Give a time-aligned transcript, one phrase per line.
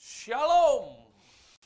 [0.00, 0.96] Shalom,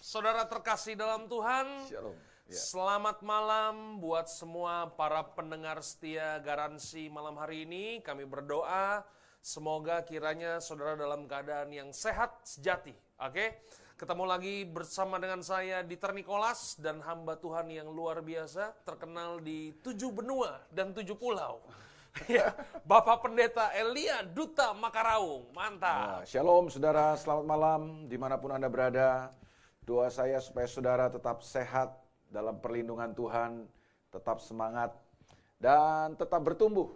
[0.02, 1.86] saudara terkasih dalam Tuhan.
[1.86, 2.18] Shalom.
[2.50, 2.58] Ya.
[2.58, 8.02] Selamat malam buat semua para pendengar setia garansi malam hari ini.
[8.02, 9.06] Kami berdoa
[9.38, 12.98] semoga kiranya saudara dalam keadaan yang sehat sejati.
[13.22, 13.62] Oke,
[13.94, 19.78] ketemu lagi bersama dengan saya Dieter Nicholas dan hamba Tuhan yang luar biasa terkenal di
[19.78, 21.62] tujuh benua dan tujuh pulau.
[22.26, 22.50] Ya,
[22.82, 26.18] Bapak Pendeta Elia Duta Makaraung, mantap.
[26.18, 29.30] Nah, shalom saudara, selamat malam di mana pun Anda berada.
[29.84, 31.94] Doa saya supaya saudara tetap sehat
[32.28, 33.64] dalam perlindungan Tuhan,
[34.10, 34.92] tetap semangat,
[35.56, 36.92] dan tetap bertumbuh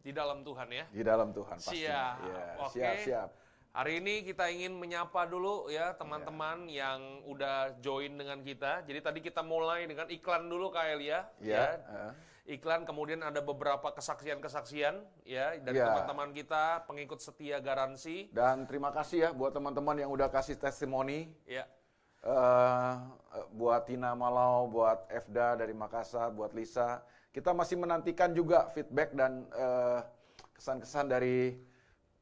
[0.00, 0.84] Di dalam Tuhan ya.
[0.92, 1.84] di dalam Tuhan pasti.
[1.84, 2.14] Siap.
[2.24, 2.72] Ya, Oke.
[2.76, 3.28] siap, siap.
[3.74, 6.94] Hari ini kita ingin menyapa dulu ya teman-teman Iya.
[6.94, 8.86] yang udah join dengan kita.
[8.86, 11.26] Jadi tadi kita mulai dengan iklan dulu Kak Elia.
[11.42, 12.12] Ya, eh.
[12.44, 15.88] Iklan kemudian ada beberapa kesaksian-kesaksian ya dari Ya.
[15.88, 18.28] teman-teman kita pengikut setia garansi.
[18.36, 21.32] Dan terima kasih ya buat teman-teman yang udah kasih testimoni.
[21.48, 21.64] Ya.
[22.24, 22.92] eh
[23.52, 27.00] buat Tina Malau, buat Efda dari Makassar, buat Lisa.
[27.32, 30.00] Kita masih menantikan juga feedback dan eh,
[30.52, 31.56] kesan-kesan dari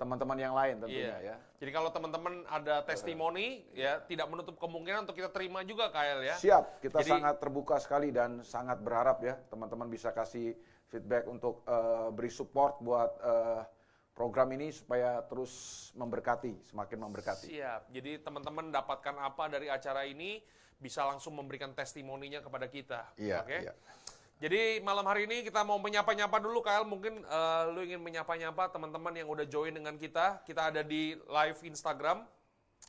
[0.02, 1.30] teman-teman yang lain tentunya Iya.
[1.30, 1.36] ya.
[1.62, 6.34] Jadi kalau teman-teman ada testimoni ya tidak menutup kemungkinan untuk kita terima juga Kak ya.
[6.34, 10.58] Siap, kita Jadi- sangat terbuka sekali dan sangat berharap ya teman-teman bisa kasih
[10.90, 13.62] feedback untuk eh, beri support buat eh,
[14.12, 17.46] program ini supaya terus memberkati, semakin memberkati.
[17.48, 17.88] Siap.
[17.94, 20.42] Jadi teman-teman dapatkan apa dari acara ini
[20.76, 23.14] bisa langsung memberikan testimoninya kepada kita.
[23.14, 23.58] Iya, Oke.
[23.62, 23.72] iya.
[24.42, 26.82] Jadi malam hari ini kita mau menyapa-nyapa dulu, Kyle.
[26.82, 30.42] Mungkin eh, lu ingin menyapa-nyapa teman-teman yang udah join dengan kita.
[30.42, 32.26] Kita ada di live Instagram,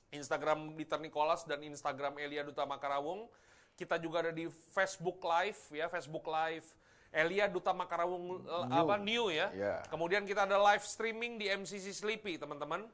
[0.09, 3.29] Instagram Dieter Nicholas dan Instagram Elia Duta Makarawung.
[3.77, 6.65] Kita juga ada di Facebook Live ya, Facebook Live
[7.13, 8.73] Elia Duta Makarawung eh, New.
[8.73, 9.53] apa new ya.
[9.53, 9.75] Iya.
[9.93, 12.89] Kemudian kita ada live streaming di MCC Sleepy, teman-teman.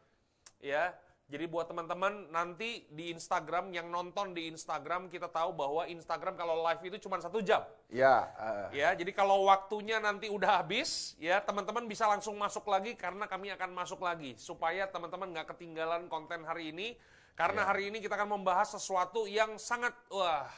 [0.59, 0.91] Ya.
[1.29, 6.65] Jadi buat teman-teman nanti di Instagram yang nonton di Instagram kita tahu bahwa Instagram kalau
[6.65, 7.61] live itu cuma satu jam.
[7.85, 8.25] Ya,
[8.73, 13.29] eh, Ya, jadi kalau waktunya nanti udah habis, ya teman-teman bisa langsung masuk lagi karena
[13.29, 16.97] kami akan masuk lagi supaya teman-teman nggak ketinggalan konten hari ini.
[17.37, 17.67] Karena Ya.
[17.71, 20.49] hari ini kita akan membahas sesuatu yang sangat wah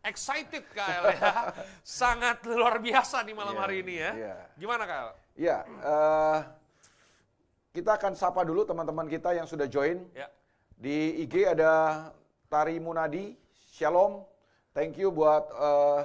[0.00, 1.52] excited Kyle ya,
[1.84, 4.10] sangat luar biasa di malam Iya, hari ini ya.
[4.16, 4.36] iya.
[4.56, 5.12] Gimana Kyle?
[5.36, 5.60] ya.
[5.62, 6.38] eh,
[7.76, 10.08] kita akan sapa dulu teman-teman kita yang sudah join.
[10.16, 10.32] Ya,
[10.80, 12.08] Di IG ada
[12.48, 13.36] Tari Munadi,
[13.76, 14.24] Shalom,
[14.72, 16.02] thank you buat eh,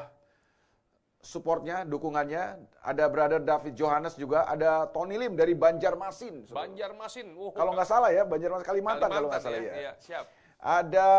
[1.24, 2.60] supportnya, dukungannya.
[2.84, 6.52] Ada Brother David Johannes juga, ada Tony Lim dari Banjarmasin.
[6.52, 7.32] Banjarmasin.
[7.40, 9.74] Wuh, Kalau nggak salah ya, Banjarmasin Kalimantan, kalau nggak salah ya.
[9.88, 10.26] Iya, siap.
[10.62, 11.10] Ada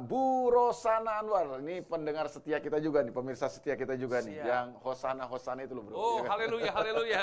[0.00, 4.48] Bu Rosana Anwar, ini pendengar setia kita juga nih, pemirsa setia kita juga nih, Siap.
[4.48, 5.92] yang Hosana Hosana itu loh bro.
[5.92, 7.22] Oh, Ya haleluya, haleluya.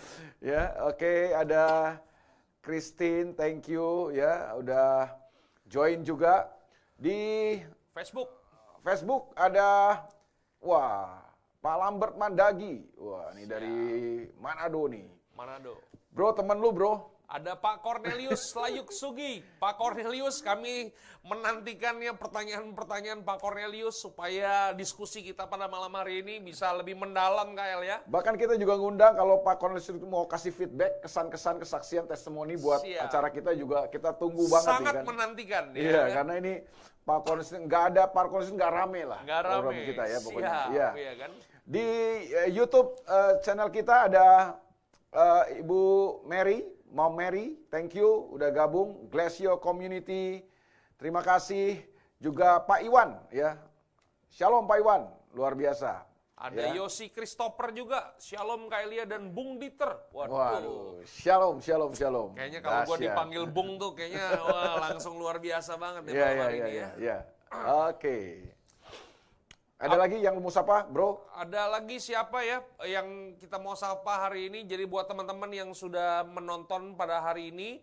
[0.40, 1.64] Ya, oke ada
[2.60, 5.08] Christine, thank you ya udah
[5.64, 6.52] join juga
[7.00, 7.56] di
[7.96, 8.28] Facebook.
[8.84, 10.00] Facebook ada
[10.60, 11.20] wah
[11.60, 12.84] Pak Lambert Mandagi.
[12.96, 13.76] Wah, ini dari
[14.40, 15.04] Manado nih.
[15.36, 15.76] Manado.
[16.12, 17.09] Bro, temen lu, Bro.
[17.30, 19.38] Ada Pak Cornelius Layuk Sugi.
[19.62, 20.90] Pak Cornelius, kami
[21.22, 27.86] menantikannya pertanyaan-pertanyaan Pak Cornelius supaya diskusi kita pada malam hari ini bisa lebih mendalam, KL
[27.86, 27.96] ya.
[28.10, 32.82] Bahkan kita juga ngundang kalau Pak Cornelius itu mau kasih feedback, kesan-kesan, kesaksian, testimoni buat
[32.82, 33.06] Siap.
[33.06, 35.04] acara kita juga kita tunggu banget Sangat kan.
[35.06, 35.64] menantikan.
[35.70, 36.14] ya, Iya, kan?
[36.18, 36.52] karena ini
[37.00, 39.82] Pak Cornelius nggak ada Pak Cornelius nggak rame lah Nggak rame.
[39.86, 40.50] kita ya pokoknya.
[40.50, 40.88] Siap, Iya.
[40.98, 41.30] iya kan?
[41.62, 41.86] Di
[42.26, 44.26] eh, YouTube eh, channel kita ada
[45.10, 45.80] eh, Ibu
[46.26, 46.58] Mary,
[46.90, 49.06] Mom Mary, thank you udah gabung.
[49.06, 50.42] Glacio Community,
[50.98, 51.78] terima kasih.
[52.18, 53.56] Juga Pak Iwan ya.
[54.28, 55.02] Shalom Pak Iwan,
[55.32, 56.04] luar biasa.
[56.40, 56.80] Ada ya.
[56.82, 59.92] Yosi Christopher juga, Shalom Kailia dan Bung Dieter.
[60.08, 60.34] Waduh.
[60.34, 62.30] Waduh, shalom, shalom, shalom.
[62.32, 63.04] Kayaknya kalau gua Dahsyat.
[63.12, 66.64] dipanggil Bung tuh kayaknya wah, langsung luar biasa banget ya Iya, malam iya, hari iya,
[66.64, 66.90] ini iya, ya.
[66.96, 67.18] iya.
[67.92, 68.18] Oke.
[69.80, 71.24] Ada lagi yang mau sapa, Bro?
[71.32, 74.68] Ada lagi siapa ya yang kita mau sapa hari ini?
[74.68, 77.80] Jadi buat teman-teman yang sudah menonton pada hari ini,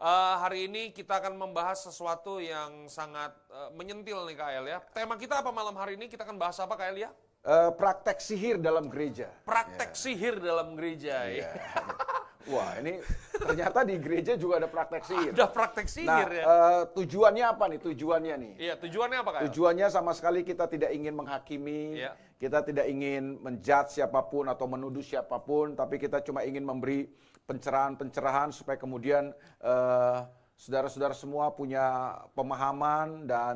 [0.00, 4.78] eh, hari ini kita akan membahas sesuatu yang sangat eh, menyentil nih KL ya.
[4.96, 6.08] Tema kita apa malam hari ini?
[6.08, 7.12] Kita akan bahas apa KL ya?
[7.44, 9.28] Eh, praktek sihir dalam gereja.
[9.44, 11.28] Praktek sihir dalam gereja.
[11.28, 11.44] Iya.
[11.44, 11.52] ya.
[12.44, 13.00] Wah, ini
[13.32, 15.32] ternyata di gereja juga ada praktek sihir.
[15.32, 16.42] Ada praktek Nah, sihir ya.
[16.44, 17.80] eh, tujuannya apa nih?
[17.80, 18.52] Tujuannya nih.
[18.60, 19.42] Iya, tujuannya apa KL?
[19.48, 22.12] Tujuannya sama sekali kita tidak ingin menghakimi, Iya.
[22.36, 27.08] kita tidak ingin menjudge siapa pun atau menuduh siapa pun, tapi kita cuma ingin memberi
[27.44, 30.18] pencerahan-pencerahan supaya kemudian eh,
[30.54, 33.54] saudara-saudara semua punya pemahaman dan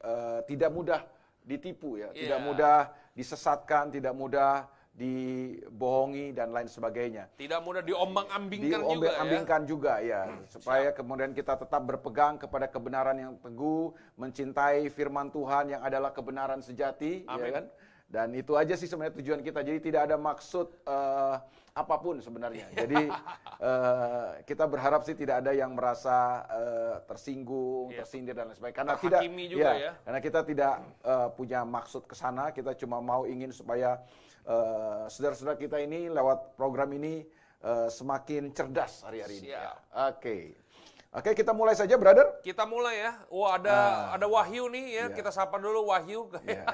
[0.00, 1.00] eh, tidak mudah
[1.40, 2.46] ditipu ya, tidak Iya.
[2.46, 2.78] mudah
[3.12, 4.64] disesatkan, tidak mudah
[5.00, 7.32] dibohongi dan lain sebagainya.
[7.40, 8.84] Tidak mudah diombang-ambingkan juga ya.
[8.84, 15.72] Diombang-ambingkan juga ya, supaya kemudian kita tetap berpegang kepada kebenaran yang teguh, mencintai firman Tuhan
[15.72, 17.52] yang adalah kebenaran sejati, ya Amin.
[17.56, 17.66] kan?
[18.10, 19.62] Dan itu aja sih sebenarnya tujuan kita.
[19.62, 21.36] Jadi tidak ada maksud eh,
[21.78, 22.66] apa pun sebenarnya.
[22.82, 23.06] Jadi
[23.62, 28.02] eh, kita berharap sih tidak ada yang merasa eh, tersinggung, Iya.
[28.02, 28.78] tersindir dan lain sebagainya.
[28.82, 29.92] Karena tidak, Terhakimi juga ya.
[30.02, 30.74] karena kita tidak
[31.06, 32.50] eh, punya maksud ke sana.
[32.50, 34.02] Kita cuma mau ingin supaya
[34.44, 37.24] eh, saudara-saudara kita ini lewat program ini
[37.60, 39.52] eh, semakin cerdas hari-hari ini.
[39.52, 39.76] Siap.
[40.10, 40.56] Oke,
[41.10, 42.40] oke kita mulai saja, brother.
[42.40, 43.12] Kita mulai ya.
[43.28, 43.76] Wah ada
[44.14, 45.04] ada Wahyu nih ya.
[45.10, 45.14] Iya.
[45.14, 46.30] Kita sapa dulu Wahyu.
[46.42, 46.64] Iya.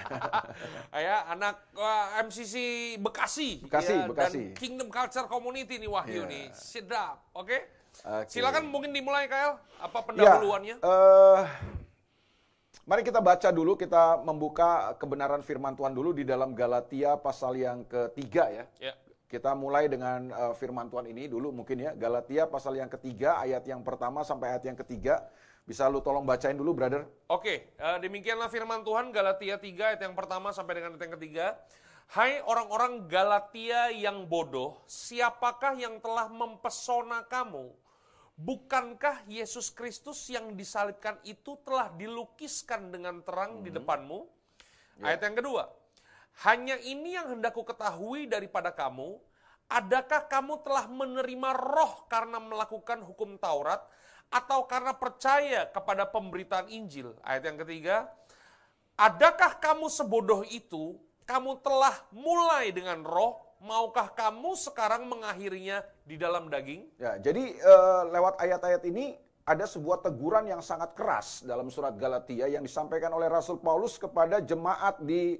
[1.07, 2.55] ya anak uh, MCC
[2.99, 3.65] Bekasi.
[3.65, 4.43] Bekasi, ya, Bekasi.
[4.53, 6.31] Dan Kingdom Culture Community nih Wahyu Iya.
[6.31, 6.45] nih.
[6.53, 7.25] Sedap.
[7.33, 7.59] Oke.
[8.05, 8.29] Oke.
[8.29, 9.57] Silakan mungkin dimulai Kael.
[9.81, 10.77] Apa Ya, pendahuluannya?
[10.79, 11.43] eh,
[12.87, 17.83] mari kita baca dulu, kita membuka kebenaran firman Tuhan dulu di dalam Galatia pasal yang
[17.85, 18.65] ketiga ya.
[18.79, 18.95] Ya.
[19.27, 21.93] Kita mulai dengan eh, firman Tuhan ini dulu mungkin ya.
[21.99, 25.27] Galatia pasal yang ketiga, ayat yang pertama sampai ayat yang ketiga.
[25.67, 27.11] Bisa lu tolong bacain dulu, brother?
[27.27, 31.47] Oke, eh, demikianlah firman Tuhan Galatia 3 ayat yang pertama sampai dengan ayat yang ketiga.
[32.07, 37.67] Hai orang-orang Galatia yang bodoh, siapakah yang telah mempesona kamu?
[38.37, 44.29] Bukankah Yesus Kristus yang disalibkan itu telah dilukiskan dengan terang di depanmu?
[45.01, 45.73] Ayat yang kedua,
[46.45, 49.17] hanya ini yang hendak ku ketahui daripada kamu,
[49.73, 53.81] adakah kamu telah menerima roh karena melakukan hukum Taurat,
[54.29, 57.17] atau karena percaya kepada pemberitaan Injil?
[57.25, 58.13] Ayat yang ketiga,
[59.01, 66.47] adakah kamu sebodoh itu, kamu telah mulai dengan roh, maukah kamu sekarang mengakhirinya di dalam
[66.47, 66.87] daging?
[67.03, 72.47] Ya, jadi eh, lewat ayat-ayat ini ada sebuah teguran yang sangat keras dalam surat Galatia
[72.47, 75.39] yang disampaikan oleh Rasul Paulus kepada jemaat di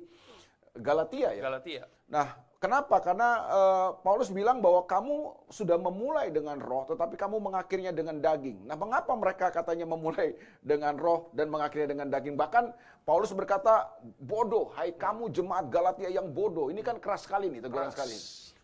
[0.75, 1.43] Galatia ya.
[1.43, 1.83] Galatia.
[2.07, 2.99] Nah, kenapa?
[2.99, 8.67] Karena eh, Paulus bilang bahwa kamu sudah memulai dengan roh, tetapi kamu mengakhirinya dengan daging.
[8.67, 10.35] Nah, mengapa mereka katanya memulai
[10.67, 12.35] dengan roh dan mengakhirinya dengan daging?
[12.35, 12.75] Bahkan
[13.07, 13.87] Paulus berkata,
[14.19, 16.75] bodoh, hai kamu jemaat Galatia yang bodoh.
[16.75, 17.95] Ini kan keras sekali nih, teguran Keras.
[17.95, 18.17] sekali.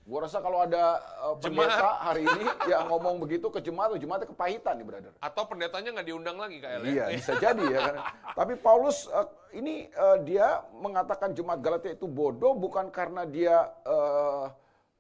[0.02, 0.98] Gua rasa kalau ada
[1.38, 1.70] Jemaat.
[1.70, 2.44] pendeta hari ini
[2.74, 5.12] yang ngomong begitu ke jemaat, jemaatnya kepahitan nih, brother.
[5.22, 6.82] Atau pendetanya nggak diundang lagi ya?
[6.82, 7.94] Iya, bisa jadi ya kan.
[8.34, 9.28] Tapi Paulus eh,
[9.62, 14.46] ini eh, dia mengatakan jemaat Galatia itu bodoh bukan karena dia eh,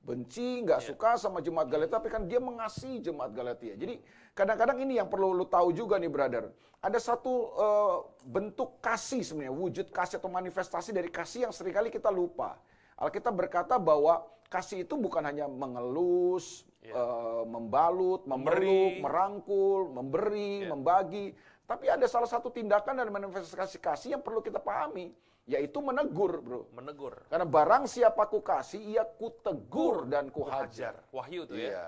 [0.06, 3.74] benci, nggak suka sama jemaat Galatia, tapi kan dia mengasihi jemaat Galatia.
[3.74, 3.98] Jadi
[4.38, 6.46] kadang-kadang ini yang perlu lu tahu juga nih, brother.
[6.78, 11.90] Ada satu eh, bentuk kasih sebenarnya, wujud kasih atau manifestasi dari kasih yang sering kali
[11.90, 12.54] kita lupa.
[13.02, 19.02] Alkitab berkata bahwa kasih itu bukan hanya mengelus, eh, membalut, memeluk, Memberi.
[19.02, 21.26] merangkul, memberi, membagi.
[21.66, 25.10] Tapi ada salah satu tindakan dan manifestasi kasih yang perlu kita pahami,
[25.50, 26.60] yaitu menegur, bro.
[26.78, 27.26] Menegur.
[27.26, 31.00] Karena barang siapa ku kasih, ia ku tegur dan ku hajar.
[31.10, 31.74] Wahyu tuh ya.
[31.74, 31.86] Iya.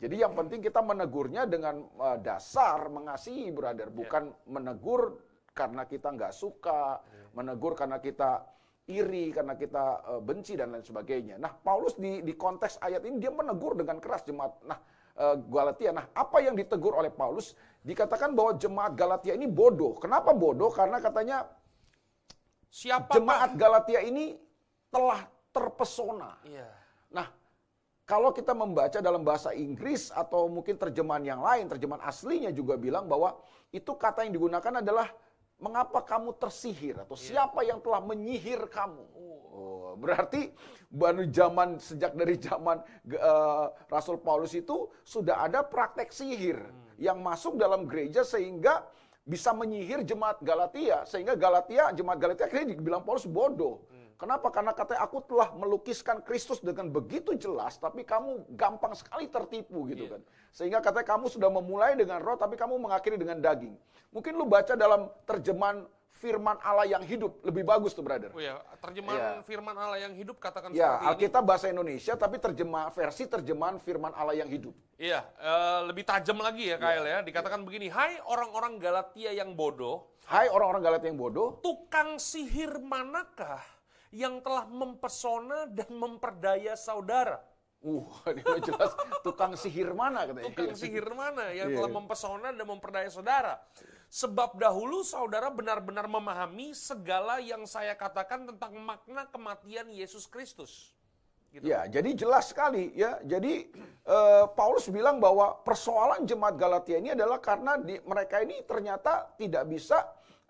[0.00, 3.88] Jadi yang penting kita menegurnya dengan eh, dasar mengasihi, brother.
[3.88, 5.20] Bukan menegur
[5.56, 7.00] karena kita nggak suka,
[7.36, 8.44] menegur karena kita
[8.90, 11.38] iri, karena kita eh, benci dan lain sebagainya.
[11.38, 14.58] Nah, Paulus di, di konteks ayat ini dia menegur dengan keras jemaat.
[14.66, 14.78] Nah,
[15.14, 15.90] eh, Galatia.
[15.94, 17.54] Nah, apa yang ditegur oleh Paulus?
[17.86, 19.96] Dikatakan bahwa jemaat Galatia ini bodoh.
[20.02, 20.68] Kenapa bodoh?
[20.74, 21.46] Karena katanya
[22.70, 24.38] Siapa jemaat Galatia ini
[24.94, 26.38] telah terpesona.
[26.46, 26.70] Iya.
[27.10, 27.26] Nah,
[28.06, 33.10] kalau kita membaca dalam bahasa Inggris atau mungkin terjemahan yang lain, terjemahan aslinya juga bilang
[33.10, 33.38] bahwa
[33.74, 35.10] itu kata yang digunakan adalah
[35.60, 39.04] mengapa kamu tersihir atau siapa yang telah menyihir kamu.
[39.52, 40.50] Oh, berarti
[40.88, 42.80] baru zaman sejak dari zaman
[43.12, 46.58] eh, Rasul Paulus itu sudah ada praktek sihir
[46.96, 48.88] yang masuk dalam gereja sehingga
[49.20, 53.84] bisa menyihir jemaat Galatia sehingga Galatia jemaat Galatia akhirnya dibilang Paulus bodoh.
[54.20, 54.52] Kenapa?
[54.52, 60.12] Karena katanya aku telah melukiskan Kristus dengan begitu jelas, tapi kamu gampang sekali tertipu gitu
[60.12, 60.20] kan.
[60.52, 63.72] Sehingga katanya kamu sudah memulai dengan roh, tapi kamu mengakhiri dengan daging.
[64.12, 65.88] Mungkin lu baca dalam terjemahan
[66.20, 68.28] firman Allah yang hidup, lebih bagus tuh brother.
[68.36, 69.48] Oh ya, terjemahan Iya.
[69.48, 71.08] firman Allah yang hidup katakan Ya, seperti ini.
[71.08, 74.76] Alkitab bahasa Indonesia, tapi terjemah versi terjemahan firman Allah yang hidup.
[75.00, 77.18] Iya, eh, lebih tajam lagi ya Kael ya.
[77.24, 83.79] Dikatakan begini, hai orang-orang Galatia yang bodoh, Hai orang-orang Galatia yang bodoh, tukang sihir manakah
[84.10, 87.40] yang telah mempesona dan memperdaya saudara?
[87.80, 88.92] uh, ini jelas
[89.24, 90.52] tukang sihir mana katanya.
[90.52, 91.76] Tukang sihir mana yang Iya.
[91.80, 93.56] telah mempesona dan memperdaya saudara?
[94.10, 100.92] Sebab dahulu saudara benar-benar memahami segala yang saya katakan tentang makna kematian Yesus Kristus.
[101.50, 101.66] Gitu.
[101.66, 103.18] Ya, jadi jelas sekali ya.
[103.26, 103.70] Jadi
[104.06, 109.66] eh, Paulus bilang bahwa persoalan jemaat Galatia ini adalah karena di, mereka ini ternyata tidak
[109.66, 109.98] bisa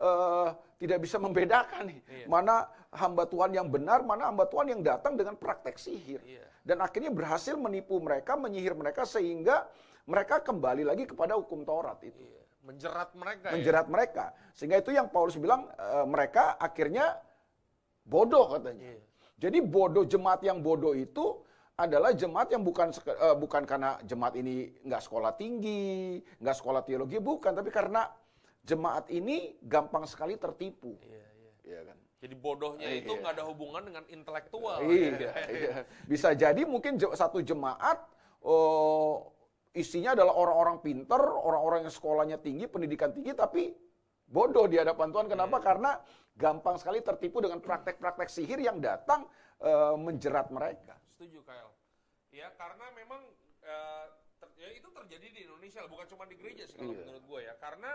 [0.01, 0.49] eh,
[0.81, 2.27] tidak bisa membedakan nih Iya.
[2.27, 2.55] mana
[2.91, 6.25] hamba Tuhan yang benar, mana hamba Tuhan yang datang dengan praktek sihir.
[6.25, 6.43] Iya.
[6.65, 9.69] Dan akhirnya berhasil menipu mereka, menyihir mereka sehingga
[10.09, 12.19] mereka kembali lagi kepada hukum Taurat itu.
[12.19, 12.43] Iya.
[12.61, 13.53] Menjerat mereka ya.
[13.57, 14.25] Menjerat mereka.
[14.57, 17.21] Sehingga itu yang Paulus bilang eh, mereka akhirnya
[18.05, 18.97] bodoh katanya.
[18.97, 19.01] Iya.
[19.41, 21.41] Jadi bodoh jemaat yang bodoh itu
[21.81, 27.17] adalah jemaat yang bukan eh, bukan karena jemaat ini nggak sekolah tinggi, nggak sekolah teologi,
[27.17, 28.05] bukan, tapi karena
[28.63, 30.97] jemaat ini gampang sekali tertipu.
[31.01, 31.53] Iya, iya.
[31.65, 31.99] Iya kan?
[32.21, 33.01] Jadi bodohnya Iya.
[33.01, 34.85] itu nggak ada hubungan dengan intelektual.
[34.85, 35.75] Iya, iya.
[36.11, 37.97] Bisa jadi mungkin satu jemaat
[38.45, 39.33] oh,
[39.73, 43.73] isinya adalah orang-orang pinter, orang-orang yang sekolahnya tinggi, pendidikan tinggi, tapi
[44.29, 45.29] bodoh di hadapan Tuhan.
[45.29, 45.57] Kenapa?
[45.59, 45.97] Karena
[46.37, 49.25] gampang sekali tertipu dengan praktek-praktek sihir yang datang
[49.61, 50.97] eh, menjerat mereka.
[51.17, 51.73] Setuju, Kyle.
[52.33, 53.21] Ya, karena memang
[53.61, 54.05] eh,
[54.41, 57.05] ter- ya, itu terjadi di Indonesia, bukan cuma di gereja sih kalau Iya.
[57.05, 57.55] menurut gue ya.
[57.61, 57.91] Karena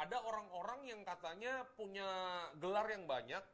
[0.00, 2.08] ada orang-orang yang katanya punya
[2.56, 3.44] gelar yang banyak,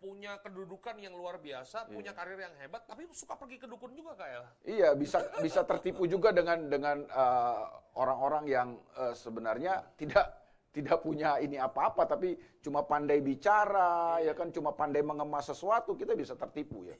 [0.00, 1.92] punya kedudukan yang luar biasa, Iya.
[1.92, 4.46] punya karir yang hebat, tapi suka pergi ke dukun juga, Kyle.
[4.64, 7.62] Iya, bisa bisa tertipu juga dengan dengan eh,
[7.94, 10.26] orang-orang yang eh, sebenarnya tidak
[10.72, 12.32] tidak punya ini apa-apa tapi
[12.64, 16.96] cuma pandai bicara ya kan cuma pandai mengemas sesuatu kita bisa tertipu ya.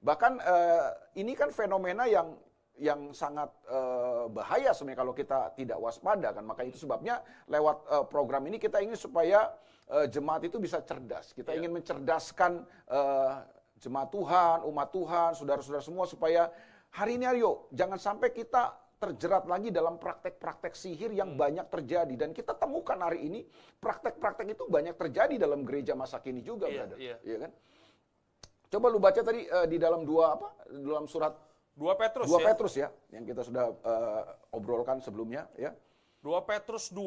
[0.00, 2.38] Bahkan eh, ini kan fenomena yang
[2.80, 6.42] yang sangat eh, bahaya sebenarnya kalau kita tidak waspada kan.
[6.42, 9.52] Maka itu sebabnya lewat eh, program ini kita ingin supaya
[9.86, 11.36] eh, jemaat itu bisa cerdas.
[11.36, 11.60] Kita Iya.
[11.60, 13.32] ingin mencerdaskan eh,
[13.78, 16.48] jemaat Tuhan, umat Tuhan, saudara-saudara semua supaya
[16.90, 22.36] hari ini ayo jangan sampai kita terjerat lagi dalam praktek-praktek sihir yang banyak terjadi dan
[22.36, 23.40] kita temukan hari ini
[23.80, 26.96] praktek-praktek itu banyak terjadi dalam gereja masa kini juga, Iya, brother.
[27.00, 27.16] iya.
[27.24, 27.52] Iya kan?
[28.70, 30.48] Coba lu baca tadi eh, di dalam dua apa?
[30.68, 31.32] Dalam surat
[31.80, 32.46] Dua Petrus dua ya.
[32.52, 34.22] Petrus ya, yang kita sudah eh,
[34.52, 35.72] obrolkan sebelumnya ya.
[36.20, 37.00] 2 Petrus 2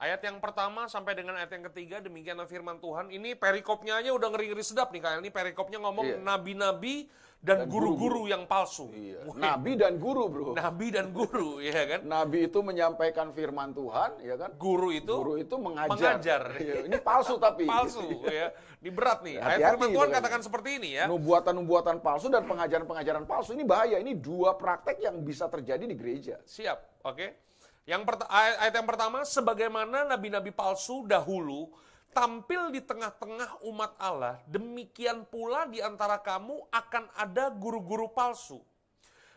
[0.00, 3.12] ayat yang pertama sampai dengan ayat yang ketiga demikianlah firman Tuhan.
[3.12, 6.16] Ini perikopnya aja udah ngeri-ngeri sedap nih kayak ini perikopnya ngomong Iya.
[6.18, 7.06] nabi-nabi
[7.40, 8.92] dan guru-guru yang palsu.
[8.92, 9.24] Iya.
[9.32, 10.52] Nabi dan guru, Bro.
[10.52, 12.00] Nabi dan guru ya kan?
[12.04, 14.52] Nabi itu menyampaikan firman Tuhan, ya kan?
[14.56, 15.88] Guru itu Guru itu mengajar.
[16.20, 16.42] mengajar.
[16.60, 17.64] Iya, ini palsu tapi.
[17.64, 18.52] palsu ya.
[18.80, 19.36] Ini berat nih.
[19.36, 20.16] Ayat Hati-hati firman itu Tuhan kan.
[20.20, 21.04] katakan seperti ini ya.
[21.08, 23.96] Nubuatan-nubuatan palsu dan pengajaran-pengajaran palsu ini bahaya.
[23.96, 26.36] Ini dua praktek yang bisa terjadi di gereja.
[26.44, 27.49] Siap, oke.
[27.90, 31.74] Yang ayat ayat yang pertama, sebagaimana nabi-nabi palsu dahulu
[32.14, 38.62] tampil di tengah-tengah umat Allah, demikian pula di antara kamu akan ada guru-guru palsu.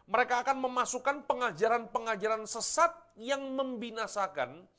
[0.06, 4.70] Mereka akan memasukkan pengajaran-pengajaran sesat yang membinasakan,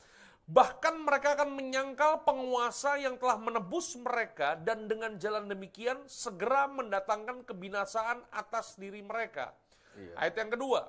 [0.47, 7.43] bahkan mereka akan menyangkal penguasa yang telah menebus mereka dan dengan jalan demikian segera mendatangkan
[7.43, 9.51] kebinasaan atas diri mereka.
[10.15, 10.87] Ayat yang kedua,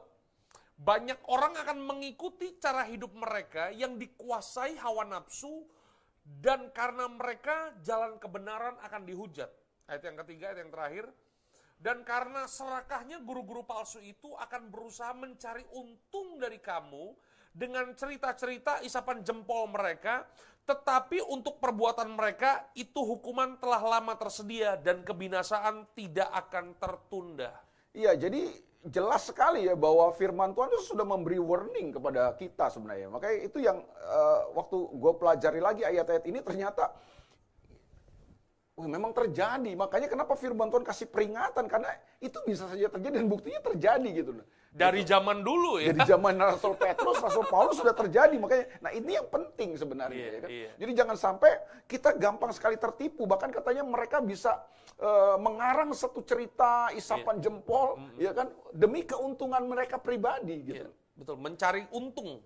[0.75, 5.63] banyak orang akan mengikuti cara hidup mereka yang dikuasai hawa nafsu
[6.25, 9.47] dan karena mereka jalan kebenaran akan dihujat.
[9.85, 11.05] Ayat yang ketiga, ayat yang terakhir.
[11.75, 17.13] Dan karena serakahnya guru-guru palsu itu akan berusaha mencari untung dari kamu
[17.51, 20.25] dengan cerita-cerita isapan jempol mereka,
[20.65, 27.53] tetapi untuk perbuatan mereka itu hukuman telah lama tersedia dan kebinasaan tidak akan tertunda.
[27.95, 28.49] Iya, jadi
[28.85, 33.09] jelas sekali ya bahwa firman Tuhan itu sudah memberi warning kepada kita sebenarnya.
[33.09, 36.93] Makanya itu yang eh, waktu gue pelajari lagi ayat-ayat ini ternyata
[38.75, 39.71] Wah, memang terjadi.
[39.71, 44.35] Makanya kenapa firman Tuhan kasih peringatan karena itu bisa saja terjadi dan buktinya terjadi gitu.
[44.75, 45.95] Dari zaman dulu ya.
[45.95, 48.35] Jadi zaman Rasul Petrus, Rasul Paulus sudah terjadi.
[48.35, 50.19] Makanya, nah ini yang penting sebenarnya.
[50.19, 50.49] Iya, ya kan?
[50.51, 50.71] iya.
[50.75, 51.51] Jadi jangan sampai
[51.87, 53.23] kita gampang sekali tertipu.
[53.23, 54.67] Bahkan katanya mereka bisa
[54.99, 60.87] eh, mengarang satu cerita isapan jempol, ya kan, demi keuntungan mereka pribadi gitu.
[60.87, 62.43] Iya, betul, mencari untung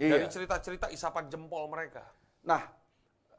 [0.00, 0.18] Iya.
[0.18, 2.02] dari cerita-cerita isapan jempol mereka.
[2.42, 2.64] Nah,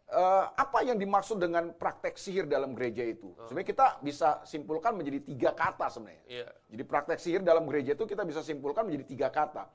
[0.09, 3.31] eh, apa yang dimaksud dengan praktek sihir dalam gereja itu?
[3.37, 3.47] Oh.
[3.47, 6.23] Sebenarnya kita bisa simpulkan menjadi tiga kata sebenarnya.
[6.27, 6.47] Iya.
[6.73, 9.69] Jadi praktek sihir dalam gereja itu kita bisa simpulkan menjadi tiga kata.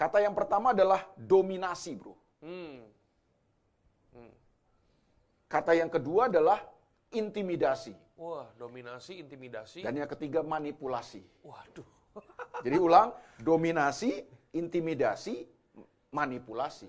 [0.00, 2.16] Kata yang pertama adalah dominasi, bro.
[2.40, 2.88] Hmm.
[5.50, 6.62] Kata yang kedua adalah
[7.10, 7.90] intimidasi.
[8.14, 9.82] Wah, dominasi, intimidasi.
[9.82, 11.26] Dan yang ketiga manipulasi.
[11.42, 11.88] Waduh.
[12.64, 13.10] Jadi ulang,
[13.42, 14.22] dominasi,
[14.54, 15.42] intimidasi,
[16.14, 16.86] manipulasi.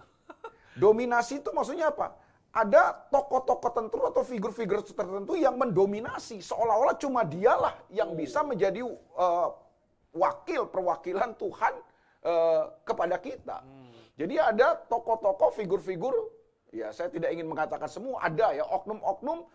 [0.77, 2.13] Dominasi itu maksudnya apa?
[2.51, 6.43] Ada tokoh-tokoh tertentu atau figur-figur tertentu yang mendominasi.
[6.43, 9.49] Seolah-olah cuma dialah yang bisa menjadi eh,
[10.11, 11.73] wakil perwakilan Tuhan
[12.27, 13.63] eh, kepada kita.
[14.19, 16.13] Jadi ada tokoh-tokoh, figur-figur,
[16.75, 19.47] ya saya tidak ingin mengatakan semua, ada ya oknum-oknum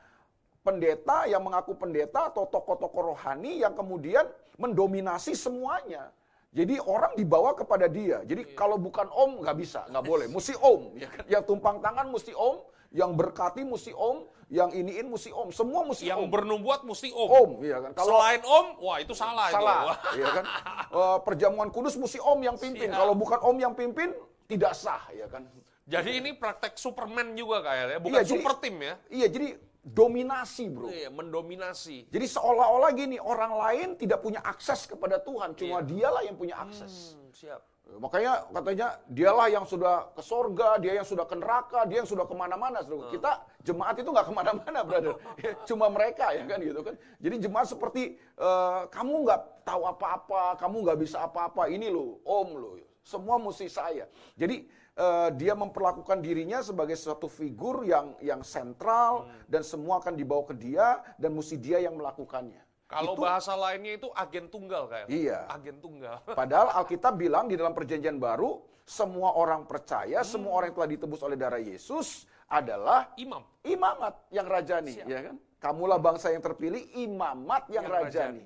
[0.67, 4.27] pendeta yang mengaku pendeta atau tokoh-tokoh rohani yang kemudian
[4.59, 6.11] mendominasi semuanya.
[6.57, 8.25] Jadi orang dibawa kepada dia.
[8.25, 10.27] Jadi kalau bukan om nggak bisa, nggak boleh.
[10.27, 10.97] Mesti om.
[10.97, 11.25] Ya kan?
[11.29, 12.65] Yang tumpang tangan mesti om,
[12.97, 16.31] yang berkati mesti om, yang iniin mesti om, semua mesti Yang om.
[16.33, 17.29] bernubuat mesti om.
[17.29, 17.93] om, iya kan.
[17.93, 19.57] Kalau Selain om, wah itu salah, itu.
[19.61, 19.99] salah, Wah.
[20.17, 20.45] ya kan.
[20.97, 22.89] Eh, perjamuan kudus mesti om yang pimpin.
[22.89, 22.97] Siap.
[22.97, 24.17] Kalau bukan om yang pimpin,
[24.49, 25.45] tidak sah, ya kan.
[25.85, 28.95] Jadi ini praktek Superman juga kayak ya, bukan Iya, jadi- super tim ya.
[29.13, 29.49] Iya, jadi
[29.85, 30.89] dominasi, bro.
[30.89, 32.09] Iya, mendominasi.
[32.09, 37.15] Jadi seolah-olah gini, orang lain tidak punya akses kepada Tuhan, cuma dialah yang punya akses.
[37.15, 37.61] Hmm, siap.
[37.87, 42.27] Makanya katanya dialah yang sudah ke sorga, dia yang sudah ke neraka, dia yang sudah
[42.27, 42.83] ke mana-mana.
[42.83, 43.15] saudara.
[43.15, 43.31] Kita
[43.63, 45.15] jemaat itu nggak ke mana-mana, brother.
[45.71, 46.95] Cuma mereka ya kan gitu kan.
[47.23, 51.71] Jadi jemaat seperti eh, kamu nggak tahu apa-apa, kamu nggak bisa apa-apa.
[51.71, 52.75] Ini loh, om loh.
[53.07, 54.11] Semua mesti saya.
[54.35, 54.67] Jadi
[54.99, 60.59] eh, dia memperlakukan dirinya sebagai suatu figur yang yang sentral dan semua akan dibawa ke
[60.59, 62.66] dia dan mesti dia yang melakukannya.
[62.87, 65.11] Kalau Itu- bahasa lainnya itu agen tunggal kayak.
[65.11, 65.51] Iya.
[65.51, 66.23] Agen tunggal.
[66.39, 71.21] Padahal Alkitab bilang di dalam perjanjian baru, semua orang percaya, semua orang yang telah ditebus
[71.27, 73.43] oleh darah Yesus adalah Imam.
[73.67, 75.11] imamat yang rajani, Siap.
[75.11, 75.37] ya kan?
[75.59, 78.45] Kamulah bangsa yang terpilih, imamat yang, Yang rajani.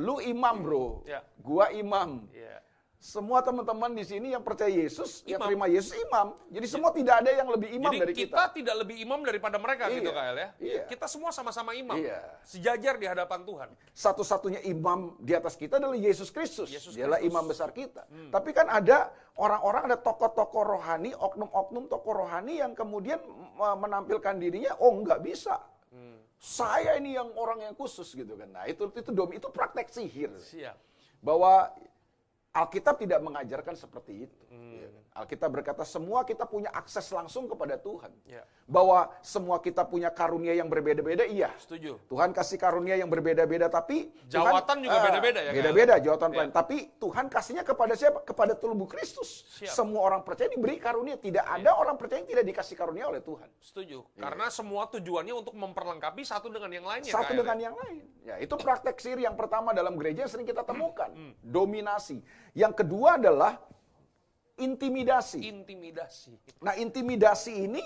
[0.00, 1.04] Lu imam, Bro.
[1.04, 1.20] Ya.
[1.36, 2.24] Gua imam.
[2.32, 2.64] Iya.
[3.02, 5.50] Semua teman-teman di sini yang percaya Yesus, yang Imam.
[5.50, 6.38] terima Yesus imam.
[6.54, 8.54] Jadi semua tidak ada yang lebih imam Jadi dari kita, kita.
[8.54, 9.96] tidak lebih imam daripada mereka Iya.
[9.98, 10.48] gitu Kael ya.
[10.62, 10.82] Iya.
[10.86, 11.98] Kita semua sama-sama imam.
[11.98, 12.22] Iya.
[12.46, 13.74] Sejajar di hadapan Tuhan.
[13.90, 16.70] Satu-satunya imam di atas kita adalah Yesus Kristus.
[16.70, 18.06] Yesus Dialah imam besar kita.
[18.30, 23.18] Tapi kan ada orang-orang, ada tokoh-tokoh rohani, oknum-oknum tokoh rohani yang kemudian
[23.58, 25.58] menampilkan dirinya, oh nggak bisa.
[26.38, 28.46] Saya ini yang orang yang khusus gitu kan.
[28.46, 30.30] Nah itu itu domi itu praktek sihir.
[30.38, 30.78] Siap.
[31.18, 31.70] Bahwa
[32.52, 34.36] Alkitab tidak mengajarkan seperti itu.
[34.52, 35.02] Ya kan?
[35.24, 38.12] Alkitab berkata semua kita punya akses langsung kepada Tuhan.
[38.28, 38.44] Ya.
[38.68, 41.48] Bahwa semua kita punya karunia yang berbeda-beda, iya.
[41.56, 41.96] Setuju.
[42.12, 46.02] Tuhan kasih karunia yang berbeda-beda tapi Tuhan- Jawatan juga Ah, beda-beda ya, Beda-beda Kak?
[46.04, 46.34] jawatan Ya.
[46.36, 46.48] Tuhan.
[46.52, 48.18] Tapi Tuhan kasihnya kepada siapa?
[48.24, 49.48] Kepada tubuh Kristus.
[49.56, 49.72] Siap.
[49.72, 51.16] Semua orang percaya diberi karunia.
[51.16, 53.48] Tidak ada orang percaya yang tidak dikasih karunia oleh Tuhan.
[53.64, 54.04] Setuju.
[54.16, 57.12] Karena semua tujuannya untuk memperlengkapi satu dengan yang lainnya.
[57.12, 57.64] Satu dengan ya.
[57.72, 58.02] yang lain.
[58.22, 61.12] Ya, itu praktek sihir yang pertama dalam gereja yang sering kita temukan.
[61.12, 61.32] Hmm.
[61.44, 62.24] Dominasi.
[62.52, 63.56] Yang kedua adalah
[64.60, 65.40] intimidasi.
[65.40, 66.32] Intimidasi.
[66.60, 67.82] Nah, intimidasi ini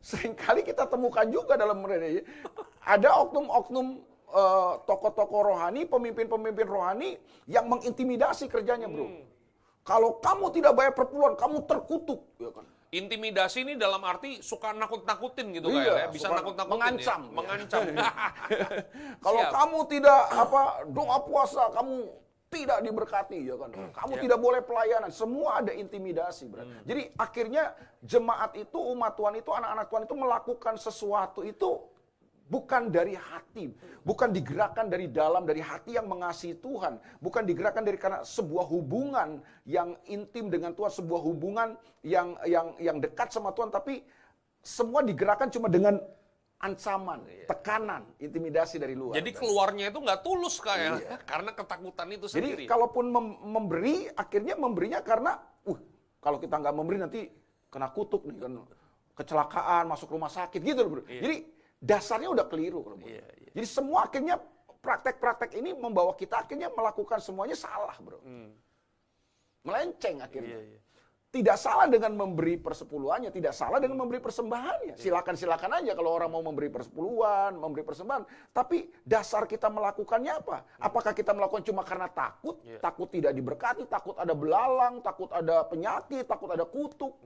[0.00, 2.24] sering kali kita temukan juga dalam gereja.
[2.82, 3.86] Ada oknum-oknum
[4.32, 9.28] eh, tokoh-tokoh rohani, pemimpin-pemimpin rohani yang mengintimidasi kerjanya, Bro.
[9.84, 12.64] Kalau kamu tidak bayar perpuluhan, kamu terkutuk, ya kan?
[12.88, 16.06] Intimidasi ini dalam arti suka nakut-nakutin gitu Iya, Kael ya.
[16.08, 17.20] Bisa nakut-nakutin mengancam.
[17.20, 17.32] ya.
[17.36, 17.82] Mengancam.
[19.24, 22.08] Kalau kamu tidak apa doa puasa, kamu
[22.48, 23.70] tidak diberkati ya kan.
[23.92, 24.20] Kamu Ya.
[24.24, 25.12] tidak boleh pelayanan.
[25.12, 26.64] Semua ada intimidasi, Bro.
[26.64, 26.80] Hmm.
[26.88, 31.84] Jadi akhirnya jemaat itu, umat Tuhan itu, anak-anak Tuhan itu melakukan sesuatu itu
[32.48, 33.68] bukan dari hati,
[34.00, 39.44] bukan digerakkan dari dalam dari hati yang mengasihi Tuhan, bukan digerakkan dari karena sebuah hubungan
[39.68, 44.00] yang intim dengan Tuhan, sebuah hubungan yang yang yang dekat sama Tuhan, tapi
[44.64, 46.00] semua digerakkan cuma dengan
[46.58, 49.14] ancaman, tekanan, intimidasi dari luar.
[49.22, 50.98] Jadi keluarnya itu nggak tulus Kael.
[50.98, 51.22] Iya.
[51.30, 52.64] Karena ketakutan itu Jadi sendiri.
[52.66, 55.38] kalaupun mem- memberi, akhirnya memberinya karena,
[55.70, 55.78] uh,
[56.18, 57.20] kalau kita nggak memberi nanti
[57.70, 58.52] kena kutuk nih kan,
[59.14, 61.02] kecelakaan, masuk rumah sakit gitu loh bro.
[61.06, 61.20] Iya.
[61.22, 61.36] Jadi
[61.78, 63.50] dasarnya udah keliru kalau Iya, iya.
[63.54, 64.34] Jadi semua akhirnya
[64.82, 68.18] praktek-praktek ini membawa kita akhirnya melakukan semuanya salah bro.
[69.62, 70.58] Melenceng akhirnya.
[70.58, 70.66] Hmm.
[70.66, 70.80] Iya, iya.
[71.28, 74.96] Tidak salah dengan memberi persepuluhannya, tidak salah dengan memberi persembahannya.
[74.96, 78.24] Silakan-silakan aja kalau orang mau memberi persepuluhan, memberi persembahan.
[78.48, 80.64] Tapi dasar kita melakukannya apa?
[80.80, 82.64] Apakah kita melakukan cuma karena takut?
[82.64, 82.80] Iya.
[82.80, 87.20] Takut tidak diberkati, takut ada belalang, takut ada penyakit, takut ada kutuk.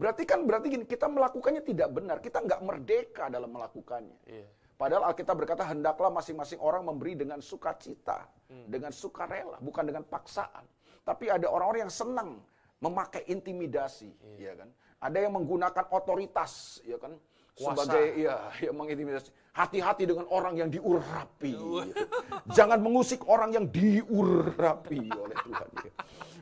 [0.00, 2.16] Berarti kan berarti gini, kita melakukannya tidak benar.
[2.24, 4.24] Kita nggak merdeka dalam melakukannya.
[4.24, 4.48] Iya.
[4.80, 10.64] Padahal Alkitab berkata hendaklah masing-masing orang memberi dengan sukacita, dengan sukarela, bukan dengan paksaan.
[11.04, 12.40] Tapi ada orang-orang yang senang
[12.84, 14.68] memakai intimidasi, ya kan?
[15.00, 17.16] Ada yang menggunakan otoritas, ya kan?
[17.56, 17.86] Kuasa.
[17.86, 18.36] Sebagai ya,
[18.68, 19.32] yang mengintimidasi.
[19.54, 21.54] Hati-hati dengan orang yang diurapi.
[21.88, 22.04] ya.
[22.52, 25.68] Jangan mengusik orang yang diurapi oleh Tuhan.
[25.86, 25.92] ya.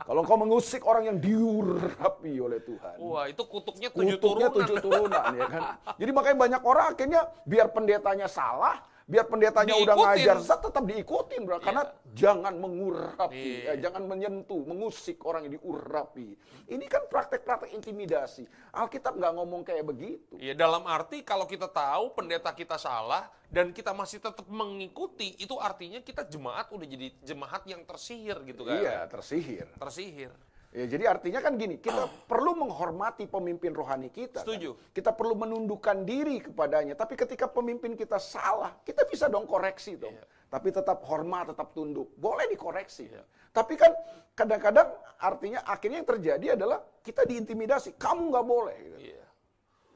[0.03, 2.97] Kalau kau mengusik orang yang diurapi oleh Tuhan.
[2.99, 4.57] Wah, itu kutuknya tujuh Kutuknya turunan.
[4.59, 5.63] tujuh turunan ya kan.
[5.95, 10.09] Jadi makanya banyak orang akhirnya biar pendetanya salah, biar pendetanya udah Diikutin.
[10.25, 11.61] ngajar sesat tetap diikutin bro.
[11.61, 11.85] Karena
[12.17, 13.77] jangan mengurapi, Iya.
[13.77, 16.33] ya, jangan menyentuh, mengusik orang yang diurapi.
[16.73, 18.49] Ini kan praktek-praktek intimidasi.
[18.73, 20.33] Alkitab nggak ngomong kayak begitu.
[20.41, 25.53] Ya dalam arti kalau kita tahu pendeta kita salah dan kita masih tetap mengikuti, itu
[25.61, 28.81] artinya kita jemaat udah jadi jemaat yang tersihir gitu kan.
[28.81, 29.69] Iya, tersihir.
[29.77, 30.33] Tersihir.
[30.73, 34.41] Ya, jadi artinya kan gini, kita perlu menghormati pemimpin rohani kita.
[34.41, 34.49] kan.
[34.49, 34.73] Setuju.
[34.97, 36.97] Kita perlu menundukkan diri kepadanya.
[36.97, 40.17] Tapi ketika pemimpin kita salah, kita bisa dong koreksi dong.
[40.17, 40.25] Iya.
[40.49, 42.13] Tapi tetap hormat, tetap tunduk.
[42.17, 43.13] Boleh dikoreksi.
[43.13, 43.25] Iya.
[43.53, 43.93] Tapi kan
[44.33, 44.89] kadang-kadang
[45.21, 48.01] artinya akhirnya yang terjadi adalah kita diintimidasi.
[48.01, 48.77] Kamu nggak boleh.
[48.81, 48.99] gitu.
[49.13, 49.25] Iya.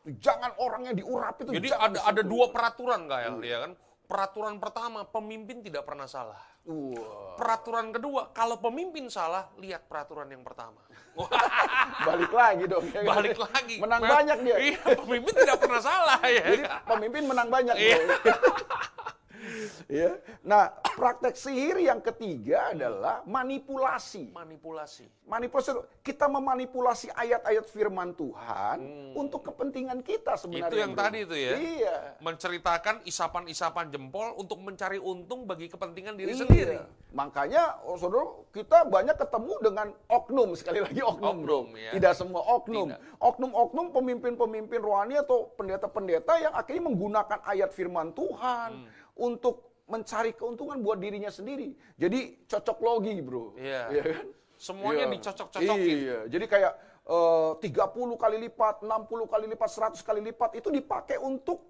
[0.06, 3.72] Jangan orang yang diurapi itu Jadi ada ada dua peraturan Kael, ya kan?
[4.06, 6.38] Peraturan pertama, pemimpin tidak pernah salah.
[6.66, 10.80] Wah, Peraturan kedua, kalau pemimpin salah, lihat peraturan yang pertama.
[12.08, 12.84] Balik lagi dong.
[12.92, 13.12] ya kan?
[13.12, 13.76] balik lagi.
[13.80, 14.56] Menang banyak dia.
[14.56, 16.44] Iya, pemimpin tidak pernah salah ya.
[16.44, 17.76] Jadi pemimpin menang banyak.
[17.76, 17.98] Iya.
[19.86, 20.18] Iya.
[20.42, 24.30] Nah, praktek sihir yang ketiga adalah manipulasi.
[24.30, 25.06] Manipulasi.
[25.26, 28.78] Manipulasi kita memanipulasi ayat-ayat firman Tuhan
[29.12, 30.66] untuk kepentingan kita sebenarnya.
[30.66, 30.70] Hmm.
[30.70, 31.02] Itu yang bro.
[31.02, 31.52] tadi itu ya.
[31.56, 31.96] Iya.
[32.20, 36.40] Menceritakan isapan-isapan jempol untuk mencari untung bagi kepentingan diri Iya.
[36.46, 36.76] sendiri.
[37.10, 41.58] Makanya, oh, saudara, kita banyak ketemu dengan oknum sekali lagi oknum, bro.
[41.64, 41.90] Oknum, ya.
[41.96, 42.92] Tidak semua oknum.
[43.16, 48.88] Oknum-oknum pemimpin-pemimpin rohani atau pendeta-pendeta yang akhirnya menggunakan ayat firman Tuhan Hmm.
[49.16, 51.72] Untuk mencari keuntungan buat dirinya sendiri.
[51.96, 53.54] Jadi cocok logi, bro.
[53.56, 53.82] Iya.
[53.90, 54.26] kan?
[54.56, 55.12] Semuanya Iya.
[55.20, 55.96] dicocok-cocokin.
[56.00, 56.72] Iya, jadi kayak
[57.06, 61.62] eh, 30 kali lipat, 60 kali lipat, 100 kali lipat itu dipakai untuk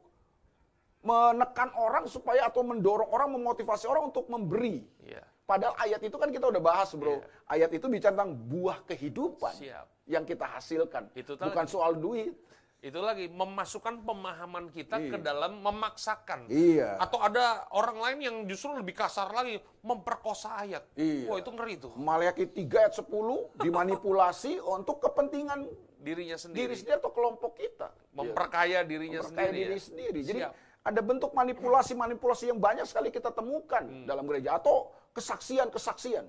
[1.04, 4.82] menekan orang supaya atau mendorong orang, memotivasi orang untuk memberi.
[5.04, 5.22] Iya.
[5.46, 7.20] Padahal ayat itu kan kita udah bahas, bro.
[7.20, 7.28] Iya.
[7.46, 9.86] Ayat itu bicara tentang buah kehidupan Siap.
[10.10, 12.34] yang kita hasilkan, Itu bukan soal duit.
[12.78, 15.10] Itu lagi memasukkan pemahaman kita Iya.
[15.10, 16.46] ke dalam memaksakan.
[16.46, 17.00] Iya.
[17.00, 20.84] Atau ada orang lain yang justru lebih kasar lagi, memperkosa ayat.
[20.94, 21.26] Iya.
[21.26, 21.92] Wah, itu ngeri tuh.
[21.96, 25.64] Maliaki 3 ayat 10 dimanipulasi untuk kepentingan
[25.96, 26.74] Dirinya diri sendiri.
[26.76, 27.90] sendiri atau kelompok kita.
[28.12, 29.64] Memperkaya dirinya memperkaya sendiri.
[29.64, 29.82] diri ya.
[29.82, 30.20] sendiri.
[30.22, 30.52] Jadi Siap.
[30.84, 34.06] ada bentuk manipulasi-manipulasi yang banyak sekali kita temukan Hmm.
[34.06, 36.28] dalam gereja atau kesaksian-kesaksian.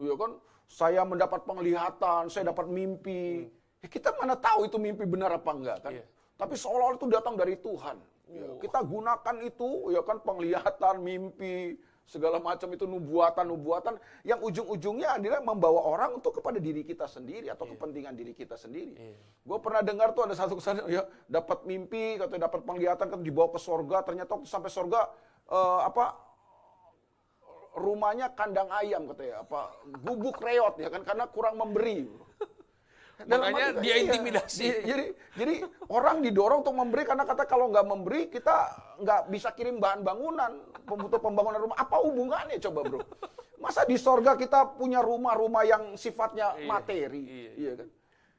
[0.00, 0.32] Iya kan?
[0.64, 3.46] Saya mendapat penglihatan, saya dapat mimpi.
[3.84, 5.92] Ya, kita mana tahu itu mimpi benar apa enggak kan?
[5.92, 6.08] Iya.
[6.40, 8.00] Tapi seolah-olah itu datang dari Tuhan.
[8.32, 8.56] Ya, Oh.
[8.56, 11.76] kita gunakan itu ya kan penglihatan, mimpi,
[12.08, 17.68] segala macam itu nubuatan-nubuatan yang ujung-ujungnya adalah membawa orang untuk kepada diri kita sendiri atau
[17.68, 18.96] kepentingan diri kita sendiri.
[18.96, 19.20] Iya.
[19.44, 23.48] Gue pernah dengar tuh ada satu kesan ya dapat mimpi, katanya dapat penglihatan, katanya dibawa
[23.52, 25.12] ke sorga, ternyata waktu sampai sorga
[25.52, 26.16] eh, apa
[27.76, 32.08] rumahnya kandang ayam katanya apa gubuk reot ya kan karena kurang memberi.
[33.16, 34.02] Dalam Makanya arti- dia iya.
[34.04, 34.62] intimidasi.
[34.64, 35.54] Iya, Jadi jadi
[35.86, 38.56] orang didorong untuk memberi karena kata kalau nggak memberi kita
[38.98, 40.50] nggak bisa kirim bahan bangunan
[40.84, 41.78] untuk pembangunan rumah.
[41.78, 43.00] Apa hubungannya coba bro?
[43.56, 47.50] Masa di sorga kita punya rumah-rumah yang sifatnya Iya, materi, iya.
[47.54, 47.88] iya kan?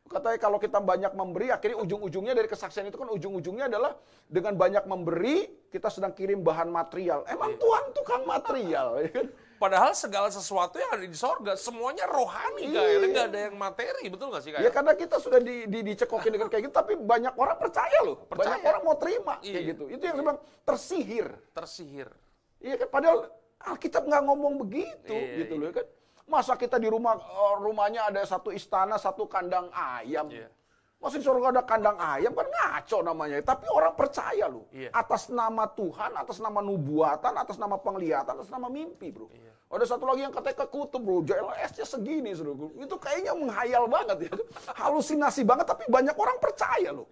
[0.05, 3.97] Katanya kalau kita banyak memberi, akhirnya ujung-ujungnya dari kesaksian itu kan ujung-ujungnya adalah
[4.29, 7.25] dengan banyak memberi, kita sedang kirim bahan material.
[7.25, 7.57] Emang Iya.
[7.57, 9.27] Tuhan tukang material, ya kan?
[9.55, 12.99] Padahal segala sesuatu yang ada di sorga semuanya rohani Iya.
[12.99, 13.07] Kak.
[13.07, 14.61] nggak ada yang materi, betul nggak sih Kak?
[14.61, 18.19] Ya karena kita sudah di, di, dicekokin dengan kayak gitu, tapi banyak orang percaya loh.
[18.27, 18.59] Percaya.
[18.59, 19.59] Banyak orang mau terima kayak Iya.
[19.71, 19.83] gitu.
[19.87, 21.27] Itu yang saya bilang tersihir.
[21.51, 22.09] Tersihir.
[22.59, 22.87] Iya kan?
[22.89, 23.17] Padahal
[23.65, 25.61] Alkitab nggak ngomong begitu, Iya, gitu iya.
[25.61, 25.85] loh ya kan.
[26.25, 30.27] Masa kita di rumah eh, rumahnya ada satu istana, satu kandang ayam.
[30.27, 30.49] Iya.
[31.05, 33.37] Masa di surga ada kandang ayam kan ngaco namanya.
[33.45, 34.65] Tapi orang percaya loh.
[34.73, 34.89] Iya.
[34.89, 39.29] Atas nama Tuhan, atas nama nubuatan, atas nama penglihatan, atas nama mimpi bro.
[39.29, 39.53] Iya.
[39.69, 42.73] Ada satu lagi yang katanya kekutub bro, JLS-nya segini saudara.
[42.81, 44.31] Itu kayaknya menghayal banget ya.
[44.81, 47.05] Halusinasi banget tapi banyak orang percaya loh.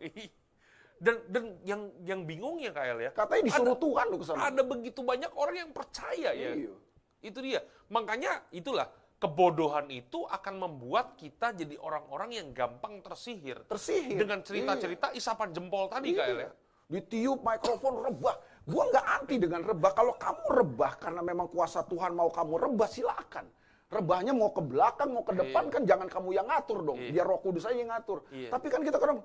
[0.98, 3.14] Dan dan yang yang bingung ya Kael ya.
[3.14, 4.50] Katanya disuruh Tuhan loh ke sana.
[4.50, 6.50] Ada begitu banyak orang yang percaya ya.
[6.58, 6.74] Iya.
[7.22, 7.62] Itu dia.
[7.94, 8.90] Makanya itulah
[9.24, 13.64] kebodohan itu akan membuat kita jadi orang-orang yang gampang tersihir.
[13.72, 14.20] Tersihir.
[14.20, 16.20] Dengan cerita-cerita isapan jempol tadi Iya.
[16.20, 16.52] Kael ya.
[16.92, 18.36] Ditiup mikrofon rebah.
[18.68, 19.96] Gua nggak anti dengan rebah.
[19.96, 23.48] Kalau kamu rebah karena memang kuasa Tuhan mau kamu rebah silakan.
[23.88, 27.00] Rebahnya mau ke belakang, mau ke depan kan jangan kamu yang ngatur dong.
[27.00, 27.12] Iya.
[27.16, 28.28] Biar Roh Kudus aja yang ngatur.
[28.28, 28.52] Iya.
[28.52, 29.24] Tapi kan kita kadang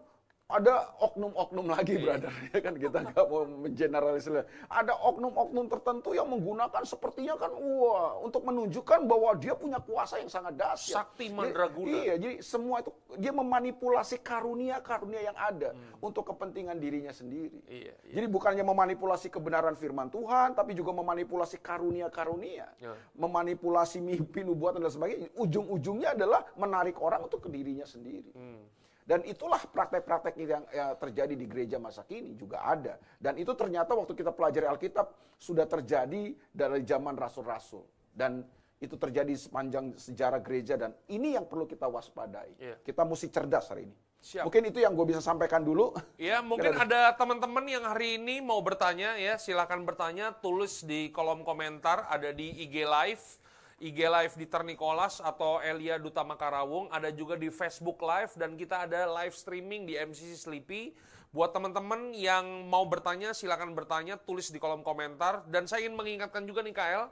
[0.49, 2.33] ada oknum-oknum lagi, brother.
[2.57, 4.49] Ya kan kita nggak mau mengeneralisir.
[4.73, 10.33] Ada oknum-oknum tertentu yang menggunakan sepertinya kan wah untuk menunjukkan bahwa dia punya kuasa yang
[10.33, 11.05] sangat dahsyat.
[11.05, 11.93] Sakti Jadi- mandraguna.
[11.93, 12.89] Iya, jadi semua itu
[13.21, 17.61] dia memanipulasi karunia-karunia yang ada untuk kepentingan dirinya sendiri.
[17.69, 17.69] Hmm.
[17.69, 18.13] Iya, iya.
[18.17, 22.97] Jadi bukannya memanipulasi kebenaran firman Tuhan, tapi juga memanipulasi karunia-karunia, Ya.
[23.13, 25.29] memanipulasi mimpi, nubuatan dan sebagainya.
[25.37, 28.33] Ujung-ujungnya adalah menarik orang untuk ke dirinya sendiri.
[28.33, 28.65] Hmm.
[29.09, 33.01] Dan itulah praktek-praktek yang, yang terjadi di gereja masa kini juga ada.
[33.17, 37.89] Dan itu ternyata waktu kita pelajari Alkitab sudah terjadi dari zaman rasul-rasul.
[38.13, 38.45] Dan
[38.77, 42.53] itu terjadi sepanjang sejarah gereja dan ini yang perlu kita waspadai.
[42.61, 42.77] Iya.
[42.85, 43.97] Kita mesti cerdas hari ini.
[44.19, 44.45] Siap.
[44.51, 45.95] Mungkin itu yang gue bisa sampaikan dulu.
[46.21, 51.49] Ya, mungkin ada teman-teman yang hari ini mau bertanya ya, silakan bertanya, tulis di kolom
[51.49, 53.41] komentar, ada di IG Live,
[53.79, 58.91] IG Live di Ternikolas atau Elia Duta Makarawung, ada juga di Facebook Live dan kita
[58.91, 60.99] ada live streaming di MCC Sleepy.
[61.31, 65.47] Buat teman-teman yang mau bertanya, silakan bertanya, tulis di kolom komentar.
[65.47, 67.07] Dan saya ingin mengingatkan juga nih Kael,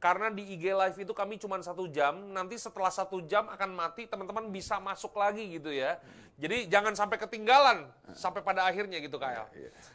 [0.00, 4.08] Karena di IG Live itu kami cuma satu jam, nanti setelah satu jam akan mati,
[4.08, 6.00] teman-teman bisa masuk lagi gitu ya.
[6.40, 7.84] Jadi jangan sampai ketinggalan
[8.16, 9.44] sampai pada akhirnya gitu Kyle.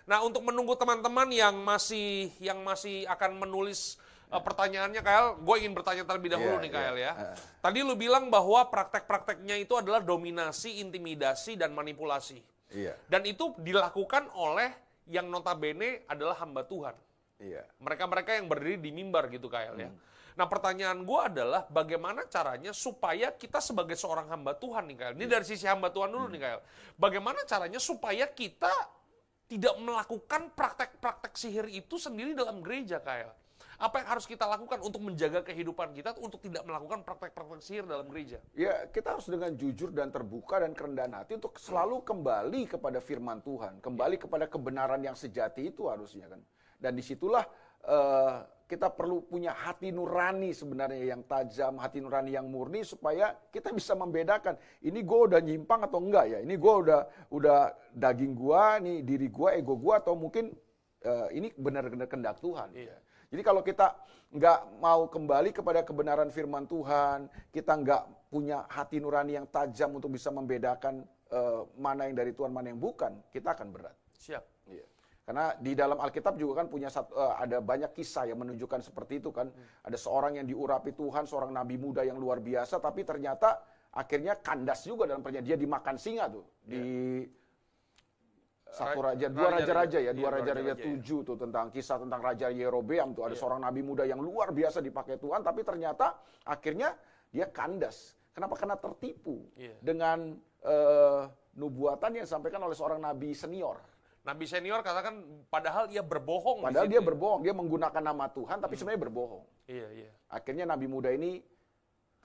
[0.06, 3.98] Nah untuk menunggu teman-teman yang masih yang masih akan menulis
[4.32, 6.80] uh, pertanyaannya Kyle, gue ingin bertanya terlebih dahulu Iya, nih iya.
[6.82, 7.12] Kyle ya.
[7.14, 7.36] Uh.
[7.62, 12.40] Tadi lu bilang bahwa praktek-prakteknya itu adalah dominasi, intimidasi, dan manipulasi.
[12.74, 12.98] Iya.
[13.06, 14.74] Dan itu dilakukan oleh
[15.06, 16.96] yang notabene adalah hamba Tuhan.
[17.38, 17.64] Iya.
[17.84, 19.92] Mereka-mereka yang berdiri di mimbar gitu Kyle ya.
[20.36, 25.16] Nah pertanyaan gue adalah bagaimana caranya supaya kita sebagai seorang hamba Tuhan nih Kyle.
[25.16, 26.62] Ini dari sisi hamba Tuhan dulu nih Kyle.
[27.00, 28.72] Bagaimana caranya supaya kita
[29.46, 33.32] tidak melakukan praktek-praktek sihir itu sendiri dalam gereja Kyle.
[33.76, 38.08] Apa yang harus kita lakukan untuk menjaga kehidupan kita untuk tidak melakukan praktek-praktek sihir dalam
[38.08, 38.40] gereja?
[38.56, 43.44] Ya, kita harus dengan jujur dan terbuka dan kerendahan hati untuk selalu kembali kepada firman
[43.44, 46.40] Tuhan, kembali kepada kebenaran yang sejati itu harusnya kan.
[46.80, 47.44] Dan di situlah
[47.84, 48.36] eh,
[48.66, 53.94] kita perlu punya hati nurani sebenarnya yang tajam, hati nurani yang murni supaya kita bisa
[53.94, 59.04] membedakan ini gue udah nyimpang atau enggak ya, ini gue udah udah daging gua, nih
[59.04, 60.56] diri gua, ego gua atau mungkin
[61.04, 62.72] eh, ini benar-benar kehendak Tuhan.
[62.72, 63.05] Iya.
[63.30, 63.96] Jadi kalau kita
[64.36, 70.12] nggak mau kembali kepada kebenaran firman Tuhan, kita nggak punya hati nurani yang tajam untuk
[70.12, 73.96] bisa membedakan eh, mana yang dari Tuhan, mana yang bukan, kita akan berat.
[74.18, 74.44] Siap.
[74.68, 74.86] Iya.
[75.26, 79.24] Karena di dalam Alkitab juga kan punya satu, eh, ada banyak kisah yang menunjukkan seperti
[79.24, 79.50] itu kan.
[79.82, 83.62] Ada seorang yang diurapi Tuhan, seorang nabi muda yang luar biasa, tapi ternyata
[83.96, 85.56] akhirnya kandas juga dalam perjanjian.
[85.56, 87.24] Dia dimakan singa tuh di
[88.66, 90.86] satu Ra- raja, dua raja- raja-raja ya, iya, dua dua raja-raja raja-raja, ya.
[90.90, 93.40] tujuh tuh tentang kisah tentang Raja Yerobeam tuh ada Iya.
[93.40, 96.98] seorang nabi muda yang luar biasa dipakai Tuhan, tapi ternyata akhirnya
[97.30, 98.18] dia kandas.
[98.34, 98.58] Kenapa?
[98.58, 99.76] Karena tertipu Iya.
[99.80, 100.34] dengan
[100.66, 101.22] eh,
[101.54, 103.78] nubuatan yang disampaikan oleh seorang nabi senior.
[104.26, 106.66] Nabi senior katakan padahal ia berbohong.
[106.66, 107.06] Padahal dia ya.
[107.06, 109.46] berbohong, dia menggunakan nama Tuhan, tapi sebenarnya berbohong.
[109.70, 110.10] Iya, iya.
[110.26, 111.46] Akhirnya nabi muda ini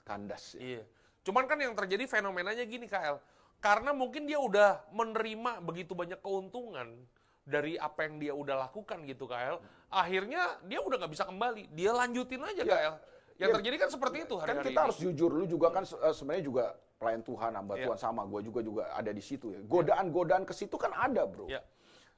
[0.01, 0.57] kandas.
[0.57, 0.81] Iya.
[1.21, 3.21] Cuman kan yang terjadi fenomenanya gini KL.
[3.61, 6.97] Karena mungkin dia udah menerima begitu banyak keuntungan
[7.41, 9.61] dari apa yang dia udah lakukan gitu KL.
[9.87, 11.69] Akhirnya dia udah nggak bisa kembali.
[11.69, 12.73] Dia lanjutin aja Ya.
[12.73, 12.95] KL.
[13.37, 13.55] Yang Ya.
[13.55, 14.85] terjadi kan seperti itu kan hari-hari kita ini.
[14.85, 16.63] harus jujur, lu juga kan eh, sebenarnya juga
[16.97, 17.85] pelayan Tuhan, hamba Iya.
[17.85, 19.59] Tuhan sama, gue juga juga ada di situ ya.
[19.63, 21.45] Godaan-godaan ke situ kan ada bro.
[21.45, 21.61] Ya.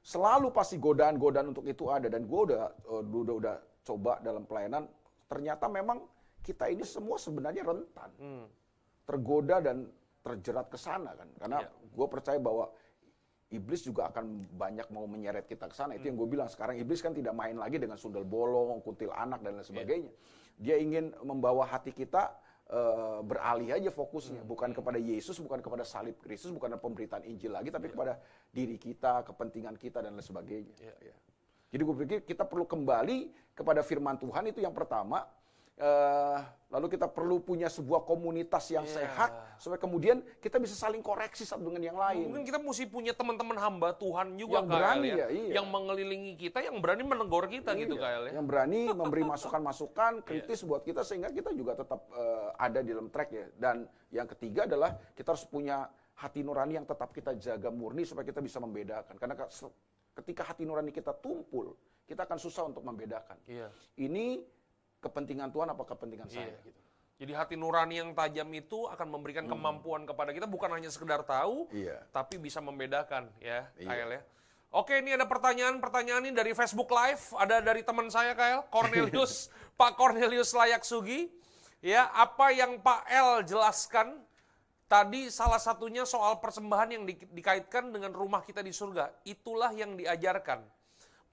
[0.00, 4.84] Selalu pasti godaan-godaan untuk itu ada dan gue udah, eh, udah udah coba dalam pelayanan.
[5.26, 6.04] Ternyata memang
[6.40, 8.44] kita ini semua sebenarnya rentan, Hmm.
[9.02, 9.88] tergoda dan
[10.24, 11.28] terjerat ke sana kan.
[11.36, 11.70] Karena Iya.
[11.92, 12.72] gue percaya bahwa
[13.52, 15.92] iblis juga akan banyak mau menyeret kita ke sana.
[15.94, 19.44] Itu yang gue bilang sekarang iblis kan tidak main lagi dengan sundal bolong, kuntil anak
[19.44, 20.10] dan lain sebagainya.
[20.56, 22.32] Dia ingin membawa hati kita
[22.64, 27.52] eh, beralih aja fokusnya, bukan kepada Yesus, bukan kepada salib Kristus, bukan kepada pemberitaan Injil
[27.52, 28.16] lagi, tapi kepada
[28.48, 30.72] diri kita, kepentingan kita dan lain sebagainya.
[30.80, 31.12] Iya.
[31.12, 31.16] Ya.
[31.68, 35.28] Jadi gue pikir kita perlu kembali kepada firman Tuhan itu yang pertama.
[35.74, 36.38] Eh,
[36.70, 38.94] lalu kita perlu punya sebuah komunitas yang Iya.
[38.94, 42.30] sehat supaya kemudian kita bisa saling koreksi satu dengan yang lain.
[42.30, 45.16] Mungkin kita mesti punya teman-teman hamba Tuhan juga Yang berani ya.
[45.18, 45.52] ya, iya.
[45.58, 48.32] Yang mengelilingi kita, yang berani menegur kita gitu Iya, KL ya.
[48.38, 53.10] Yang berani memberi masukan-masukan kritis buat kita sehingga kita juga tetap eh, ada di dalam
[53.10, 53.46] track ya.
[53.58, 58.22] Dan yang ketiga adalah kita harus punya hati nurani yang tetap kita jaga murni supaya
[58.22, 59.18] kita bisa membedakan.
[59.18, 59.34] Karena
[60.22, 61.74] ketika hati nurani kita tumpul,
[62.06, 63.42] kita akan susah untuk membedakan.
[63.50, 63.74] Iya.
[63.98, 64.53] Ini
[65.04, 66.58] kepentingan Tuhan apa kepentingan saya Iya.
[66.64, 66.80] gitu.
[67.14, 71.70] Jadi hati nurani yang tajam itu akan memberikan kemampuan kepada kita bukan hanya sekedar tahu,
[71.70, 72.02] Iya.
[72.10, 73.86] tapi bisa membedakan ya, Iya.
[73.86, 74.22] Kael ya.
[74.74, 79.46] Oke, ini ada pertanyaan-pertanyaan ini dari Facebook Live, ada dari teman saya Kael, Cornelius,
[79.78, 81.30] Pak Cornelius Layak Sugi.
[81.78, 84.18] Ya, apa yang Pak L jelaskan
[84.84, 89.14] tadi salah satunya soal persembahan yang di- dikaitkan dengan rumah kita di surga.
[89.22, 90.64] Itulah yang diajarkan.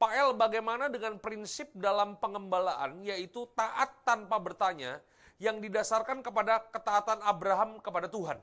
[0.01, 4.97] Pak El, bagaimana dengan prinsip dalam pengembalaan yaitu taat tanpa bertanya
[5.37, 8.41] yang didasarkan kepada ketaatan Abraham kepada Tuhan?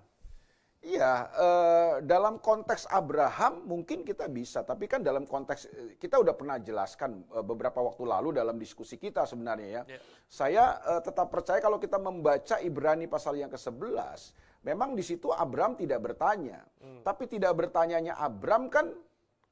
[0.78, 6.38] Iya, eh, dalam konteks Abraham mungkin kita bisa, tapi kan dalam konteks eh, kita udah
[6.38, 9.82] pernah jelaskan eh, beberapa waktu lalu dalam diskusi kita sebenarnya ya.
[9.90, 9.98] Ya.
[10.30, 14.30] Saya eh, tetap percaya kalau kita membaca Ibrani pasal yang ke-11,
[14.62, 16.62] memang di situ Abraham tidak bertanya.
[17.02, 18.94] Tapi tidak bertanyanya Abraham kan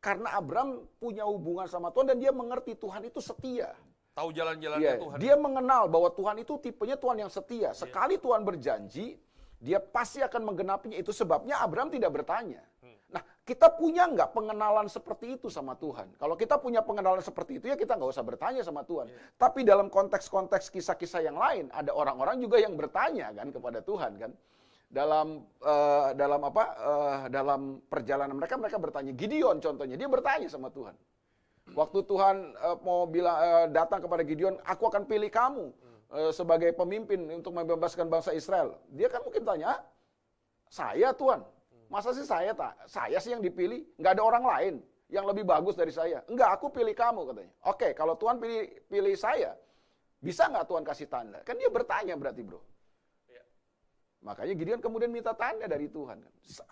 [0.00, 3.74] karena Abraham punya hubungan sama Tuhan dan dia mengerti Tuhan itu setia.
[4.16, 5.16] Tahu jalan-jalannya Iya, Tuhan.
[5.20, 7.76] dia mengenal bahwa Tuhan itu tipenya Tuhan yang setia.
[7.76, 9.20] Sekali Tuhan berjanji,
[9.60, 10.96] dia pasti akan menggenapinya.
[10.96, 12.64] Itu sebabnya Abraham tidak bertanya.
[13.06, 16.10] Nah, kita punya nggak pengenalan seperti itu sama Tuhan?
[16.18, 19.06] Kalau kita punya pengenalan seperti itu, ya kita nggak usah bertanya sama Tuhan.
[19.38, 24.32] Tapi dalam konteks-konteks kisah-kisah yang lain, ada orang-orang juga yang bertanya kan kepada Tuhan kan.
[24.86, 26.64] Dalam eh, dalam apa?
[26.78, 29.12] eh, dalam perjalanan mereka, mereka bertanya.
[29.12, 30.94] Gideon contohnya, dia bertanya sama Tuhan.
[31.74, 35.66] Waktu Tuhan eh, mau bilang eh, datang kepada Gideon, aku akan pilih kamu.
[36.06, 38.78] eh, sebagai pemimpin untuk membebaskan bangsa Israel.
[38.94, 39.80] Dia kan mungkin tanya, "Ah,
[40.70, 41.42] saya Tuhan,
[41.90, 42.78] masa sih saya tak?
[42.86, 44.74] Saya sih yang dipilih, nggak ada orang lain
[45.10, 46.22] yang lebih bagus dari saya.
[46.30, 47.52] Enggak, aku pilih kamu katanya.
[47.66, 49.54] Oke, kalau Tuhan pilih pilih saya,
[50.22, 51.38] bisa nggak Tuhan kasih tanda?
[51.42, 52.62] Kan dia bertanya berarti bro.
[54.24, 56.18] Makanya Gideon kemudian minta tanda dari Tuhan.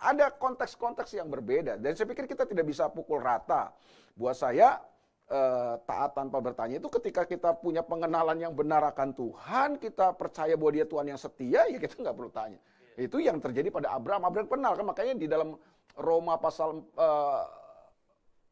[0.01, 1.77] Ada konteks-konteks yang berbeda.
[1.79, 3.71] Dan saya pikir kita tidak bisa pukul rata.
[4.17, 4.81] Buat saya,
[5.29, 10.57] eh, taat tanpa bertanya itu ketika kita punya pengenalan yang benar akan Tuhan, kita percaya
[10.59, 12.59] bahwa dia Tuhan yang setia, ya kita nggak perlu tanya.
[12.95, 14.23] Itu yang terjadi pada Abraham.
[14.27, 15.55] Abraham kenal kan, makanya di dalam
[15.95, 17.43] Roma pasal eh,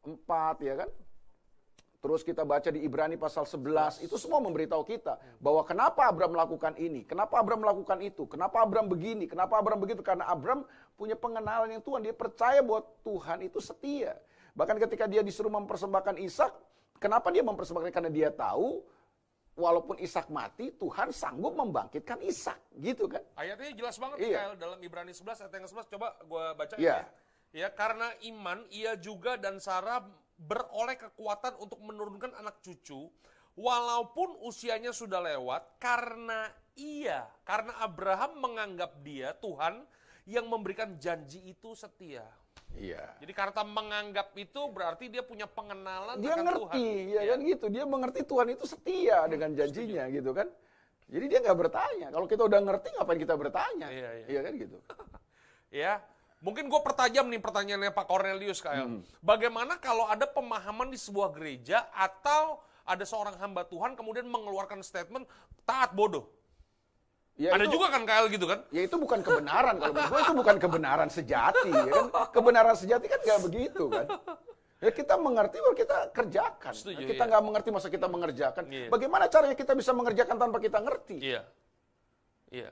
[0.04, 0.90] 4 ya kan.
[2.04, 6.76] Terus kita baca di Ibrani pasal 11, itu semua memberitahu kita bahwa kenapa Abraham melakukan
[6.76, 10.68] ini, kenapa Abraham melakukan itu, kenapa Abraham begini, kenapa Abraham begitu, karena Abraham
[11.00, 14.20] punya pengenalan yang Tuhan, dia percaya bahwa Tuhan itu setia.
[14.52, 16.52] Bahkan ketika dia disuruh mempersembahkan Ishak,
[17.00, 17.88] kenapa dia mempersembahkan?
[17.88, 18.84] Karena dia tahu
[19.56, 23.24] walaupun Ishak mati, Tuhan sanggup membangkitkan Ishak, gitu kan?
[23.32, 24.28] Ayatnya jelas banget Iya.
[24.28, 27.00] Mikael dalam Ibrani 11 ayat yang 11 coba gua baca Iya.
[27.00, 27.64] ya.
[27.64, 30.04] Ya, karena iman ia juga dan Sarah
[30.38, 33.10] beroleh kekuatan untuk menurunkan anak cucu
[33.54, 39.86] walaupun usianya sudah lewat karena ia, karena Abraham menganggap dia Tuhan
[40.26, 42.26] yang memberikan janji itu setia.
[42.74, 43.14] Iya.
[43.22, 47.14] Jadi karena menganggap itu berarti dia punya pengenalan Dia akan ngerti, Tuhan.
[47.14, 47.66] ya kan gitu.
[47.70, 50.50] Dia mengerti Tuhan itu setia dengan janjinya, gitu kan?
[51.06, 52.08] Jadi dia nggak bertanya.
[52.10, 53.86] Kalau kita udah ngerti, ngapain kita bertanya?
[53.92, 54.40] Iya, iya.
[54.42, 54.78] kan gitu.
[55.74, 55.98] Ya,
[56.44, 59.00] mungkin gue pertajam nih pertanyaannya Pak Cornelius KL.
[59.24, 65.24] Bagaimana kalau ada pemahaman di sebuah gereja atau ada seorang hamba Tuhan kemudian mengeluarkan statement
[65.64, 66.28] taat bodoh?
[67.34, 68.60] Ya, ada itu- juga kan KL gitu kan?
[68.70, 72.06] Ya itu bukan kebenaran kalau menurut gue itu bukan kebenaran sejati ya kan.
[72.30, 74.06] Kebenaran sejati kan nggak begitu kan.
[74.84, 76.72] Ya kita mengerti baru kita kerjakan.
[76.76, 77.30] Setuju, kita iya.
[77.32, 78.68] nggak mengerti masa kita mengerjakan.
[78.68, 78.92] Iya.
[78.92, 81.16] Bagaimana caranya kita bisa mengerjakan tanpa kita ngerti?
[81.24, 81.42] Iya.
[82.52, 82.70] Iya.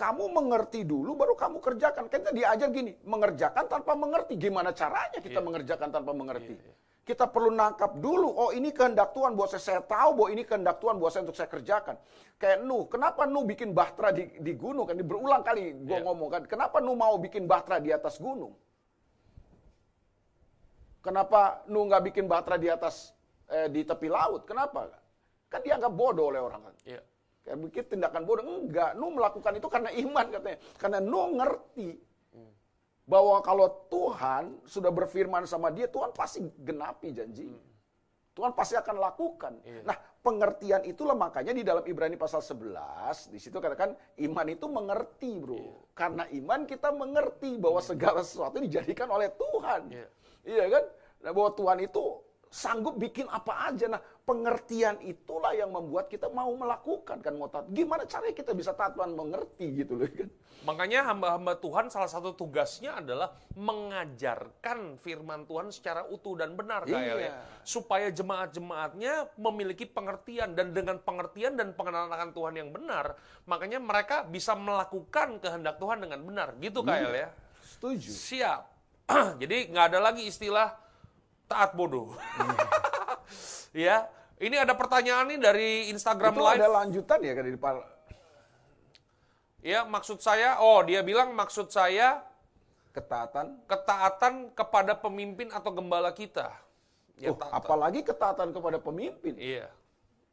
[0.00, 2.08] Kamu mengerti dulu baru kamu kerjakan.
[2.08, 4.40] Kita diajar gini, mengerjakan tanpa mengerti.
[4.40, 5.44] Gimana caranya kita Iya.
[5.44, 6.56] mengerjakan tanpa mengerti?
[6.56, 6.74] Iya, iya.
[7.04, 9.60] Kita perlu nangkap dulu, oh ini kehendak Tuhan buat saya.
[9.60, 12.00] Saya tahu bahwa ini kehendak Tuhan buat saya untuk saya kerjakan.
[12.40, 14.88] Kayak Nuh, kenapa Nuh bikin bahtera di, di gunung?
[14.88, 16.06] Kan berulang kali gue Iya.
[16.06, 18.56] ngomong kan, kenapa Nuh mau bikin bahtera di atas gunung?
[21.04, 23.12] Kenapa Nuh nggak bikin bahtera di atas
[23.52, 24.48] eh, di tepi laut?
[24.48, 24.88] Kenapa?
[25.52, 26.74] Kan dianggap bodoh oleh orang kan.
[26.88, 27.00] Iya.
[27.40, 28.44] Kayak bikin tindakan bodoh.
[28.44, 30.58] Enggak, Nuh melakukan itu karena iman katanya.
[30.76, 31.88] Karena Nuh ngerti
[33.10, 37.50] bahwa kalau Tuhan sudah berfirman sama dia, Tuhan pasti genapi janji.
[38.30, 39.58] Tuhan pasti akan lakukan.
[39.66, 39.82] Iya.
[39.82, 45.42] Nah, pengertian itulah makanya di dalam Ibrani pasal 11, di situ katakan iman itu mengerti,
[45.42, 45.58] Bro.
[45.58, 45.74] Iya.
[45.98, 49.90] Karena iman kita mengerti bahwa segala sesuatu dijadikan oleh Tuhan.
[49.90, 50.06] Iya.
[50.46, 50.84] Iya kan?
[51.26, 52.02] Nah, bahwa Tuhan itu
[52.50, 53.86] sanggup bikin apa aja.
[53.86, 57.70] Nah, pengertian itulah yang membuat kita mau melakukan kan mau taat.
[57.70, 60.28] Gimana caranya kita bisa taat Tuhan mengerti gitu loh kan?
[60.66, 66.92] Makanya hamba-hamba Tuhan salah satu tugasnya adalah mengajarkan firman Tuhan secara utuh dan benar KL
[66.92, 67.08] ya.
[67.16, 67.32] Iya.
[67.64, 73.16] Supaya jemaat-jemaatnya memiliki pengertian dan dengan pengertian dan pengenalan akan Tuhan yang benar,
[73.48, 76.48] makanya mereka bisa melakukan kehendak Tuhan dengan benar.
[76.60, 77.28] Gitu KL ya.
[77.64, 78.10] Setuju.
[78.10, 78.62] Siap.
[79.40, 80.89] Jadi nggak ada lagi istilah
[81.50, 82.14] taat bodoh.
[83.74, 84.06] ya.
[84.40, 86.56] Ini ada pertanyaan nih dari Instagram itu Live.
[86.56, 87.74] ada lanjutan ya kan di depan.
[89.60, 92.24] Ya, maksud saya, oh dia bilang maksud saya
[92.90, 93.60] Ketaatan.
[93.68, 96.48] ketaatan kepada pemimpin atau gembala kita.
[97.20, 99.36] Ya, Oh, taat- apalagi ketaatan kepada pemimpin.
[99.36, 99.68] Iya,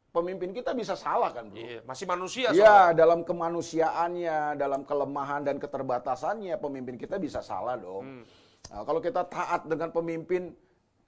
[0.08, 1.60] Pemimpin kita bisa salah kan, Bro?
[1.60, 2.48] iya, masih manusia.
[2.50, 8.24] Ya, dalam kemanusiaannya, dalam kelemahan dan keterbatasannya, pemimpin kita bisa salah dong.
[8.72, 10.56] Nah, kalau kita taat dengan pemimpin,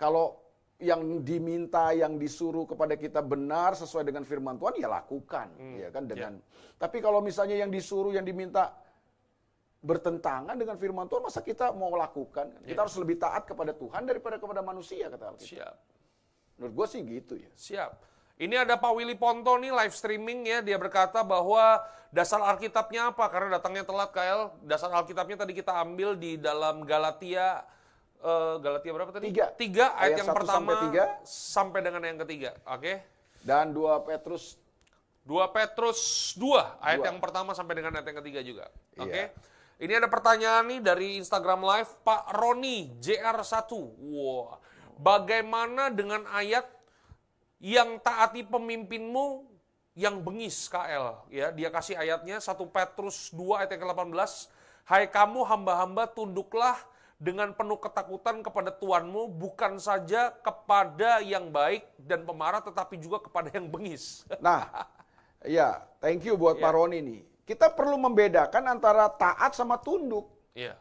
[0.01, 0.41] kalau
[0.81, 6.09] yang diminta, yang disuruh kepada kita benar sesuai dengan firman Tuhan, ya lakukan, ya kan
[6.09, 6.41] dengan.
[6.81, 8.73] Tapi kalau misalnya yang disuruh, yang diminta
[9.85, 12.65] bertentangan dengan firman Tuhan, masa kita mau lakukan?
[12.65, 15.53] Kita harus lebih taat kepada Tuhan daripada kepada manusia, kata Alkitab.
[15.53, 15.75] Siap,
[16.57, 17.51] Menurut gue sih gitu ya.
[17.53, 17.93] siap.
[18.41, 23.29] Ini ada Pak Willy Ponto nih live streaming ya, dia berkata bahwa dasar Alkitabnya apa?
[23.29, 27.69] Karena datangnya telat KL, dasar Alkitabnya tadi kita ambil di dalam Galatia
[28.21, 29.33] eh, Galatia berapa tadi?
[29.33, 29.47] Tiga.
[29.57, 31.05] Tiga ayat, Ayat yang pertama sampai tiga.
[31.25, 32.51] sampai dengan yang ketiga.
[32.69, 32.93] Oke.
[33.41, 34.61] Dan 2 Petrus
[35.25, 36.01] 2 Petrus
[36.37, 37.09] 2 ayat Dua.
[37.13, 38.67] yang pertama sampai dengan ayat yang ketiga juga.
[38.97, 39.09] Oke.
[39.09, 39.27] Iya.
[39.81, 43.73] Ini ada pertanyaan nih dari Instagram Live Pak Roni JR1.
[44.13, 44.61] Wah.
[45.01, 46.69] Bagaimana dengan ayat
[47.61, 49.49] yang taati pemimpinmu
[49.97, 54.31] yang bengis KL ya dia kasih ayatnya 1 Petrus 2 ayat yang ke-18
[54.89, 56.75] Hai kamu hamba-hamba tunduklah
[57.21, 63.53] dengan penuh ketakutan kepada Tuanmu bukan saja kepada yang baik dan pemarah tetapi juga kepada
[63.53, 64.65] yang bengis Nah,
[65.41, 66.65] Ya, thank you buat Iya.
[66.69, 67.21] Pak Roni nih.
[67.49, 70.29] Kita perlu membedakan antara taat sama tunduk.
[70.53, 70.77] Iya.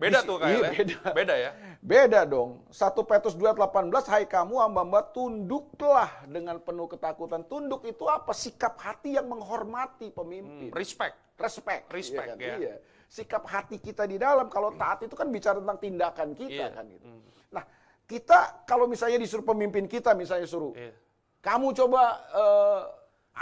[0.00, 0.72] Beda Di- tuh kayak iya, ya.
[0.72, 0.98] beda.
[1.12, 1.50] Beda ya.
[1.84, 2.64] Beda dong.
[2.72, 7.44] 1 Petrus 2:18, hai kamu hamba-hamba tunduklah dengan penuh ketakutan.
[7.44, 8.32] Tunduk itu apa?
[8.32, 10.72] Sikap hati yang menghormati pemimpin.
[10.72, 11.16] Respect.
[11.36, 11.84] Respect.
[11.92, 12.40] Respect, iya kan?
[12.40, 12.56] ya.
[12.56, 12.74] Iya.
[13.06, 14.50] Sikap hati kita di dalam.
[14.50, 16.74] Kalau taat itu kan bicara tentang tindakan kita Iya.
[16.74, 17.06] kan gitu.
[17.54, 17.64] Nah,
[18.04, 20.92] kita kalau misalnya disuruh pemimpin kita misalnya suruh Iya.
[21.40, 22.02] kamu coba
[22.34, 22.80] eh,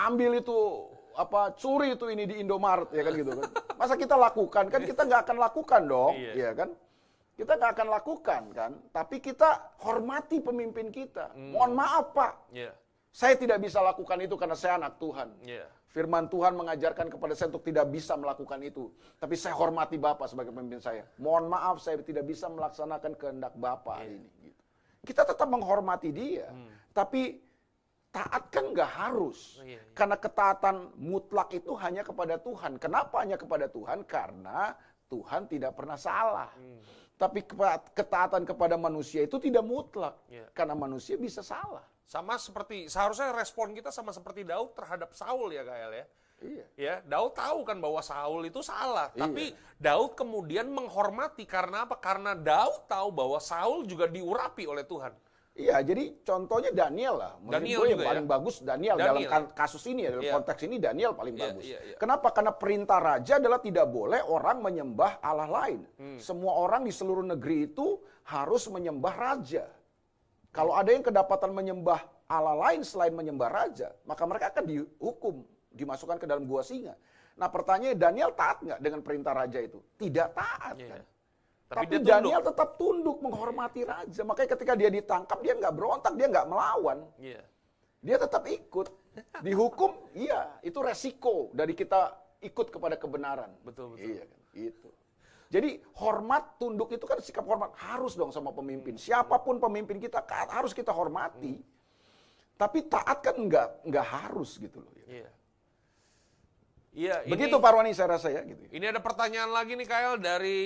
[0.04, 0.56] ambil itu
[1.14, 3.44] apa curi itu ini di Indomaret ya kan gitu kan.
[3.80, 6.32] Masa kita lakukan kan kita nggak akan lakukan dong, Iya.
[6.34, 6.70] ya kan?
[7.34, 11.34] Kita nggak akan lakukan kan, tapi kita hormati pemimpin kita.
[11.34, 12.70] Mohon maaf Pak, Iya.
[13.10, 15.34] saya tidak bisa lakukan itu karena saya anak Tuhan.
[15.42, 15.66] Iya.
[15.94, 18.90] Firman Tuhan mengajarkan kepada saya untuk tidak bisa melakukan itu.
[19.22, 21.06] Tapi saya hormati Bapak sebagai pemimpin saya.
[21.22, 24.50] Mohon maaf saya tidak bisa melaksanakan kehendak Bapak hari ini.
[24.50, 24.62] Gitu.
[25.06, 26.50] Kita tetap menghormati dia.
[26.90, 27.38] Tapi
[28.10, 29.62] taat kan nggak harus.
[29.62, 29.94] Iya, iya.
[29.94, 32.74] Karena ketaatan mutlak itu hanya kepada Tuhan.
[32.82, 34.02] Kenapa hanya kepada Tuhan?
[34.02, 34.74] Karena
[35.06, 36.50] Tuhan tidak pernah salah.
[37.14, 40.18] Tapi kepa- ketaatan kepada manusia itu tidak mutlak.
[40.26, 40.50] Iya.
[40.50, 41.86] Karena manusia bisa salah.
[42.04, 46.06] Sama seperti seharusnya respon kita sama seperti Daud terhadap Saul ya Kael ya.
[46.44, 46.64] Iya.
[46.76, 49.24] Ya, Daud tahu kan bahwa Saul itu salah, Iya.
[49.24, 49.44] tapi
[49.80, 51.96] Daud kemudian menghormati karena apa?
[51.96, 55.14] Karena Daud tahu bahwa Saul juga diurapi oleh Tuhan.
[55.54, 57.32] Iya, jadi contohnya Daniel lah.
[57.38, 58.10] Menurut Daniel gue yang juga ya?
[58.10, 59.06] paling bagus Daniel, Daniel.
[59.06, 60.34] dalam kan- kasus ini ya, dalam Iya.
[60.34, 61.62] konteks ini Daniel paling Iya, bagus.
[61.64, 61.96] iya, iya.
[61.96, 62.28] Kenapa?
[62.34, 65.80] Karena perintah raja adalah tidak boleh orang menyembah Allah lain.
[65.96, 66.18] Hmm.
[66.18, 69.64] Semua orang di seluruh negeri itu harus menyembah raja.
[70.54, 75.42] Kalau ada yang kedapatan menyembah Allah lain selain menyembah raja, maka mereka akan dihukum,
[75.74, 76.94] dimasukkan ke dalam gua singa.
[77.34, 79.82] Nah pertanyaannya Daniel taat nggak dengan perintah raja itu?
[79.98, 80.88] Tidak taat Iya.
[80.94, 81.02] kan.
[81.64, 82.12] Tapi, Tapi, dia tunduk.
[82.14, 84.22] Daniel tetap tunduk menghormati raja.
[84.22, 86.98] Makanya ketika dia ditangkap dia nggak berontak, dia nggak melawan.
[87.18, 87.42] Iya.
[88.04, 88.88] Dia tetap ikut.
[89.42, 93.50] Dihukum, iya, itu resiko dari kita ikut kepada kebenaran.
[93.62, 94.06] Betul, betul.
[94.06, 94.88] Iya kan, itu.
[95.54, 98.98] Jadi hormat, tunduk itu kan sikap hormat harus dong sama pemimpin.
[98.98, 101.62] Siapa pun pemimpin kita harus kita hormati.
[102.58, 104.90] Tapi taat kan nggak nggak harus gitu loh.
[105.06, 105.30] Iya.
[106.94, 108.66] Iya, Begitu ini, Pak Rwani saya rasa ya gitu.
[108.70, 110.62] Ini ada pertanyaan lagi nih Kael dari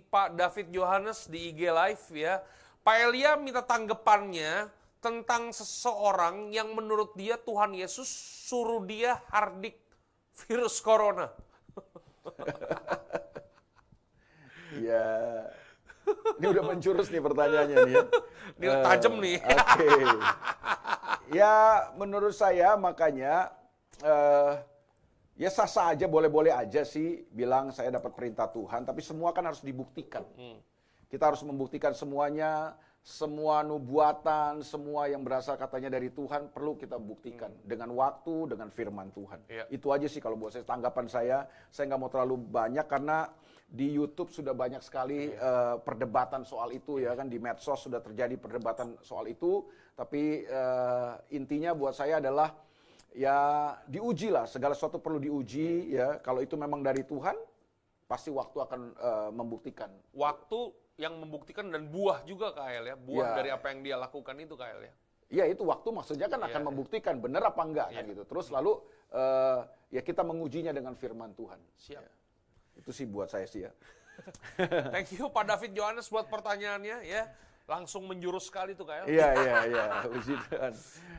[0.00, 2.40] Pak David Johannes di IG Live ya.
[2.80, 4.68] Pak Elia minta tanggapannya
[5.00, 8.08] tentang seseorang yang menurut dia Tuhan Yesus
[8.48, 9.76] suruh dia hardik
[10.44, 11.28] virus corona.
[14.78, 15.06] Iya.
[16.38, 18.04] Ini udah menjurus nih pertanyaannya nih ya.
[18.58, 19.38] Ini tajam nih.
[19.38, 19.88] Oke.
[21.32, 21.54] Ya
[21.94, 23.54] menurut saya makanya
[24.02, 24.52] eh,
[25.38, 29.62] ya sah-sah aja boleh-boleh aja sih bilang saya dapat perintah Tuhan, tapi semua kan harus
[29.62, 30.26] dibuktikan.
[30.36, 30.58] Hmm.
[31.08, 37.52] Kita harus membuktikan semuanya, semua nubuatan, semua yang berasal katanya dari Tuhan perlu kita buktikan
[37.66, 39.40] dengan waktu, dengan firman Tuhan.
[39.46, 39.52] Hmm.
[39.52, 39.64] Iya.
[39.70, 41.38] Itu aja sih kalau buat saya tanggapan saya.
[41.70, 43.30] Saya nggak mau terlalu banyak karena
[43.72, 48.36] di YouTube sudah banyak sekali eh, perdebatan soal itu ya kan di medsos sudah terjadi
[48.36, 49.64] perdebatan soal itu.
[49.96, 52.52] Tapi eh, intinya buat saya adalah
[53.16, 56.20] ya diuji lah segala sesuatu perlu diuji ya.
[56.20, 57.32] Kalau itu memang dari Tuhan
[58.04, 59.88] pasti waktu akan eh, membuktikan.
[60.12, 60.60] Waktu
[61.00, 62.96] yang membuktikan dan buah juga Kael ya.
[63.00, 63.36] Buah Ya.
[63.40, 64.92] dari apa yang dia lakukan itu Kael ya.
[65.32, 68.10] Iya itu waktu maksudnya kan akan Iya, membuktikan benar apa enggak kan Iya.
[68.12, 68.22] gitu.
[68.28, 68.76] Terus lalu
[69.16, 69.60] eh,
[69.96, 71.56] ya kita mengujinya dengan firman Tuhan.
[71.80, 72.04] Siap.
[72.76, 73.72] Itu sih buat saya sih ya.
[74.94, 77.22] Thank you Pak David Johannes buat pertanyaannya ya.
[77.64, 79.06] Langsung menjurus sekali tuh Kael.
[79.06, 79.84] Iya iya iya.
[80.04, 80.72] Puji Tuhan.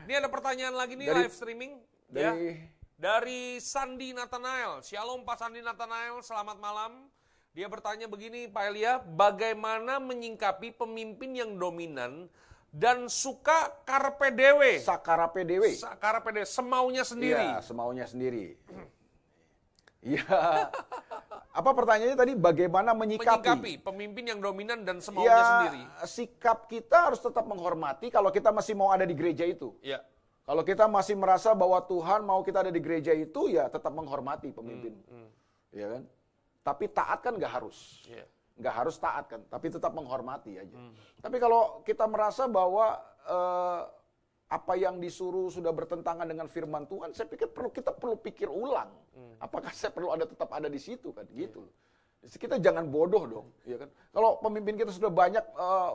[0.04, 1.72] Ini ada pertanyaan lagi nih Dari- live streaming
[2.10, 2.30] ya.
[2.30, 2.48] Dari
[2.94, 4.78] Dari Sandi Nathanael.
[4.80, 7.10] Shalom Pak Sandi Nathanael, selamat malam.
[7.50, 12.26] Dia bertanya begini Pak Elia, bagaimana menyingkapi pemimpin yang dominan
[12.70, 14.78] dan suka karpe dewe?
[14.78, 15.74] Sakara PDW.
[15.74, 17.38] Sa- Karpe dewe, semaunya sendiri.
[17.38, 18.58] Iya, semaunya sendiri.
[20.04, 20.68] Iya.
[21.54, 22.32] Apa pertanyaannya tadi?
[22.34, 23.24] Bagaimana menyikapi?
[23.40, 25.82] Menyingkapi pemimpin yang dominan dan semaunya Ya, sendiri.
[26.04, 29.72] sikap kita harus tetap menghormati kalau kita masih mau ada di gereja itu.
[29.80, 30.04] Ya,
[30.44, 34.52] Kalau kita masih merasa bahwa Tuhan mau kita ada di gereja itu, ya tetap menghormati
[34.52, 34.92] pemimpin.
[35.08, 35.30] Hmm,
[35.72, 36.02] Ya kan?
[36.60, 38.04] Tapi taat kan nggak harus.
[38.04, 38.28] ya.
[38.54, 40.76] Nggak harus taat kan, tapi tetap menghormati aja.
[40.76, 40.92] Hmm.
[41.18, 43.80] Tapi kalau kita merasa bahwa eh,
[44.54, 48.94] apa yang disuruh sudah bertentangan dengan firman Tuhan, saya pikir perlu kita perlu pikir ulang.
[49.18, 49.34] Hmm.
[49.42, 51.26] Apakah saya perlu ada tetap ada di situ kan?
[51.34, 51.66] Gitu.
[52.24, 53.90] Kita jangan bodoh dong, ya kan?
[54.14, 55.92] Kalau pemimpin kita sudah banyak eh,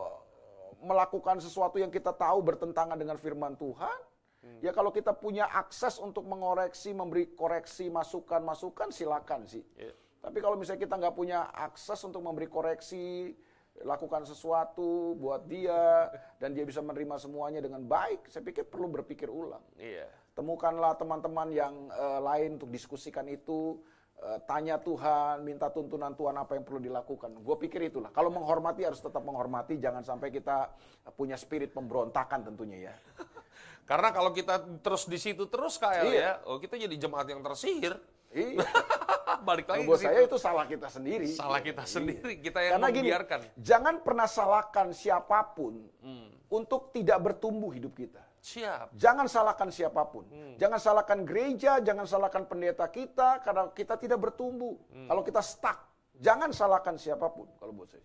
[0.84, 4.00] melakukan sesuatu yang kita tahu bertentangan dengan firman Tuhan,
[4.40, 4.64] Hmm.
[4.64, 9.60] ya kalau kita punya akses untuk mengoreksi, memberi koreksi, masukan-masukan, silakan sih.
[9.76, 9.92] Iya.
[10.20, 13.36] Tapi kalau misalnya kita nggak punya akses untuk memberi koreksi,
[13.84, 19.28] lakukan sesuatu buat dia, dan dia bisa menerima semuanya dengan baik, saya pikir perlu berpikir
[19.32, 19.64] ulang.
[19.76, 20.08] Iya.
[20.36, 23.76] temukanlah teman-teman yang eh, lain untuk diskusikan itu,
[24.24, 27.44] eh, tanya Tuhan, minta tuntunan Tuhan apa yang perlu dilakukan.
[27.44, 28.08] Gue pikir itulah.
[28.16, 30.72] Kalau menghormati harus tetap menghormati, jangan sampai kita
[31.20, 32.96] punya spirit pemberontakan tentunya ya.
[33.90, 36.22] Karena kalau kita terus di situ terus KL Iya.
[36.24, 38.00] ya, oh kita jadi jemaat yang tersihir.
[38.32, 38.64] Iya.
[39.40, 41.28] Balik lagi Buat saya itu salah kita sendiri.
[41.32, 41.92] Salah kita Iya.
[41.92, 43.40] sendiri, kita yang Karena gini, membiarkan.
[43.58, 46.30] jangan pernah salahkan siapa pun Hmm.
[46.48, 48.20] untuk tidak bertumbuh hidup kita.
[48.40, 48.96] Siap.
[48.96, 50.24] Jangan salahkan siapa pun.
[50.32, 50.56] Hmm.
[50.56, 54.80] Jangan salahkan gereja, jangan salahkan pendeta kita karena kita tidak bertumbuh.
[54.90, 55.08] Hmm.
[55.08, 55.76] Kalau kita stuck,
[56.16, 58.04] jangan salahkan siapa pun kalau buat saya.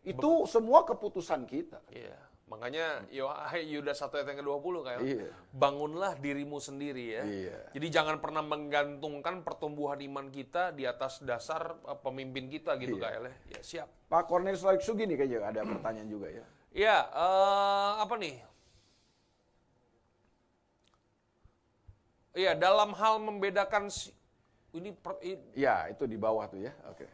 [0.00, 1.84] Itu semua keputusan kita.
[1.90, 2.16] Iya.
[2.48, 3.28] Makanya Yo-
[3.62, 5.28] Yudas 1 ayat yang ke-20 kayak Iya.
[5.50, 7.22] bangunlah dirimu sendiri ya.
[7.22, 7.58] Iya.
[7.72, 13.04] Jadi jangan pernah menggantungkan pertumbuhan iman kita di atas dasar eh, pemimpin kita gitu Iya.
[13.14, 13.34] KL ya.
[13.50, 13.88] Ya, siap.
[14.08, 16.44] Pak Cornelius Laiksugi nih kayaknya ada pertanyaan juga ya.
[16.70, 18.36] Ya, eh, apa nih?
[22.32, 24.14] Iya, dalam hal membedakan si-
[24.70, 25.18] ini per-
[25.52, 26.72] Ya, itu di bawah tuh ya.
[26.88, 27.06] Oke.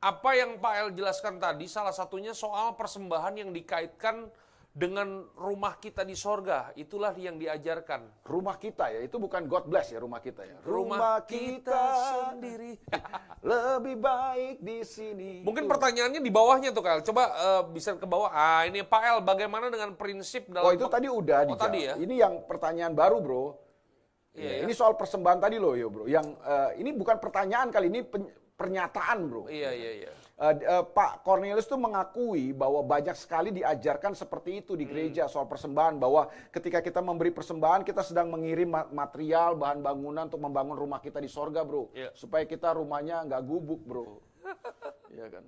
[0.00, 4.32] apa yang Pak El jelaskan tadi salah satunya soal persembahan yang dikaitkan
[4.70, 6.70] dengan rumah kita di sorga.
[6.72, 8.22] Itulah yang diajarkan.
[8.22, 10.56] Rumah kita ya, itu bukan God bless ya rumah kita ya.
[10.62, 11.82] Rumah kita
[12.30, 12.78] sendiri.
[13.50, 15.42] lebih baik di sini.
[15.42, 17.02] Mungkin pertanyaannya di bawahnya tuh Kal.
[17.02, 18.30] Coba eh, bisa ke bawah.
[18.30, 21.64] Ah, ini Pak El bagaimana dengan prinsip dalam Oh itu tadi udah Oh, dijawab.
[21.66, 21.94] tadi ya?
[21.98, 23.44] Ini yang pertanyaan baru bro.
[24.30, 24.62] Iya, Ya.
[24.62, 26.06] Ini soal persembahan tadi loh ya bro.
[26.06, 29.50] Yang eh, ini bukan pertanyaan kali ini pen- pernyataan bro.
[29.50, 30.12] Iya, iya, iya.
[30.40, 34.90] D- eh, Pak Cornelius tuh mengakui bahwa banyak sekali diajarkan seperti itu di Hmm.
[34.90, 40.24] gereja soal persembahan bahwa ketika kita memberi persembahan kita sedang mengirim ma- material bahan bangunan
[40.24, 42.16] untuk membangun rumah kita di sorga bro Iya.
[42.16, 44.16] supaya kita rumahnya nggak gubuk bro
[45.12, 45.44] ya kan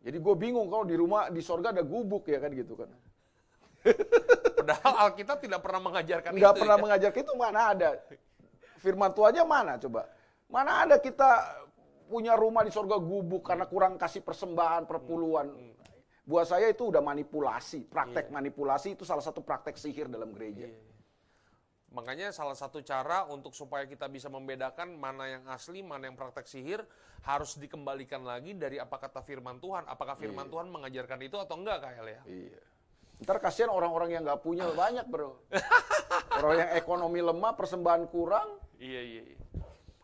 [0.00, 2.90] jadi gue bingung kalau di rumah di sorga ada gubuk ya kan gitu kan
[4.56, 6.60] Padahal Alkitab tidak pernah mengajarkan nggak itu.
[6.60, 6.82] pernah ya.
[6.82, 7.88] mengajar itu mana ada
[8.78, 10.06] firman Tuhannya mana coba
[10.46, 11.30] mana ada kita
[12.06, 15.50] punya rumah di sorga gubuk karena kurang kasih persembahan perpuluhan.
[16.26, 20.66] Buat saya itu udah manipulasi praktek manipulasi itu salah satu praktek sihir dalam gereja.
[21.94, 26.44] Makanya salah satu cara untuk supaya kita bisa membedakan mana yang asli, mana yang praktek
[26.50, 26.82] sihir,
[27.22, 29.86] harus dikembalikan lagi dari apa kata firman Tuhan.
[29.86, 32.22] Apakah firman Tuhan mengajarkan itu atau enggak, KL ya?
[32.26, 32.60] iya.
[33.16, 35.40] Ntar kasihan orang-orang yang nggak punya banyak bro.
[36.36, 38.60] Orang yang ekonomi lemah persembahan kurang.
[38.76, 39.38] Iya, iya, iya.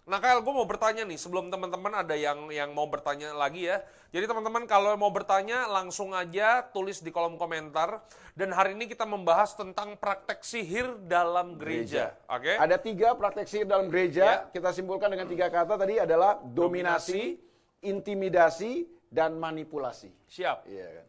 [0.02, 3.86] Nah, KL, gue mau bertanya nih, sebelum teman-teman ada yang yang mau bertanya lagi ya.
[4.10, 8.02] Jadi teman-teman kalau mau bertanya, langsung aja tulis di kolom komentar.
[8.34, 12.18] Dan hari ini kita membahas tentang praktek sihir dalam gereja.
[12.26, 12.58] Oke?
[12.58, 14.50] ada tiga praktek sihir dalam gereja Ya.
[14.50, 17.38] kita simpulkan dengan tiga kata tadi adalah dominasi,
[17.78, 20.64] intimidasi dan manipulasi Siap.
[20.64, 21.06] iya kan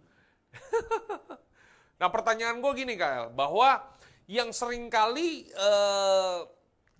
[2.03, 3.79] Nah pertanyaan gue gini Kael, bahwa
[4.27, 6.37] yang sering kali eh,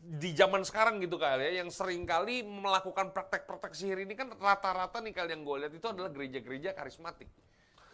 [0.03, 4.99] di zaman sekarang gitu Kael ya, yang sering kali melakukan praktek-praktek sihir ini kan rata-rata
[4.99, 7.31] nih Kael yang gue lihat itu adalah gereja-gereja karismatik.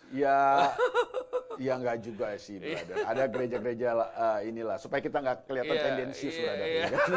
[0.10, 0.74] Ya,
[1.62, 3.06] ya nggak juga sih, brother.
[3.06, 6.66] Ada gereja-gereja eh, inilah supaya kita nggak kelihatan Iya, tendensius, iya, brother.
[6.66, 6.82] iya.
[6.82, 7.08] ya kan?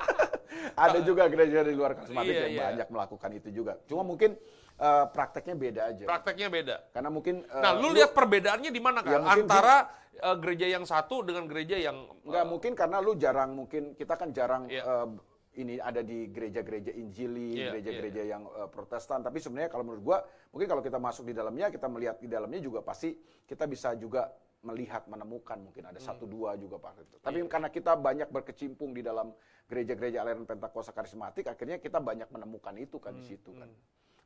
[0.88, 2.62] Ada juga gereja di luar karismatik Iya, yang iya.
[2.72, 3.76] banyak melakukan itu juga.
[3.84, 4.40] Cuma mungkin
[4.80, 6.04] eh, prakteknya beda aja.
[6.08, 6.76] Prakteknya beda.
[6.96, 9.20] Karena mungkin eh, Nah lu lihat perbedaannya di mana Ya, Kael?
[9.20, 9.76] mungkin Antara
[10.24, 14.32] eh, gereja yang satu dengan gereja yang nggak mungkin karena lu jarang mungkin kita kan
[14.32, 14.82] jarang Iya.
[14.82, 15.08] eh,
[15.54, 19.22] ini ada di gereja-gereja Injili, Iya, gereja-gereja yang eh, Protestan.
[19.22, 20.18] Tapi sebenarnya kalau menurut gua,
[20.50, 23.14] mungkin kalau kita masuk di dalamnya, kita melihat di dalamnya juga pasti
[23.44, 24.32] kita bisa juga
[24.64, 26.08] melihat menemukan mungkin ada Hmm.
[26.08, 26.96] satu dua juga pak.
[26.96, 27.20] Iya.
[27.20, 29.30] Tapi karena kita banyak berkecimpung di dalam
[29.64, 33.68] gereja-gereja aliran Pentakosta karismatik, akhirnya kita banyak menemukan itu kan di situ kan.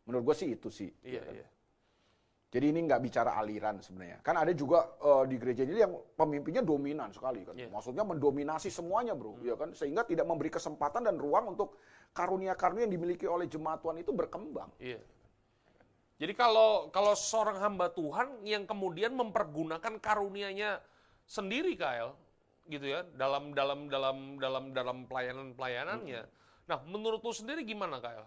[0.06, 0.88] Menurut gua sih itu sih.
[0.88, 1.34] Hmm, Iya, ya kan.
[1.34, 1.46] iya.
[2.48, 4.24] Jadi ini nggak bicara aliran sebenarnya.
[4.24, 7.52] Kan ada juga eh, di gereja ini yang pemimpinnya dominan sekali kan.
[7.52, 7.68] Hmm.
[7.68, 9.44] Maksudnya mendominasi semuanya, Bro.
[9.44, 11.76] Ya kan sehingga tidak memberi kesempatan dan ruang untuk
[12.16, 14.72] karunia-karunia yang dimiliki oleh jemaat Tuhan itu berkembang.
[14.80, 14.96] Iya.
[16.18, 20.82] Jadi kalau kalau seorang hamba Tuhan yang kemudian mempergunakan karunia-nya
[21.28, 22.16] sendiri Kael
[22.66, 26.24] gitu ya dalam dalam dalam dalam dalam pelayanan pelayanannya.
[26.68, 28.24] Nah, menurut lu sendiri gimana Kael?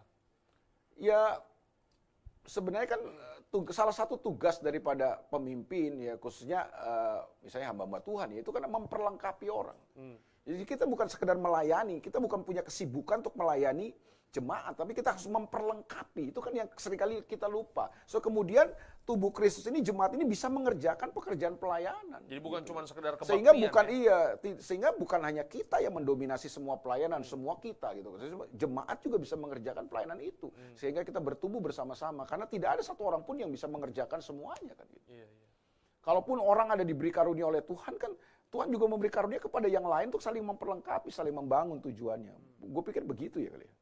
[1.02, 1.42] Ya
[2.46, 3.02] sebenarnya kan
[3.54, 8.66] tug- salah satu tugas daripada pemimpin ya khususnya eh, misalnya hamba-hamba Tuhan ya itu kan
[8.66, 9.78] memperlengkapi orang.
[10.42, 13.94] Jadi kita bukan sekedar melayani, kita bukan punya kesibukan untuk melayani
[14.32, 16.32] jemaat, tapi kita harus memperlengkapi.
[16.32, 17.92] Itu kan yang sering kali kita lupa.
[18.08, 18.72] So kemudian
[19.04, 22.24] tubuh Kristus ini jemaat ini bisa mengerjakan pekerjaan pelayanan.
[22.32, 23.28] Jadi bukan cuma sekedar kebaktian.
[23.28, 23.92] sehingga bukan ya?
[23.92, 24.20] iya
[24.64, 28.16] sehingga bukan hanya kita yang mendominasi semua pelayanan semua kita gitu
[28.56, 30.76] jemaat juga bisa mengerjakan pelayanan itu Hmm.
[30.80, 34.88] sehingga kita bertumbuh bersama-sama karena tidak ada satu orang pun yang bisa mengerjakan semuanya kan
[34.96, 35.12] gitu.
[35.12, 35.48] Iya, iya.
[36.00, 38.12] kalaupun orang ada diberi karunia oleh Tuhan kan
[38.52, 42.36] Tuhan juga memberi karunia kepada yang lain untuk saling memperlengkapi, saling membangun tujuannya.
[42.68, 43.74] Gue pikir begitu ya kali ya.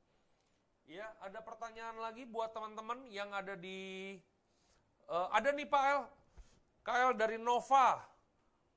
[0.90, 4.18] Ya, ada pertanyaan lagi buat teman-teman yang ada di
[5.06, 6.02] uh, ada nih Pak El.
[6.82, 8.02] KL dari Nova.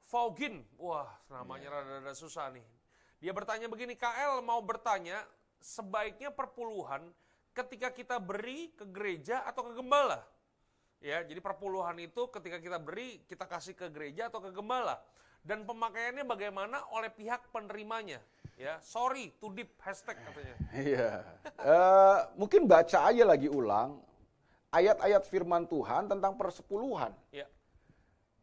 [0.05, 0.61] Faugin.
[0.77, 2.69] Wah, namanya rada-rada susah nih.
[3.17, 5.25] Dia bertanya begini, KL mau bertanya,
[5.65, 7.01] sebaiknya perpuluhan
[7.57, 10.21] ketika kita beri ke gereja atau ke gembala?
[11.01, 15.01] Ya, jadi perpuluhan itu ketika kita beri, kita kasih ke gereja atau ke gembala.
[15.41, 18.21] Dan pemakaiannya bagaimana oleh pihak penerimanya.
[18.61, 20.57] Ya, sorry, too deep hashtag katanya.
[20.77, 21.11] Iya.
[21.59, 23.99] uh, mungkin baca aja lagi ulang
[24.73, 27.13] ayat-ayat firman Tuhan tentang persepuluhan.
[27.31, 27.47] Ya.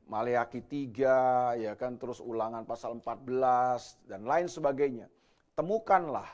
[0.10, 5.06] Maleaki 3, ya kan, terus ulangan pasal 14, dan lain sebagainya.
[5.54, 6.26] Temukanlah,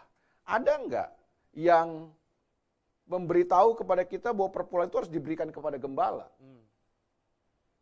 [0.48, 1.10] ada nggak
[1.60, 2.08] yang
[3.06, 6.32] memberitahu kepada kita bahwa perpuluhan itu harus diberikan kepada gembala?
[6.40, 6.64] Hmm.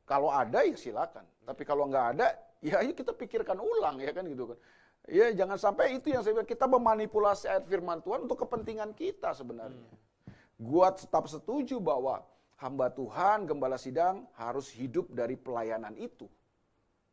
[0.03, 2.27] Kalau ada ya silakan, tapi kalau nggak ada,
[2.59, 4.57] ya ayo kita pikirkan ulang ya kan gitu kan.
[5.11, 9.35] Ya jangan sampai itu yang saya bilang, kita memanipulasi ayat firman Tuhan untuk kepentingan kita
[9.35, 9.83] sebenarnya.
[9.83, 9.99] Hmm.
[10.63, 12.23] Gua tetap setuju bahwa
[12.63, 16.31] hamba Tuhan, gembala sidang harus hidup dari pelayanan itu.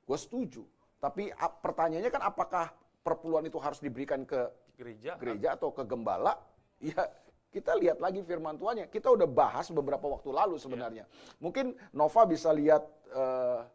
[0.06, 0.62] Gue setuju.
[1.02, 2.70] Tapi pertanyaannya kan apakah
[3.02, 4.46] perpuluhan itu harus diberikan ke
[4.78, 6.38] gereja, gereja atau ke gembala?
[6.78, 7.10] Ya
[7.50, 8.86] kita lihat lagi firman Tuhannya.
[8.86, 11.02] Kita udah bahas beberapa waktu lalu sebenarnya.
[11.02, 11.06] Ya.
[11.42, 13.66] Mungkin Nova bisa lihat uh,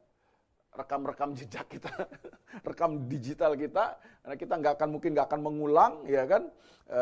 [0.76, 1.90] rekam-rekam jejak kita,
[2.70, 6.52] rekam digital kita, karena kita nggak akan mungkin nggak akan mengulang, ya kan?
[6.86, 7.02] E,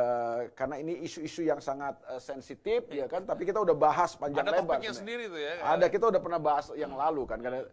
[0.54, 3.26] karena ini isu-isu yang sangat uh, sensitif, ya kan?
[3.26, 4.80] Tapi kita udah bahas panjang Ada lebar.
[4.80, 5.60] Ada sendiri tuh ya?
[5.66, 7.66] Ada kita udah pernah bahas yang lalu kan, karena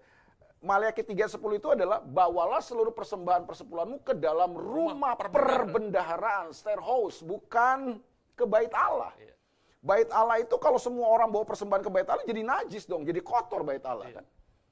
[0.60, 7.96] Maliaki 3.10 itu adalah bawalah seluruh persembahan persepuluhanmu ke dalam rumah, rumah perbendaharaan, storehouse, bukan
[8.36, 9.08] ke bait Allah.
[9.16, 9.32] Iya.
[9.80, 13.24] Bait Allah itu kalau semua orang bawa persembahan ke bait Allah jadi najis dong, jadi
[13.24, 14.16] kotor bait Allah iya.
[14.20, 14.24] kan.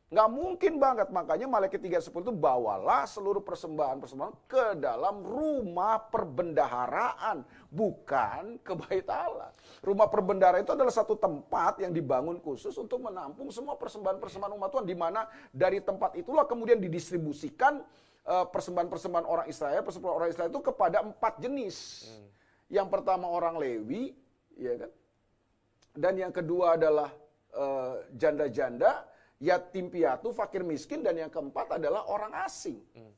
[0.09, 1.09] Nggak mungkin banget.
[1.13, 7.45] Makanya Malaikat 3.10 itu bawalah seluruh persembahan-persembahan ke dalam rumah perbendaharaan.
[7.69, 9.53] Bukan ke bait Allah.
[9.85, 14.87] Rumah perbendaharaan itu adalah satu tempat yang dibangun khusus untuk menampung semua persembahan-persembahan umat Tuhan.
[14.89, 17.85] Di mana dari tempat itulah kemudian didistribusikan
[18.25, 19.85] eh, persembahan-persembahan orang Israel.
[19.85, 22.09] Persembahan orang Israel itu kepada empat jenis.
[22.09, 22.29] Hmm.
[22.73, 24.17] Yang pertama orang Lewi,
[24.57, 24.91] ya kan?
[25.93, 27.13] Dan yang kedua adalah
[27.53, 29.08] eh, janda-janda, uh,
[29.39, 32.79] yatim piatu, fakir miskin, dan yang keempat adalah orang asing.
[32.95, 33.15] Hmm.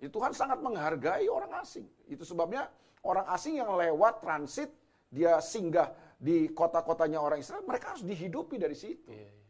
[0.00, 1.88] Itu Tuhan sangat menghargai orang asing.
[2.04, 2.68] Itu sebabnya
[3.04, 4.68] orang asing yang lewat transit,
[5.08, 9.12] dia singgah di kota-kotanya orang Israel, mereka harus dihidupi dari situ.
[9.12, 9.44] Iya, iya.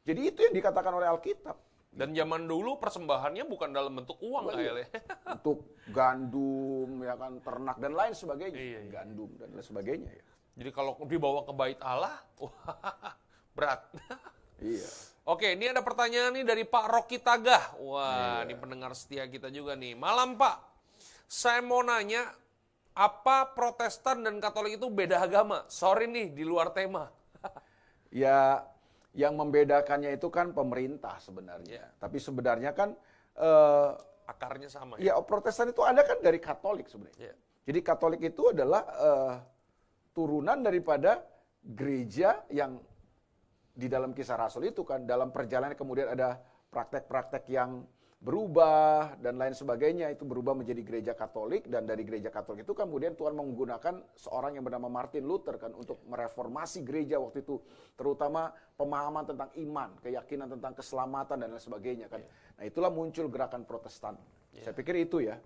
[0.00, 1.56] Jadi itu yang dikatakan oleh Alkitab.
[1.90, 4.86] Dan zaman dulu persembahannya bukan dalam bentuk uang iya.
[5.26, 8.56] Untuk gandum, ya kan, ternak dan lain sebagainya.
[8.56, 8.90] Iya, iya.
[8.94, 10.24] Gandum dan lain sebagainya ya.
[10.60, 12.14] Jadi kalau dibawa ke bait Allah,
[13.56, 13.80] berat.
[14.60, 14.90] Iya.
[15.28, 17.76] Oke, ini ada pertanyaan nih dari Pak Rocky Tagah.
[17.80, 18.48] Wah, iya.
[18.48, 19.94] ini pendengar setia kita juga nih.
[19.94, 20.56] Malam Pak,
[21.28, 22.24] saya mau nanya,
[22.96, 25.68] apa Protestan dan Katolik itu beda agama?
[25.70, 27.12] Sorry nih, di luar tema.
[28.10, 28.64] ya,
[29.14, 31.84] yang membedakannya itu kan pemerintah sebenarnya.
[31.84, 31.88] Yeah.
[32.00, 32.96] Tapi sebenarnya kan
[33.38, 33.94] uh,
[34.26, 34.98] akarnya sama.
[34.98, 37.30] Ya, ya, Protestan itu ada kan dari Katolik sebenarnya.
[37.30, 37.36] Yeah.
[37.70, 39.34] Jadi Katolik itu adalah uh,
[40.10, 41.22] turunan daripada
[41.60, 42.80] gereja yang
[43.74, 46.38] di dalam kisah Rasul itu kan dalam perjalanan kemudian ada
[46.70, 47.86] praktek-praktek yang
[48.20, 53.16] berubah dan lain sebagainya itu berubah menjadi gereja Katolik dan dari gereja Katolik itu kemudian
[53.16, 57.56] Tuhan menggunakan seorang yang bernama Martin Luther kan untuk mereformasi gereja waktu itu
[57.96, 62.20] terutama pemahaman tentang iman, keyakinan tentang keselamatan dan lain sebagainya kan.
[62.60, 64.20] Nah, itulah muncul gerakan Protestan.
[64.52, 65.40] Saya pikir itu ya.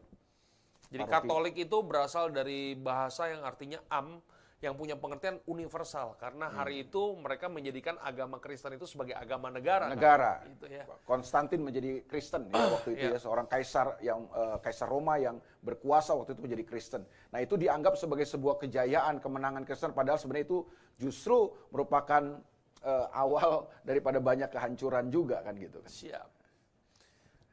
[0.91, 4.19] Jadi Katolik itu berasal dari bahasa yang artinya am
[4.65, 6.85] yang punya pengertian universal karena hari hmm.
[6.89, 9.93] itu mereka menjadikan agama Kristen itu sebagai agama negara.
[9.93, 10.41] Negara.
[10.41, 10.57] Kan?
[10.57, 10.85] Itu ya.
[11.05, 13.17] Konstantin menjadi Kristen ya waktu itu yeah.
[13.17, 17.03] ya seorang kaisar yang uh, kaisar Roma yang berkuasa waktu itu menjadi Kristen.
[17.29, 20.65] Nah, itu dianggap sebagai sebuah kejayaan kemenangan Kristen padahal sebenarnya itu
[20.97, 22.41] justru merupakan
[22.81, 25.93] uh, awal daripada banyak kehancuran juga kan gitu kan.
[25.93, 26.29] Siap.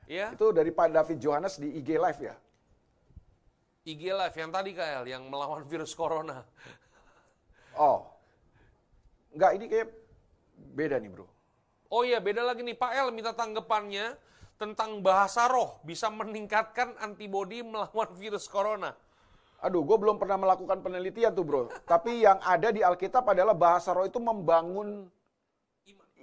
[0.08, 0.32] Ya.
[0.32, 2.36] Itu dari Pak David Johannes di IG Live ya.
[3.82, 6.46] IG Live yang tadi KL yang melawan virus corona.
[7.78, 8.08] Oh,
[9.32, 9.88] enggak ini kayak
[10.76, 11.28] beda nih bro.
[11.92, 14.16] Oh iya beda lagi nih Pak El minta tanggapannya
[14.56, 18.96] tentang bahasa roh bisa meningkatkan antibodi melawan virus corona.
[19.62, 21.62] Aduh, gue belum pernah melakukan penelitian tuh bro.
[21.86, 25.06] Tapi yang ada di Alkitab adalah bahasa roh itu membangun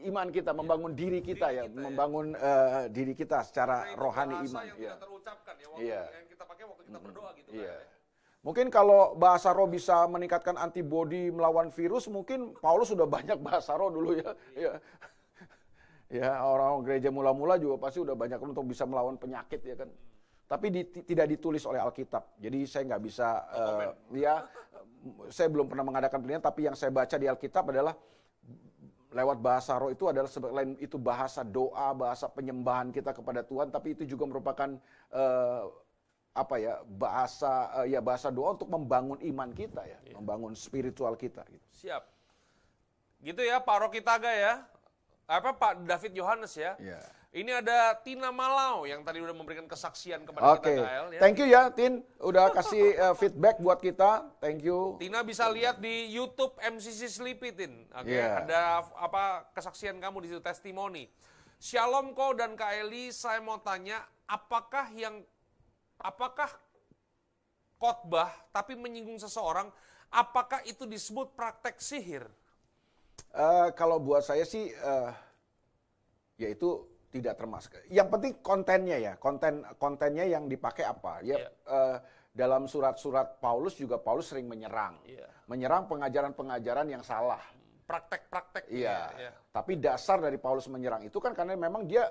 [0.07, 2.39] iman, kita, membangun diri kita diri ya, kita, membangun ya.
[2.39, 4.63] Uh, diri kita secara rohani iman.
[4.75, 4.95] Yang ya.
[4.99, 6.05] terucapkan ya, waktu yeah.
[6.07, 7.79] yang kita pakai waktu kita berdoa gitu yeah.
[7.79, 7.83] kan.
[7.83, 7.98] Ya.
[8.49, 13.93] Mungkin kalau bahasa roh bisa meningkatkan antibodi melawan virus, mungkin Paulus sudah banyak bahasa roh
[13.93, 14.33] dulu ya.
[14.57, 14.73] ya.
[16.09, 19.93] Ya, orang gereja mula-mula juga pasti udah banyak untuk bisa melawan penyakit ya kan.
[20.49, 22.41] Tapi di, tidak ditulis oleh Alkitab.
[22.41, 24.41] Jadi saya nggak bisa, uh, ya,
[25.29, 26.41] saya belum pernah mengadakan penelitian.
[26.41, 27.93] Tapi yang saya baca di Alkitab adalah
[29.13, 33.69] lewat bahasa roh itu adalah selain itu bahasa doa, bahasa penyembahan kita kepada Tuhan.
[33.69, 34.73] Tapi itu juga merupakan
[35.13, 35.69] uh,
[36.39, 40.15] apa ya bahasa uh, ya bahasa doa untuk membangun iman kita ya, yeah.
[40.15, 41.43] membangun spiritual kita.
[41.51, 41.67] Gitu.
[41.87, 42.03] Siap.
[43.19, 44.63] Gitu ya Pak Rocky Taga ya
[45.29, 46.79] apa Pak David Yohanes ya.
[46.81, 47.05] Yeah.
[47.29, 50.81] Ini ada Tina Malau yang tadi udah memberikan kesaksian kepada okay.
[50.81, 51.21] kita KL ya.
[51.21, 54.33] Thank you ya Tin, udah kasih uh, feedback buat kita.
[54.41, 54.97] Thank you.
[54.97, 57.85] Tina bisa lihat di YouTube MCC Sleepy Tin.
[57.93, 58.25] Oke, okay?
[58.25, 58.41] yeah.
[58.41, 61.05] ada apa kesaksian kamu di situ testimoni.
[61.61, 65.21] Shalom Ko dan Kak Eli, saya mau tanya, apakah yang
[66.03, 66.51] apakah
[67.79, 69.71] khotbah tapi menyinggung seseorang,
[70.11, 72.25] apakah itu disebut praktek sihir?
[73.35, 75.13] Uh, kalau buat saya sih, uh,
[76.41, 77.77] ya itu tidak termasuk.
[77.89, 81.21] Yang penting kontennya ya, konten kontennya yang dipakai apa.
[81.25, 81.39] Ya yeah.
[81.39, 81.51] Iya.
[81.69, 81.97] uh,
[82.35, 85.27] dalam surat-surat Paulus juga Paulus sering menyerang, yeah.
[85.51, 87.41] menyerang pengajaran-pengajaran yang salah.
[87.89, 88.69] Praktek-praktek.
[88.69, 88.99] Iya.
[89.17, 89.35] Yeah.
[89.51, 92.05] Tapi dasar dari Paulus menyerang itu kan karena memang dia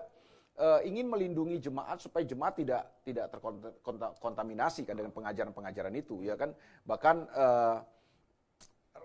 [0.57, 6.53] uh, ingin melindungi jemaat supaya jemaat tidak tidak terkontaminasi kan dengan pengajaran-pengajaran itu, ya kan.
[6.83, 7.77] Bahkan uh,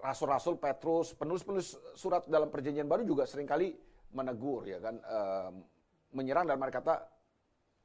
[0.03, 3.77] rasul-rasul Petrus, penulis-penulis surat dalam perjanjian baru juga sering kali
[4.13, 5.51] menegur ya kan uh,
[6.13, 6.95] menyerang dalam arti kata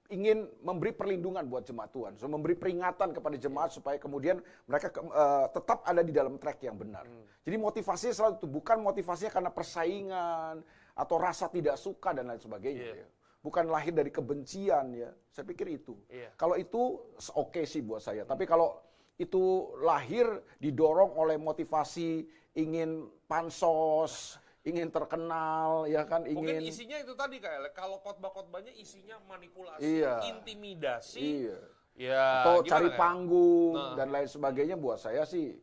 [0.07, 5.03] ingin memberi perlindungan buat jemaat Tuhan, so, memberi peringatan kepada jemaat supaya kemudian mereka ke,
[5.03, 7.03] uh, tetap ada di dalam track yang benar.
[7.03, 7.28] Hmm.
[7.43, 10.63] Jadi motivasinya selalu itu bukan motivasinya karena persaingan
[10.95, 12.88] atau rasa tidak suka dan lain sebagainya.
[12.88, 13.03] Yeah.
[13.03, 13.07] Ya.
[13.47, 15.15] Bukan lahir dari kebencian ya.
[15.31, 15.95] Saya pikir itu.
[16.11, 16.35] Yeah.
[16.35, 16.99] Kalau itu
[17.31, 18.27] oke okay sih buat saya.
[18.27, 18.31] Hmm.
[18.35, 18.75] Tapi kalau
[19.15, 20.27] itu lahir
[20.59, 22.27] didorong oleh motivasi
[22.59, 24.35] ingin pansos,
[24.67, 26.43] ingin terkenal, ya kan ingin.
[26.43, 30.21] Mungkin isinya itu tadi kayak kalau khotbah-khotbahnya isinya manipulasi, iya.
[30.27, 31.59] intimidasi, iya.
[31.95, 32.99] ya atau cari kayak?
[32.99, 33.95] panggung nah.
[33.95, 34.75] dan lain sebagainya.
[34.75, 35.55] Buat saya sih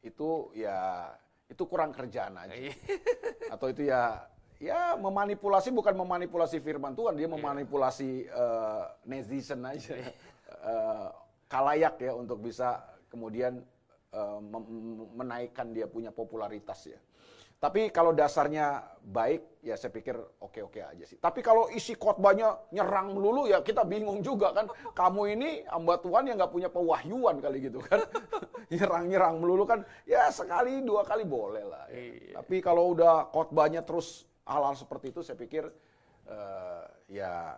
[0.00, 1.10] itu ya
[1.50, 2.54] itu kurang kerjaan aja.
[2.54, 2.74] Iya.
[3.54, 4.24] atau itu ya
[4.62, 7.34] ya memanipulasi bukan memanipulasi firman Tuhan, dia iya.
[7.34, 9.98] memanipulasi uh, netizen aja.
[10.62, 11.10] uh,
[11.50, 13.58] kalayak ya untuk bisa kemudian
[14.14, 14.38] uh,
[15.18, 17.00] menaikkan dia punya popularitas ya.
[17.62, 21.14] Tapi kalau dasarnya baik, ya saya pikir oke-oke aja sih.
[21.22, 24.66] Tapi kalau isi khotbahnya nyerang melulu, ya kita bingung juga kan.
[24.90, 28.02] Kamu ini hamba Tuhan yang nggak punya pewahyuan kali gitu kan.
[28.74, 31.86] Nyerang-nyerang melulu kan, ya sekali dua kali boleh lah.
[31.86, 32.02] Ya.
[32.02, 32.42] Iya.
[32.42, 35.64] Tapi kalau udah khotbahnya terus hal-hal seperti itu, saya pikir
[36.30, 37.56] uh, ya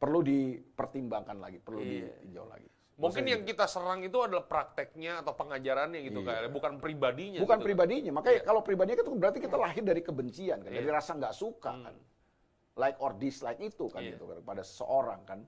[0.00, 2.08] perlu dipertimbangkan lagi, perlu iya.
[2.08, 2.70] ditinjau lagi.
[3.00, 6.44] Mungkin yang kita serang itu adalah prakteknya atau pengajarannya gitu iya.
[6.44, 7.40] kayak bukan pribadinya.
[7.40, 8.12] Bukan gitu, pribadinya.
[8.20, 8.44] Makanya iya.
[8.44, 10.84] kalau pribadinya itu berarti kita lahir dari kebencian kan, iya.
[10.84, 11.84] dari rasa nggak suka hmm.
[11.88, 11.96] kan.
[12.76, 14.16] Like or dislike itu kan iya.
[14.16, 15.40] gitu kan pada seseorang kan.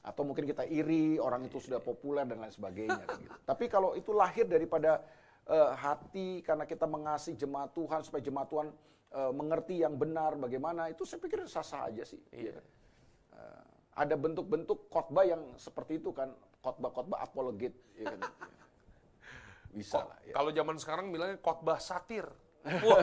[0.00, 3.32] Atau mungkin kita iri orang itu sudah populer dan lain sebagainya kan, gitu.
[3.44, 5.04] Tapi kalau itu lahir daripada
[5.52, 8.68] uh, hati karena kita mengasihi jemaat Tuhan supaya jemaat Tuhan
[9.16, 12.20] uh, mengerti yang benar bagaimana itu saya pikir sah-sah aja sih.
[12.36, 12.60] Iya.
[13.32, 13.64] Uh,
[13.96, 18.20] ada bentuk-bentuk khotbah yang seperti itu kan khotbah-khotbah apologet ya kan?
[19.76, 20.32] bisa lah ya.
[20.32, 22.24] kalau zaman sekarang bilangnya khotbah satir
[22.66, 22.98] iya,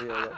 [0.00, 0.32] iya.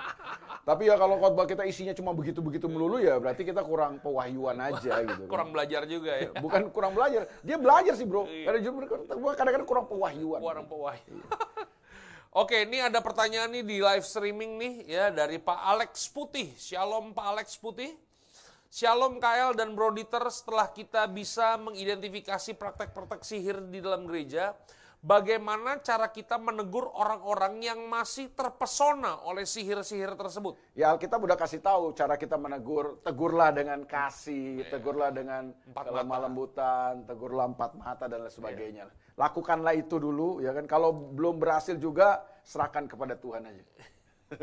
[0.66, 5.01] Tapi ya kalau khotbah kita isinya cuma begitu-begitu melulu ya berarti kita kurang pewahyuan aja
[5.07, 5.22] gitu.
[5.26, 5.30] Kan.
[5.30, 6.34] Kurang belajar juga ya.
[6.34, 8.26] Bukan kurang belajar, dia belajar sih bro.
[8.26, 8.59] Iya.
[9.38, 10.42] Kadang-kadang kurang pewahyuan.
[10.42, 11.22] Kurang pewahyuan.
[12.31, 16.55] Oke, ini ada pertanyaan nih di live streaming nih ya dari Pak Alex Putih.
[16.55, 17.91] Shalom Pak Alex Putih.
[18.70, 24.55] Shalom KL dan Broditer setelah kita bisa mengidentifikasi praktek-praktek sihir di dalam gereja,
[25.03, 30.55] bagaimana cara kita menegur orang-orang yang masih terpesona oleh sihir-sihir tersebut?
[30.78, 34.70] Ya Alkitab udah kasih tahu cara kita menegur, tegurlah dengan kasih, yeah.
[34.70, 38.87] tegurlah dengan lemah lembutan, tegurlah empat mata dan lain sebagainya.
[38.87, 39.09] Yeah.
[39.21, 40.64] Lakukanlah itu dulu ya kan.
[40.64, 43.64] Kalau belum berhasil juga serahkan kepada Tuhan aja.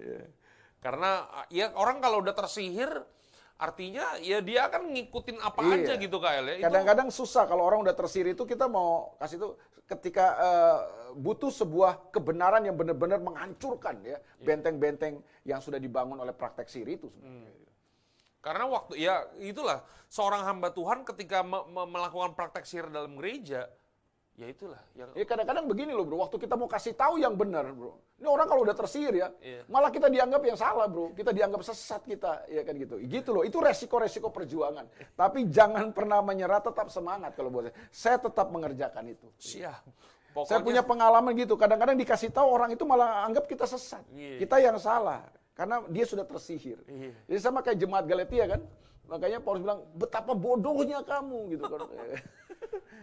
[0.00, 0.24] yeah.
[0.80, 2.88] Karena ya orang kalau udah tersihir
[3.56, 5.76] artinya ya dia akan ngikutin apa iya.
[5.80, 6.56] aja gitu KL ya.
[6.68, 9.48] Kadang-kadang susah kalau orang udah tersihir itu kita mau kasih itu
[9.86, 10.78] ketika uh,
[11.14, 14.18] butuh sebuah kebenaran yang benar-benar menghancurkan ya iya.
[14.42, 17.48] benteng-benteng yang sudah dibangun oleh praktek sihir itu Hmm.
[18.46, 23.66] Karena waktu ya itulah seorang hamba Tuhan ketika me me melakukan praktek sihir dalam gereja
[24.36, 24.80] Ya itulah.
[24.92, 25.16] Yang...
[25.16, 27.96] Ya kadang-kadang begini loh bro, waktu kita mau kasih tahu yang benar bro.
[28.20, 29.64] Ini orang kalau udah tersihir ya, yeah.
[29.64, 31.16] malah kita dianggap yang salah bro.
[31.16, 33.00] Kita dianggap sesat kita, ya kan gitu.
[33.00, 34.84] Gitu loh, itu resiko-resiko perjuangan.
[35.16, 37.76] Tapi jangan pernah menyerah, tetap semangat kalau buat saya.
[37.88, 39.28] Saya tetap mengerjakan itu.
[39.40, 39.82] Siap.
[40.36, 40.48] Pokoknya...
[40.52, 44.04] Saya punya pengalaman gitu, kadang-kadang dikasih tahu orang itu malah anggap kita sesat.
[44.12, 44.36] Yeah.
[44.44, 45.24] Kita yang salah.
[45.56, 46.76] Karena dia sudah tersihir.
[46.84, 47.16] Iya.
[47.32, 48.60] Jadi sama kayak jemaat Galatia kan.
[49.08, 51.80] Makanya Paulus bilang, betapa bodohnya kamu gitu kan.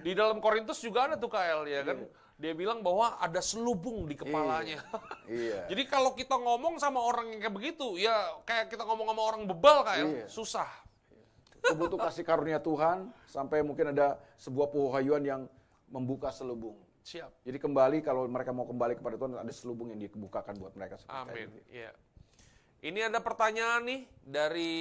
[0.03, 1.97] Di dalam Korintus juga ada tuh KL ya kan.
[2.37, 4.83] Dia bilang bahwa ada selubung di kepalanya.
[5.25, 5.63] iya.
[5.71, 9.41] Jadi kalau kita ngomong sama orang yang kayak begitu, ya kayak kita ngomong sama orang
[9.47, 10.25] bebal KL, Iya.
[10.27, 10.69] susah.
[11.63, 15.41] Itu butuh kasih karunia Tuhan sampai mungkin ada sebuah pewahyuan yang
[15.87, 16.75] membuka selubung.
[17.03, 17.47] Siap.
[17.47, 20.99] Jadi kembali kalau mereka mau kembali kepada Tuhan ada selubung yang dibukakan buat mereka.
[21.07, 21.47] Amin.
[21.47, 21.59] itu.
[21.71, 21.95] Iya.
[22.83, 24.75] Ini ada pertanyaan nih dari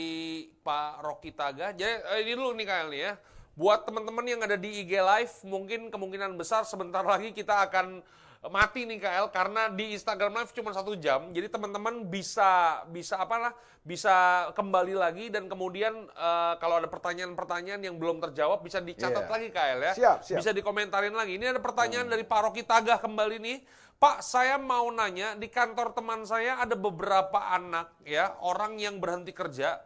[0.58, 1.70] Pak Rocky Taga.
[1.70, 3.12] Jadi eh, ini dulu nih KL nih ya.
[3.54, 8.02] Buat teman-teman yang ada di IG Live, mungkin kemungkinan besar sebentar lagi kita akan
[8.50, 11.30] mati nih KL karena di Instagram Live cuma satu jam.
[11.30, 13.52] Jadi teman-teman bisa bisa apa lah,
[13.86, 19.30] bisa kembali lagi dan kemudian eh, kalau ada pertanyaan-pertanyaan yang belum terjawab bisa dicatat Iya.
[19.30, 19.92] lagi KL ya.
[19.94, 20.38] Siap, siap.
[20.42, 21.38] Bisa dikomentarin lagi.
[21.38, 23.58] Ini ada pertanyaan dari Pak Rocky Tagah kembali nih.
[24.02, 29.30] Pak, saya mau nanya di kantor teman saya ada beberapa anak ya, orang yang berhenti
[29.30, 29.78] kerja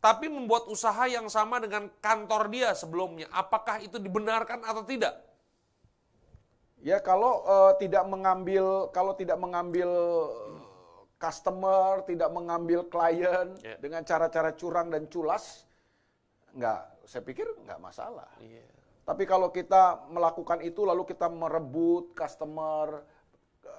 [0.00, 3.28] tapi membuat usaha yang sama dengan kantor dia sebelumnya.
[3.28, 5.20] Apakah itu dibenarkan atau tidak?
[6.80, 9.90] Ya kalau eh, tidak mengambil kalau tidak mengambil
[11.20, 13.74] customer, tidak mengambil klien Ya.
[13.82, 15.66] dengan cara-cara curang dan culas,
[16.54, 18.30] nggak, saya pikir nggak masalah.
[18.38, 18.64] Iya.
[19.02, 23.02] Tapi kalau kita melakukan itu lalu kita merebut customer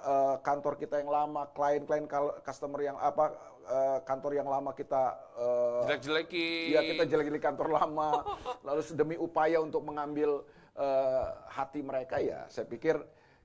[0.00, 2.08] eh, kantor kita yang lama, klien-klien
[2.44, 3.32] customer yang apa
[3.68, 6.66] eh, kantor yang lama kita eh, Jelek-jelekin.
[6.72, 8.24] Iya kita jelek-jelek kantor lama,
[8.66, 10.44] lalu demi upaya untuk mengambil
[10.76, 12.96] eh, hati mereka ya, saya pikir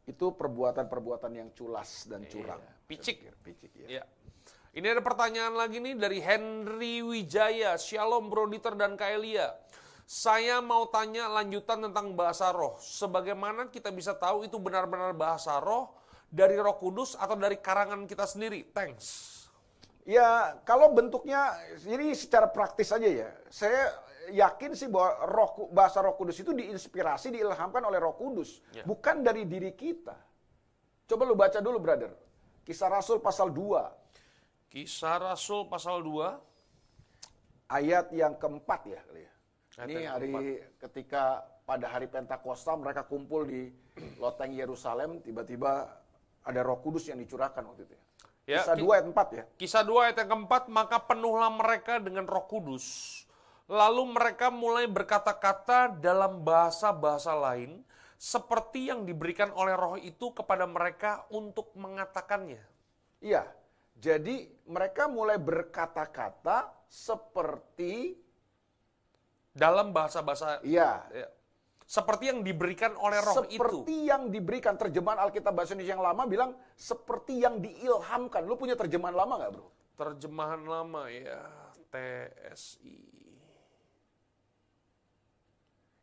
[0.05, 2.61] itu perbuatan-perbuatan yang culas dan curang.
[2.61, 2.73] Iya.
[2.85, 3.17] Picik.
[3.17, 4.01] pikir, Picik ya.
[4.01, 4.03] Ya.
[4.75, 7.79] Ini ada pertanyaan lagi nih dari Henry Wijaya.
[7.79, 9.55] Shalom Bro Dieter dan Kaelia.
[10.05, 12.77] Saya mau tanya lanjutan tentang bahasa roh.
[12.77, 15.89] Sebagaimana kita bisa tahu itu benar-benar bahasa roh
[16.29, 18.67] dari roh kudus atau dari karangan kita sendiri?
[18.71, 19.33] Thanks.
[20.05, 21.57] Ya kalau bentuknya,
[21.89, 23.29] ini secara praktis aja ya.
[23.49, 23.89] Saya
[24.29, 28.61] yakin sih bahwa roh, bahasa roh kudus itu diinspirasi, diilhamkan oleh roh kudus.
[28.73, 28.85] Ya.
[28.85, 30.13] Bukan dari diri kita.
[31.05, 32.13] Coba lu baca dulu brother.
[32.65, 34.73] Kisah Rasul pasal 2.
[34.73, 36.53] Kisah Rasul pasal 2.
[37.65, 39.33] ayat yang keempat ya kali ya.
[39.81, 40.31] Ayat Ini hari
[40.77, 43.73] ketika pada hari Pentakosta mereka kumpul di
[44.21, 45.89] loteng Yerusalem, tiba-tiba
[46.45, 47.93] ada Roh Kudus yang dicurahkan waktu itu.
[47.97, 48.05] Ya.
[48.45, 49.43] Ya, Kisah ki- 2 ayat 4 ya.
[49.57, 52.85] Kisah 2 ayat yang keempat, maka penuhlah mereka dengan roh kudus.
[53.65, 57.81] Lalu mereka mulai berkata-kata dalam bahasa-bahasa lain,
[58.21, 62.61] seperti yang diberikan oleh roh itu kepada mereka untuk mengatakannya.
[63.17, 63.49] Iya.
[63.97, 68.21] Jadi mereka mulai berkata-kata seperti
[69.55, 71.31] Dalam bahasa-bahasa, iya, ya,
[71.85, 73.61] seperti yang diberikan oleh roh itu.
[73.61, 78.41] seperti yang diberikan terjemahan Alkitab bahasa Indonesia yang lama bilang seperti yang diilhamkan.
[78.43, 79.65] Lu punya terjemahan lama nggak, Bro?
[79.95, 81.45] Terjemahan lama ya,
[81.93, 83.24] TSI.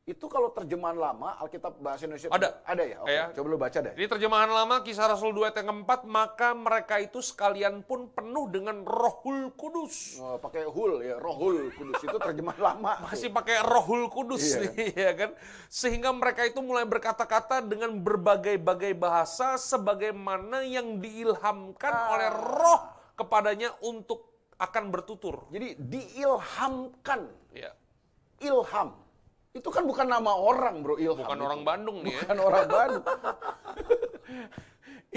[0.02, 2.58] Itu kalau terjemahan lama Alkitab bahasa Indonesia Ada.
[2.66, 2.96] Ada ya?
[2.98, 3.24] Oke, Ya.
[3.30, 3.94] coba lu baca deh.
[3.94, 8.50] Ini terjemahan lama kisah Rasul 2 ayat yang keempat, maka mereka itu sekalian pun penuh
[8.50, 10.18] dengan rohul kudus.
[10.18, 12.98] Oh, pakai hul ya, rohul kudus itu terjemahan lama.
[13.04, 14.58] masih pakai rohul kudus Iya.
[14.66, 15.30] nih ya kan
[15.70, 22.10] sehingga mereka itu mulai berkata-kata dengan berbagai-bagai bahasa sebagaimana yang diilhamkan Ah.
[22.10, 22.28] oleh
[22.58, 22.80] roh
[23.14, 24.26] kepadanya untuk
[24.58, 27.70] akan bertutur Jadi diilhamkan, ya
[28.42, 28.98] ilham.
[29.52, 31.20] Itu kan bukan nama orang, Bro, ilham.
[31.20, 31.44] bukan itu.
[31.44, 33.04] orang Bandung nih ya Bukan orang Bandung.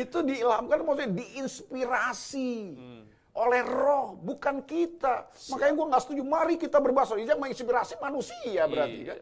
[0.03, 3.01] itu diilhamkan maksudnya diinspirasi Hmm.
[3.31, 5.27] oleh roh, bukan kita.
[5.49, 6.21] Makanya gue nggak setuju.
[6.23, 7.19] Mari kita berbahasa roh.
[7.19, 9.13] Yang menginspirasi manusia berarti Iya.
[9.15, 9.17] kan.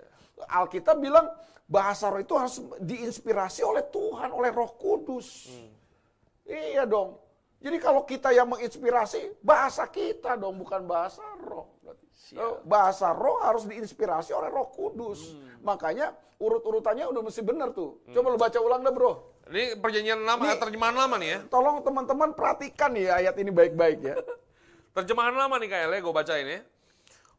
[0.50, 1.30] Alkitab bilang
[1.64, 5.50] bahasa roh itu harus diinspirasi oleh Tuhan, oleh Roh Kudus.
[5.50, 5.70] Hmm.
[6.44, 7.18] Iya dong.
[7.58, 11.70] Jadi kalau kita yang menginspirasi, bahasa kita dong, bukan bahasa roh.
[12.34, 15.34] Oh, Bahasa roh harus diinspirasi oleh Roh Kudus.
[15.34, 15.62] Hmm.
[15.62, 18.02] Makanya urut-urutannya udah mesti benar tuh.
[18.10, 19.12] Coba lu baca ulang dah, Bro.
[19.44, 24.00] ini perjanjian lama Ini- terjemahan lama nih ya Tolong teman-teman perhatikan nih ayat ini baik-baik
[24.00, 24.16] ya.
[24.96, 26.62] terjemahan lama nih KL ya gue bacain ya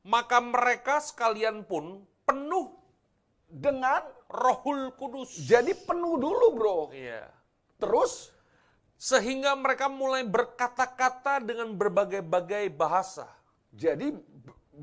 [0.04, 2.76] maka mereka sekalian pun penuh
[3.48, 6.78] Dengan rohul kudus jadi penuh dulu, Bro.
[6.92, 7.24] iya
[7.80, 8.28] Terus
[8.94, 13.24] sehingga mereka mulai berkata-kata dengan berbagai-bagai bahasa
[13.72, 14.12] jadi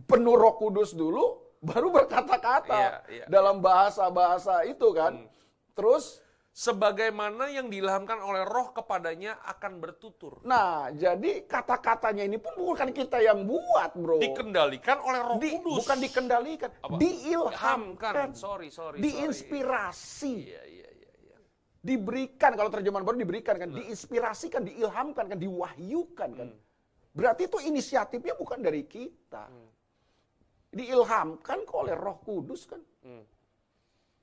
[0.05, 5.29] penuh Roh Kudus dulu baru berkata-kata Iya, iya, dalam bahasa-bahasa itu kan.
[5.71, 6.19] Terus
[6.51, 10.43] sebagaimana yang diilhamkan oleh roh kepadanya akan bertutur.
[10.43, 14.19] nah, jadi kata-katanya ini pun bukan kita yang buat, Bro.
[14.19, 15.79] Dikendalikan oleh roh Di- kudus.
[15.79, 16.99] bukan dikendalikan, Apa?
[16.99, 18.97] diilhamkan, Sorry, sorry, sorry.
[18.99, 21.11] diinspirasi, Iya, iya, iya.
[21.23, 21.37] iya.
[21.79, 26.49] diberikan kalau terjemahan baru diberikan kan, diinspirasikan, diilhamkan kan, diwahyukan kan.
[27.15, 29.47] Berarti itu inisiatifnya bukan dari kita.
[30.71, 32.79] Diilhamkan kok oleh Roh Kudus kan.
[33.03, 33.23] Hmm.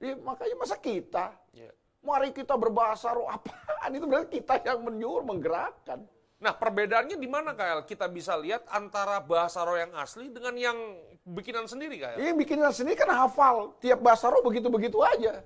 [0.00, 1.34] Ya, makanya masa kita?
[1.52, 1.74] Iya.
[2.00, 3.90] Mari kita berbahasa roh apaan?
[3.90, 6.06] Itu berarti kita yang menyuruh, menggerakkan.
[6.38, 7.82] Nah, perbedaannya di mana, Kael?
[7.82, 10.78] Kita bisa lihat antara bahasa roh yang asli dengan yang
[11.26, 12.22] bikinan sendiri, Kael.
[12.22, 13.74] Ini bikinan sendiri kan hafal.
[13.82, 15.42] Tiap bahasa roh begitu-begitu aja.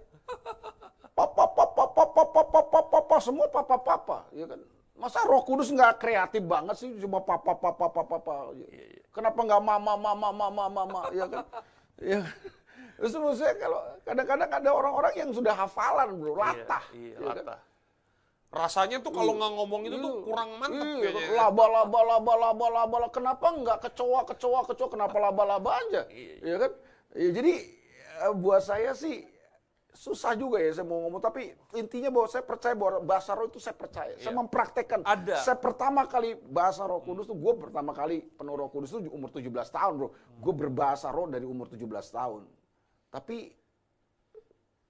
[1.16, 4.18] Papa, papa, papa, papa, papa, papa, semua papa, papa.
[4.36, 4.60] Ya kan?
[5.02, 6.94] Masa roh kudus nggak kreatif banget sih?
[7.02, 8.54] Cuma papa, papa, papa, papa.
[9.10, 11.42] Kenapa nggak mama, mama, mama, mama, ya kan?
[11.98, 12.22] Ya.
[13.02, 16.86] Terus saya kalau kadang-kadang ada orang-orang yang sudah hafalan bro, latah.
[16.94, 17.34] Iya, ya kan?
[17.42, 17.60] latah.
[18.52, 21.24] Rasanya tuh kalau nggak ngomong itu tuh kurang mantep Iya, kayaknya.
[21.24, 21.38] ya.
[21.40, 23.08] Laba, laba, laba, laba, laba, laba.
[23.10, 24.88] Kenapa nggak kecoa, kecoa, kecoa?
[24.92, 26.06] Kenapa laba, laba aja?
[26.14, 26.72] Iya, Iya kan?
[27.18, 27.54] Ya, jadi
[28.22, 29.26] eh, buat saya sih
[29.92, 31.20] susah juga ya saya mau ngomong.
[31.20, 34.16] Tapi intinya bahwa saya percaya bahwa bahasa roh itu saya percaya.
[34.16, 34.38] Saya Iya.
[34.40, 35.00] mempraktekkan.
[35.04, 35.36] Ada.
[35.44, 39.28] Saya pertama kali bahasa roh kudus tuh, gue pertama kali penuh roh kudus tuh umur
[39.28, 40.08] 17 tahun bro.
[40.40, 42.48] Gue berbahasa roh dari umur 17 tahun.
[43.12, 43.52] Tapi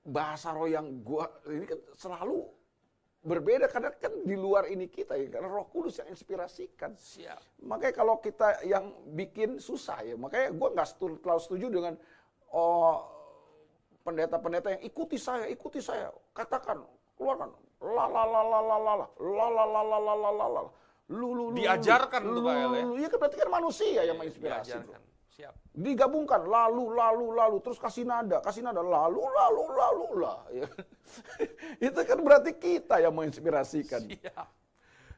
[0.03, 2.43] bahasa roh yang gue ini kan selalu
[3.23, 6.99] berbeda karena kan di luar ini kita ya karena Roh Kudus yang inspirasikan.
[6.99, 7.63] Siap.
[7.63, 11.95] Makanya kalau kita yang bikin susah ya, makanya gue nggak terlalu setuju dengan
[12.51, 13.22] oh
[14.03, 16.83] pendeta-pendeta yang ikuti saya, ikuti saya, katakan,
[17.15, 20.47] keluarkan, la la la la la la la la la la la la la la
[20.51, 20.63] la
[21.13, 22.83] lu lu lu Diajarkan lu, tuh, Pak El, ya?
[22.87, 24.79] lu, kan berarti kan manusia yang menginspirasi.
[24.87, 25.01] bro.
[25.33, 25.55] Siap.
[25.73, 30.69] digabungkan lalu lalu lalu terus kasih nada kasih nada lalu lalu lalu lah ya.
[31.89, 34.62] itu kan berarti kita yang menginspirasikan Siap.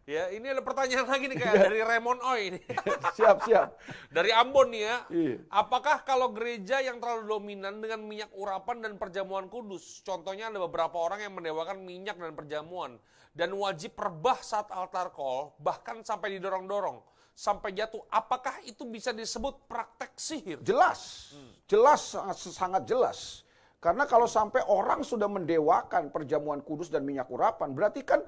[0.05, 1.45] Ya, ini ada pertanyaan lagi nih Iya.
[1.49, 2.61] kayak dari Raymond Oi ini.
[3.17, 3.81] siap siap
[4.13, 4.97] dari Ambon nih ya.
[5.09, 5.37] Iya.
[5.49, 11.01] Apakah kalau gereja yang terlalu dominan dengan minyak urapan dan perjamuan kudus, contohnya ada beberapa
[11.01, 13.01] orang yang mendewakan minyak dan perjamuan
[13.33, 17.01] dan wajib perbah saat altar call, bahkan sampai didorong-dorong,
[17.33, 20.61] sampai jatuh, apakah itu bisa disebut praktek sihir?
[20.61, 21.33] jelas
[21.65, 23.43] jelas sangat sangat jelas
[23.81, 28.21] karena kalau sampai orang sudah mendewakan perjamuan kudus dan minyak urapan berarti kan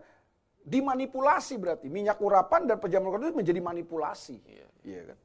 [0.67, 4.43] dimanipulasi berarti minyak urapan dan perjamuan kudus menjadi manipulasi
[4.83, 5.19] iya kan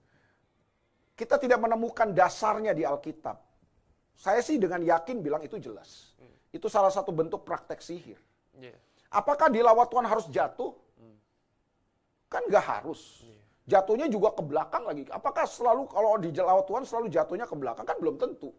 [1.18, 3.42] kita tidak menemukan dasarnya di Alkitab
[4.14, 6.14] saya sih dengan yakin bilang itu jelas
[6.54, 8.22] itu salah satu bentuk praktek sihir
[8.60, 8.76] Iya.
[9.12, 10.76] Apakah di lawat Tuhan harus jatuh?
[12.32, 13.28] Kan nggak harus.
[13.68, 15.04] Jatuhnya juga ke belakang lagi.
[15.12, 17.84] Apakah selalu kalau di lawat Tuhan selalu jatuhnya ke belakang?
[17.84, 18.56] Kan belum tentu.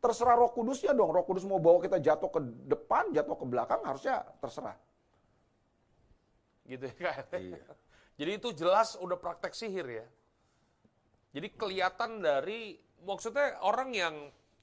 [0.00, 1.12] Terserah roh kudusnya dong.
[1.12, 4.76] Roh kudus mau bawa kita jatuh ke depan, jatuh ke belakang, harusnya terserah.
[6.66, 7.36] Gitu ya, Kak.
[7.36, 7.64] Iya.
[8.20, 10.06] Jadi itu jelas udah praktek sihir ya.
[11.30, 14.14] Jadi kelihatan dari maksudnya orang yang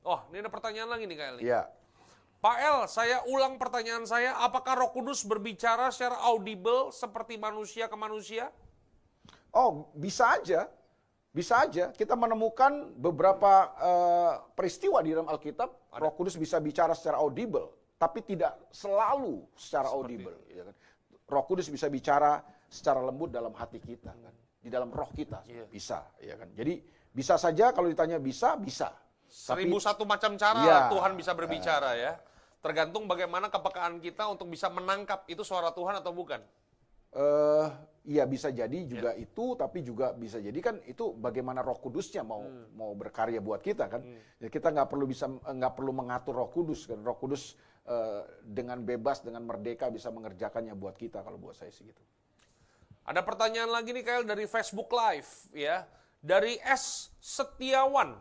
[0.06, 1.42] oh ini ada pertanyaan lagi nih Kak Eli.
[1.48, 1.62] Iya.
[2.38, 7.98] Pak El, saya ulang pertanyaan saya, apakah Roh Kudus berbicara secara audible seperti manusia ke
[7.98, 8.54] manusia?
[9.50, 10.70] Oh, bisa aja.
[11.34, 11.90] Bisa aja.
[11.90, 18.22] Kita menemukan beberapa eh, peristiwa di dalam Alkitab, Roh Kudus bisa bicara secara audible, tapi
[18.22, 20.38] tidak selalu secara audible.
[20.54, 20.76] ya kan.
[21.28, 22.40] Roh Kudus bisa bicara
[22.72, 24.34] secara lembut dalam hati kita, kan.
[24.64, 25.44] di dalam roh kita.
[25.48, 25.68] Iya.
[25.68, 26.52] Bisa, ya kan.
[26.56, 26.80] Jadi
[27.12, 28.92] bisa saja kalau ditanya bisa, bisa.
[29.28, 30.78] Tapi Seribu satu macam cara Iya.
[30.88, 32.16] Tuhan bisa berbicara ya.
[32.64, 36.42] Tergantung bagaimana kepekaan kita untuk bisa menangkap itu suara Tuhan atau bukan.
[37.08, 37.68] eh
[38.04, 42.44] iya bisa jadi juga itu, tapi juga bisa jadi kan itu bagaimana Roh Kudusnya mau
[42.76, 44.04] mau berkarya buat kita kan.
[44.38, 47.00] Jadi kita nggak perlu bisa nggak perlu mengatur Roh Kudus kan.
[47.00, 47.56] Roh Kudus
[47.88, 52.04] eh, dengan bebas dengan merdeka bisa mengerjakannya buat kita kalau buat saya sih gitu.
[53.08, 55.88] Ada pertanyaan lagi nih Kael dari Facebook Live ya.
[56.20, 58.20] Dari S Setiawan.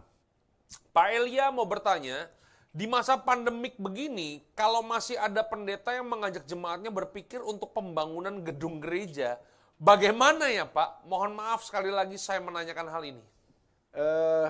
[0.95, 2.31] Pak Elia mau bertanya,
[2.77, 8.85] di masa pandemik begini, kalau masih ada pendeta yang mengajak jemaatnya berpikir untuk pembangunan gedung
[8.85, 9.41] gereja,
[9.81, 11.09] bagaimana ya Pak?
[11.09, 13.25] Mohon maaf sekali lagi saya menanyakan hal ini.
[13.97, 14.49] eh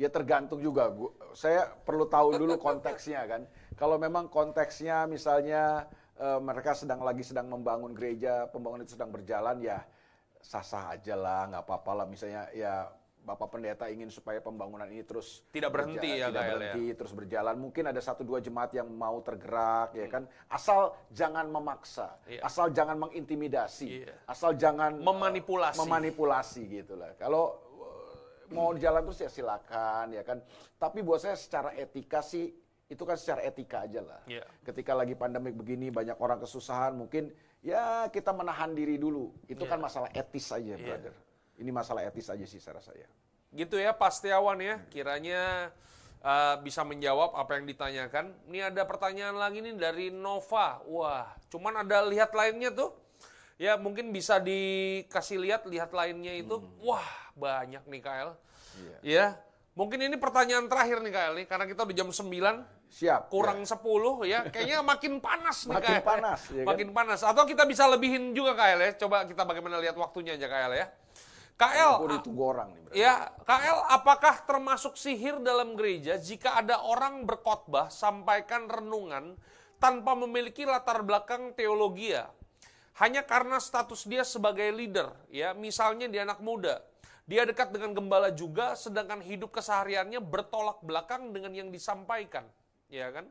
[0.00, 0.88] ya tergantung juga.
[0.88, 3.44] Gua, saya perlu tahu dulu konteksnya kan.
[3.78, 5.86] Kalau memang konteksnya misalnya
[6.18, 9.78] eh, mereka sedang lagi sedang membangun gereja, pembangunan itu sedang berjalan ya
[10.38, 12.06] sah-sah aja lah, nggak apa-apa lah.
[12.06, 16.48] Misalnya ya Bapak Pendeta ingin supaya pembangunan ini terus Tidak berhenti ya, tidak ya.
[16.54, 17.54] berhenti, terus berjalan.
[17.60, 20.24] Mungkin ada satu dua jemaat yang mau tergerak ya kan.
[20.48, 22.40] Asal jangan memaksa, Iya.
[22.42, 24.14] asal jangan mengintimidasi, Iya.
[24.24, 25.76] asal jangan eh, Memanipulasi.
[25.76, 27.12] memanipulasi gitu lah.
[27.20, 27.58] Kalau
[28.48, 30.38] eh, mau jalan terus ya silakan ya kan.
[30.80, 32.48] Tapi buat saya secara etika sih
[32.88, 34.20] itu kan secara etika aja lah.
[34.24, 34.44] Iya.
[34.64, 37.28] Ketika lagi pandemik begini banyak orang kesusahan mungkin
[37.60, 39.36] ya kita menahan diri dulu.
[39.44, 39.76] Itu Iya.
[39.76, 41.12] kan masalah etis aja, brother.
[41.60, 43.04] Ini masalah etis aja sih saya rasa ya.
[43.52, 45.68] Gitu ya Pak Setiawan ya, kiranya
[46.24, 48.32] uh, bisa menjawab apa yang ditanyakan.
[48.48, 50.80] Ini ada pertanyaan lagi nih dari Nova.
[50.88, 52.96] Wah, cuman ada lihat lainnya tuh.
[53.58, 56.56] Ya mungkin bisa dikasih lihat lihat lainnya itu.
[56.80, 57.04] Wah
[57.36, 58.30] banyak nih Kael.
[58.78, 58.96] Iya.
[59.02, 59.26] Ya
[59.74, 63.28] mungkin ini pertanyaan terakhir nih Kael nih karena kita udah jam 9 Siap.
[63.28, 64.48] kurang 10 ya.
[64.48, 66.04] Kayaknya makin panas nih Makin Kael.
[66.04, 66.68] panas, ya kan?
[66.72, 67.20] Makin panas.
[67.20, 68.90] Atau kita bisa lebihin juga Kael ya.
[68.96, 70.86] Coba kita bagaimana lihat waktunya aja Kael ya.
[71.58, 72.82] Ampun, itu gorang nih.
[72.86, 73.02] berarti.
[73.02, 79.34] Ya, KL, apakah termasuk sihir dalam gereja jika ada orang berkhotbah sampaikan renungan
[79.82, 82.30] tanpa memiliki latar belakang teologi ya?
[83.02, 86.82] Hanya karena status dia sebagai leader, ya, misalnya dia anak muda.
[87.26, 92.46] Dia dekat dengan gembala juga, sedangkan hidup kesehariannya bertolak belakang dengan yang disampaikan,
[92.88, 93.24] ya kan?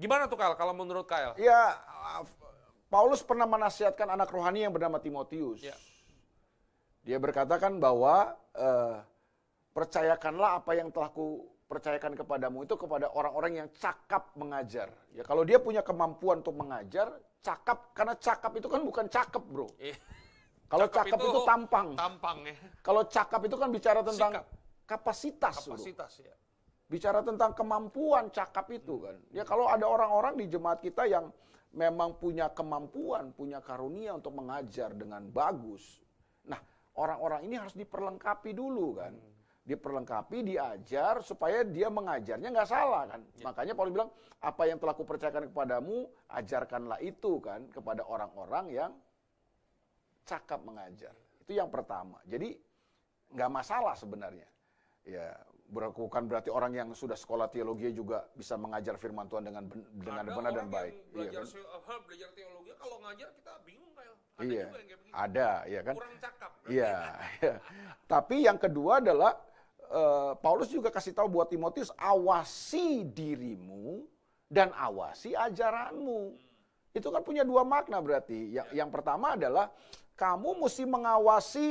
[0.00, 1.36] Gimana tuh KL kalau menurut KL?
[1.38, 1.78] Ya,
[2.18, 2.24] uh,
[2.92, 5.64] Paulus pernah menasihatkan anak rohani yang bernama Timotius.
[5.64, 5.72] Ya.
[7.02, 9.00] Dia berkatakan bahwa eh,
[9.72, 14.92] percayakanlah apa yang telah ku percayakan kepadamu itu kepada orang-orang yang cakap mengajar.
[15.16, 19.72] Ya kalau dia punya kemampuan untuk mengajar, cakap karena cakap itu kan bukan cakep, Bro.
[19.80, 19.96] Eh,
[20.68, 21.88] Kalau cakap, itu, tampang.
[21.96, 22.56] Tampang ya.
[22.80, 24.46] Kalau cakap itu kan bicara tentang Sikap.
[24.88, 25.80] kapasitas, Bro.
[25.80, 26.34] Kapasitas ya.
[26.92, 29.16] Bicara tentang kemampuan cakap itu kan.
[29.32, 31.32] Ya kalau ada orang-orang di jemaat kita yang
[31.72, 36.04] memang punya kemampuan, punya karunia untuk mengajar dengan bagus.
[36.44, 36.60] Nah,
[37.00, 39.16] orang-orang ini harus diperlengkapi dulu kan.
[39.62, 43.24] Diperlengkapi, diajar supaya dia mengajarnya nggak salah kan.
[43.40, 44.10] Makanya Paulus bilang,
[44.42, 48.92] apa yang telah kupercayakan kepadamu, ajarkanlah itu kan kepada orang-orang yang
[50.28, 51.14] cakap mengajar.
[51.40, 52.20] Itu yang pertama.
[52.28, 52.52] Jadi
[53.32, 54.50] nggak masalah sebenarnya.
[55.06, 55.34] Ya,
[55.72, 60.24] bukan berarti orang yang sudah sekolah teologi juga bisa mengajar firman Tuhan dengan ben- dengan
[60.28, 60.92] Ada benar dan baik.
[60.92, 61.48] Iya Belajar, kan?
[61.48, 64.14] se- apa, belajar teologi, kalau ngajar kita bingung kayak.
[64.36, 64.64] Ada Iya.
[64.68, 65.14] juga yang kayak.
[65.16, 65.94] Ada, ya kan?
[65.96, 66.50] Kurang cakap.
[66.68, 66.92] Iya.
[67.40, 67.54] iya.
[68.04, 69.32] Tapi yang kedua adalah
[69.92, 74.04] eh, Paulus juga kasih tahu buat Timotius, awasi dirimu
[74.48, 76.32] dan awasi ajaranmu.
[76.92, 78.56] Itu kan punya dua makna berarti.
[78.56, 79.68] Yang, yang pertama adalah
[80.16, 81.68] kamu mesti mengawasi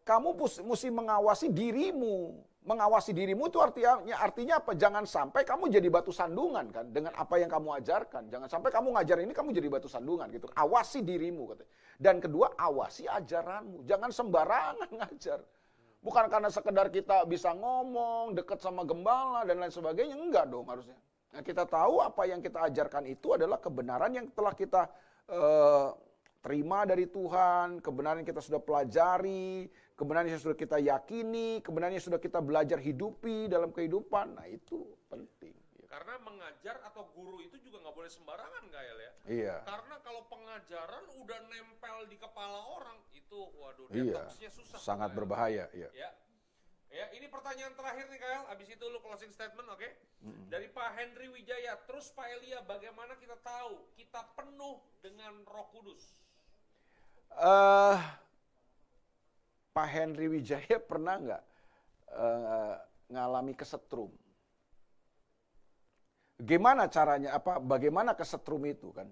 [0.00, 0.28] kamu
[0.64, 2.40] mesti mengawasi dirimu.
[2.66, 4.74] Mengawasi dirimu itu artinya artinya apa?
[4.74, 8.26] Jangan sampai kamu jadi batu sandungan kan dengan apa yang kamu ajarkan.
[8.26, 10.50] Jangan sampai kamu ngajar ini kamu jadi batu sandungan gitu.
[10.50, 11.70] Awasi dirimu katanya.
[11.94, 13.86] Dan kedua, awasi ajaranmu.
[13.86, 15.46] Jangan sembarangan ngajar.
[16.02, 20.18] Bukan karena sekedar kita bisa ngomong, dekat sama gembala dan lain sebagainya.
[20.18, 20.98] Enggak dong harusnya.
[21.38, 24.90] Nah, kita tahu apa yang kita ajarkan itu adalah kebenaran yang telah kita
[25.30, 25.88] eh,
[26.42, 32.04] terima dari Tuhan, kebenaran yang kita sudah pelajari, kebenaran yang sudah kita yakini, kebenaran yang
[32.04, 34.36] sudah kita belajar hidupi dalam kehidupan.
[34.36, 35.56] Nah itu penting.
[35.88, 39.12] Karena mengajar atau guru itu juga nggak boleh sembarangan Gael ya.
[39.24, 39.56] Iya.
[39.64, 44.28] Karena kalau pengajaran udah nempel di kepala orang itu waduh Iya.
[44.52, 44.76] susah.
[44.76, 45.18] Sangat Gael.
[45.24, 45.64] berbahaya.
[45.72, 45.88] Iya.
[45.96, 46.10] Ya.
[46.86, 49.84] Ya, ini pertanyaan terakhir nih Kael, habis itu lu closing statement, oke?
[50.48, 56.14] Dari Pak Henry Wijaya, terus Pak Elia, bagaimana kita tahu kita penuh dengan Roh Kudus?
[57.36, 58.00] eh
[59.76, 61.42] Pak Henry Wijaya pernah nggak
[62.16, 62.74] eh,
[63.12, 64.08] ngalami kesetrum?
[66.40, 67.36] Gimana caranya?
[67.36, 67.60] Apa?
[67.60, 69.08] Bagaimana kesetrum itu kan?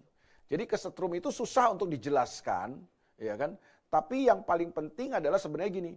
[0.48, 2.80] Jadi kesetrum itu susah untuk dijelaskan,
[3.16, 3.56] ya kan?
[3.88, 5.92] Tapi yang paling penting adalah sebenarnya gini.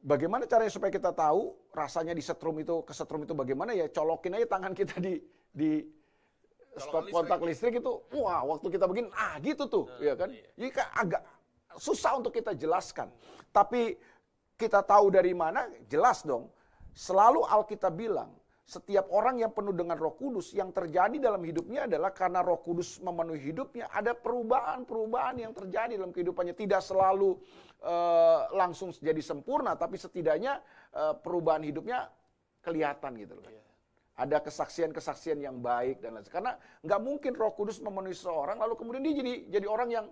[0.00, 3.88] Bagaimana caranya supaya kita tahu rasanya di setrum itu kesetrum itu bagaimana ya?
[3.92, 5.20] Colokin aja tangan kita di
[5.52, 5.84] di
[6.76, 7.12] stop listrik.
[7.12, 10.32] kontak listrik itu, wah waktu kita begini, ah gitu tuh, ya kan?
[10.32, 11.22] Jadi kan agak
[11.78, 13.12] susah untuk kita jelaskan.
[13.50, 13.98] Tapi
[14.58, 16.50] kita tahu dari mana, jelas dong.
[16.92, 18.34] Selalu Alkitab bilang,
[18.70, 23.02] setiap orang yang penuh dengan roh kudus, yang terjadi dalam hidupnya adalah karena roh kudus
[23.02, 26.54] memenuhi hidupnya, ada perubahan-perubahan yang terjadi dalam kehidupannya.
[26.54, 27.34] Tidak selalu
[27.82, 30.62] eh, langsung jadi sempurna, tapi setidaknya
[30.94, 32.06] eh, perubahan hidupnya
[32.62, 33.42] kelihatan gitu loh.
[34.20, 36.52] Ada kesaksian-kesaksian yang baik dan lain Karena
[36.84, 40.06] nggak mungkin Roh Kudus memenuhi seseorang lalu kemudian dia jadi jadi orang yang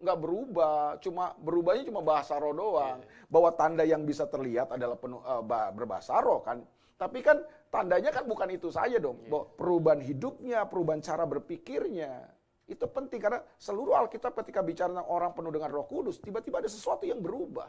[0.00, 3.04] nggak berubah, cuma berubahnya cuma bahasa roh doang.
[3.28, 6.64] Bahwa tanda yang bisa terlihat adalah penuh, ba- berbahasa roh kan.
[6.96, 7.40] Tapi kan
[7.72, 9.20] tandanya kan bukan itu saja dong.
[9.28, 12.28] Bahwa perubahan hidupnya, perubahan cara berpikirnya.
[12.70, 16.70] Itu penting karena seluruh Alkitab ketika bicara tentang orang penuh dengan Roh Kudus, tiba-tiba ada
[16.70, 17.66] sesuatu yang berubah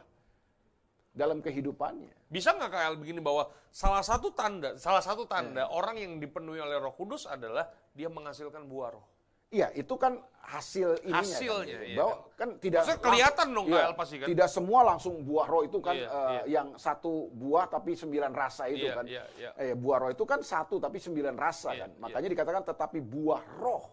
[1.12, 2.32] dalam kehidupannya.
[2.32, 6.80] Bisa nggak KL begini bahwa salah satu tanda, salah satu tanda orang yang dipenuhi oleh
[6.80, 9.11] Roh Kudus adalah dia menghasilkan buah roh.
[9.52, 11.20] Iya, itu kan hasil ininya.
[11.20, 14.26] Hasilnya, kan, iya Bahwa kan tidak Maksudnya kelihatan dong, Iya, KL pasti kan?
[14.32, 16.42] Tidak semua langsung buah roh itu kan Iya, eh, iya.
[16.56, 19.04] yang satu buah tapi sembilan rasa itu Iya, kan.
[19.04, 19.50] iya, iya.
[19.60, 21.90] Eh, buah roh itu kan satu tapi sembilan rasa Iya, kan.
[22.00, 23.84] Makanya dikatakan tetapi buah roh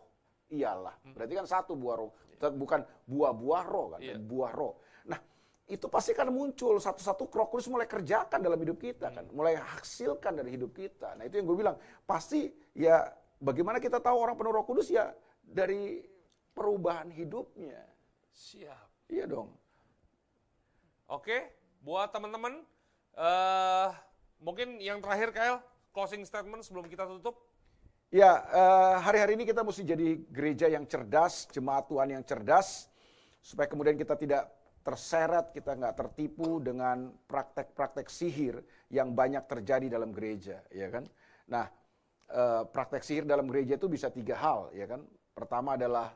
[0.47, 0.95] ialah.
[1.11, 2.11] Berarti kan satu buah roh.
[2.39, 4.15] Tet- Bukan buah-buah roh kan, Iya.
[4.15, 4.79] buah roh.
[5.11, 5.19] Nah,
[5.67, 10.39] itu pasti kan muncul satu-satu roh kudus mulai kerjakan dalam hidup kita kan, mulai hasilkan
[10.39, 11.19] dari hidup kita.
[11.19, 11.75] Nah, itu yang gue bilang,
[12.07, 15.11] pasti ya bagaimana kita tahu orang penuh roh kudus ya
[15.49, 16.05] dari
[16.53, 17.81] perubahan hidupnya.
[18.29, 19.09] Siap.
[19.09, 19.49] Iya dong.
[21.09, 21.49] Oke,
[21.81, 22.61] buat teman-teman,
[23.17, 23.89] eh
[24.37, 25.57] mungkin yang terakhir Kael,
[25.89, 27.49] closing statement sebelum kita tutup.
[28.09, 32.89] Ya, eh, hari-hari ini kita mesti jadi gereja yang cerdas, jemaat Tuhan yang cerdas,
[33.41, 34.49] supaya kemudian kita tidak
[34.81, 41.05] terseret, kita nggak tertipu dengan praktek-praktek sihir yang banyak terjadi dalam gereja, ya kan?
[41.45, 41.69] Nah,
[42.33, 45.05] eh, praktek sihir dalam gereja itu bisa tiga hal, ya kan?
[45.39, 46.11] Pertama adalah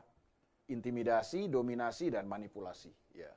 [0.68, 2.92] intimidasi, dominasi, dan manipulasi.
[3.16, 3.32] Ya,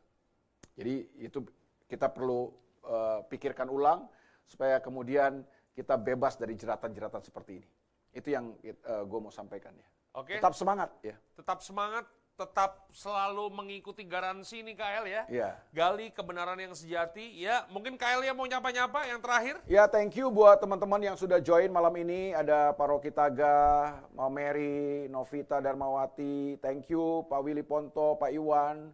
[0.76, 1.48] jadi itu
[1.88, 2.52] kita perlu
[2.84, 4.12] eh, pikirkan ulang
[4.44, 7.70] supaya kemudian kita bebas dari jeratan-jeratan seperti ini.
[8.12, 9.88] Itu yang gue mau sampaikan ya.
[10.18, 10.42] Oke.
[10.42, 11.14] Tetap semangat ya.
[11.38, 15.24] Tetap semangat, tetap selalu mengikuti garansi nih Kael ya.
[15.26, 15.50] Iya.
[15.74, 17.34] Gali kebenaran yang sejati.
[17.34, 19.58] Ya, mungkin Kael ya mau nyapa-nyapa yang terakhir.
[19.66, 22.38] Ya, thank you buat teman-teman yang sudah join malam ini.
[22.38, 26.62] Ada Paroki Taga, Mau Mary, Novita Darmawati.
[26.62, 28.94] Thank you Pak Willy Ponto, Pak Iwan,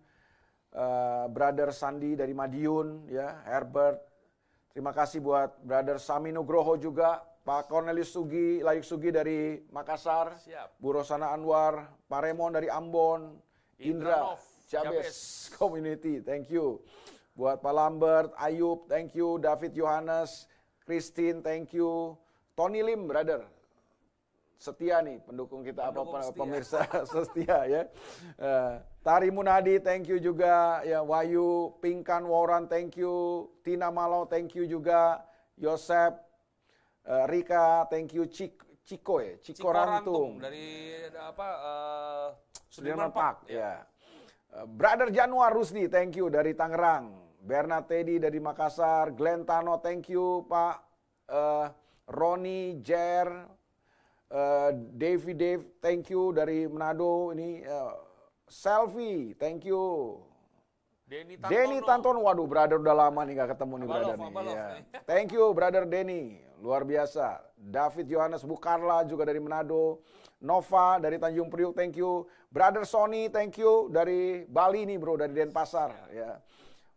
[0.72, 4.00] eh, Brother Sandi dari Madiun, ya, Herbert.
[4.72, 10.80] Terima kasih buat Brother Sami Nugroho juga, Pak Cornelius Sugi, Layuk Sugi dari Makassar, Siap.
[10.80, 13.36] Bu Rosana Anwar, Pak Remon dari Ambon,
[13.84, 14.40] Indra,
[14.72, 15.12] Jabes.
[15.60, 16.80] Community, thank you.
[17.36, 19.36] Buat Pak Lambert, Ayub, thank you.
[19.44, 20.48] David Yohanes,
[20.88, 22.16] Christine, thank you.
[22.56, 23.44] Tony Lim, brother.
[24.56, 26.40] Setia nih pendukung kita Pendukung apa setia.
[26.40, 26.80] pemirsa
[27.12, 27.82] setia ya.
[28.40, 30.80] Eh, Tari Munadi, thank you juga.
[30.88, 33.52] Ya Wayu, Pingkan Waran, thank you.
[33.68, 35.20] Tina Malau, thank you juga.
[35.60, 36.16] Yosep,
[37.08, 38.26] eh, Rika, thank you.
[38.28, 40.44] Cik, Ciko ya, Ciko, Rantung.
[40.44, 42.28] dari apa eh,
[42.68, 43.86] Sudirman Sudirman Park, ya.
[44.54, 47.10] Uh, Brother Januar Rusdi, thank you dari Tangerang.
[47.44, 49.12] Bernard Teddy dari Makassar.
[49.18, 50.78] Glenn Tano, thank you Pak.
[51.28, 51.68] Uh,
[52.08, 53.28] Roni, Jer,
[54.30, 57.34] uh, Davy Dave, thank you dari Manado.
[57.34, 57.98] Ini uh,
[58.46, 60.20] Selfie, thank you.
[61.04, 61.52] Denny Tantono.
[61.52, 64.32] Denny Tanton, waduh brother udah lama nih gak ketemu nih brother nih.
[64.34, 64.82] nih.
[65.06, 67.44] Thank you brother Denny, luar biasa.
[67.60, 70.00] David Yohanes Bukarla juga dari Manado.
[70.44, 72.28] Nova dari Tanjung Priuk, thank you.
[72.52, 76.12] Brother Sony, thank you dari Bali nih bro, dari Denpasar.
[76.12, 76.40] Ya.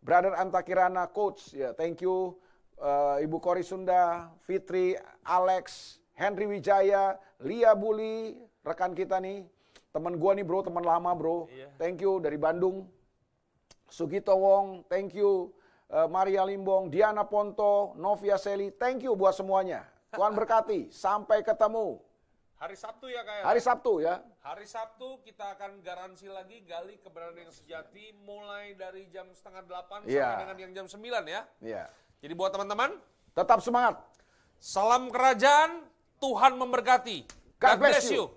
[0.03, 2.35] Brother Antakirana Coach, ya thank you.
[2.75, 8.35] Eh, Ibu Kori Sunda, Fitri, Alex, Henry Wijaya, Lia Buli,
[8.67, 9.47] rekan kita nih.
[9.95, 11.47] Temen gua nih bro, teman lama bro.
[11.47, 11.71] Iya.
[11.79, 12.83] Thank you dari Bandung.
[13.87, 15.55] Sugito Wong, thank you.
[15.87, 19.87] Eh, Maria Limbong, Diana Ponto, Novia Seli, thank you buat semuanya.
[20.11, 22.03] Tuhan berkati, sampai ketemu
[22.57, 23.45] Hari Sabtu ya Kael.
[23.45, 24.15] hari Sabtu ya.
[24.41, 30.01] Hari Sabtu kita akan garansi lagi gali kebenaran yang sejati mulai dari jam setengah delapan
[30.09, 30.25] Iya.
[30.25, 31.41] sampai dengan yang jam sembilan ya.
[31.61, 31.85] Ya.
[32.19, 32.97] Jadi buat teman-teman,
[33.37, 34.01] Tetap semangat.
[34.57, 35.85] salam kerajaan,
[36.17, 37.29] Tuhan memberkati.
[37.61, 38.33] God bless you.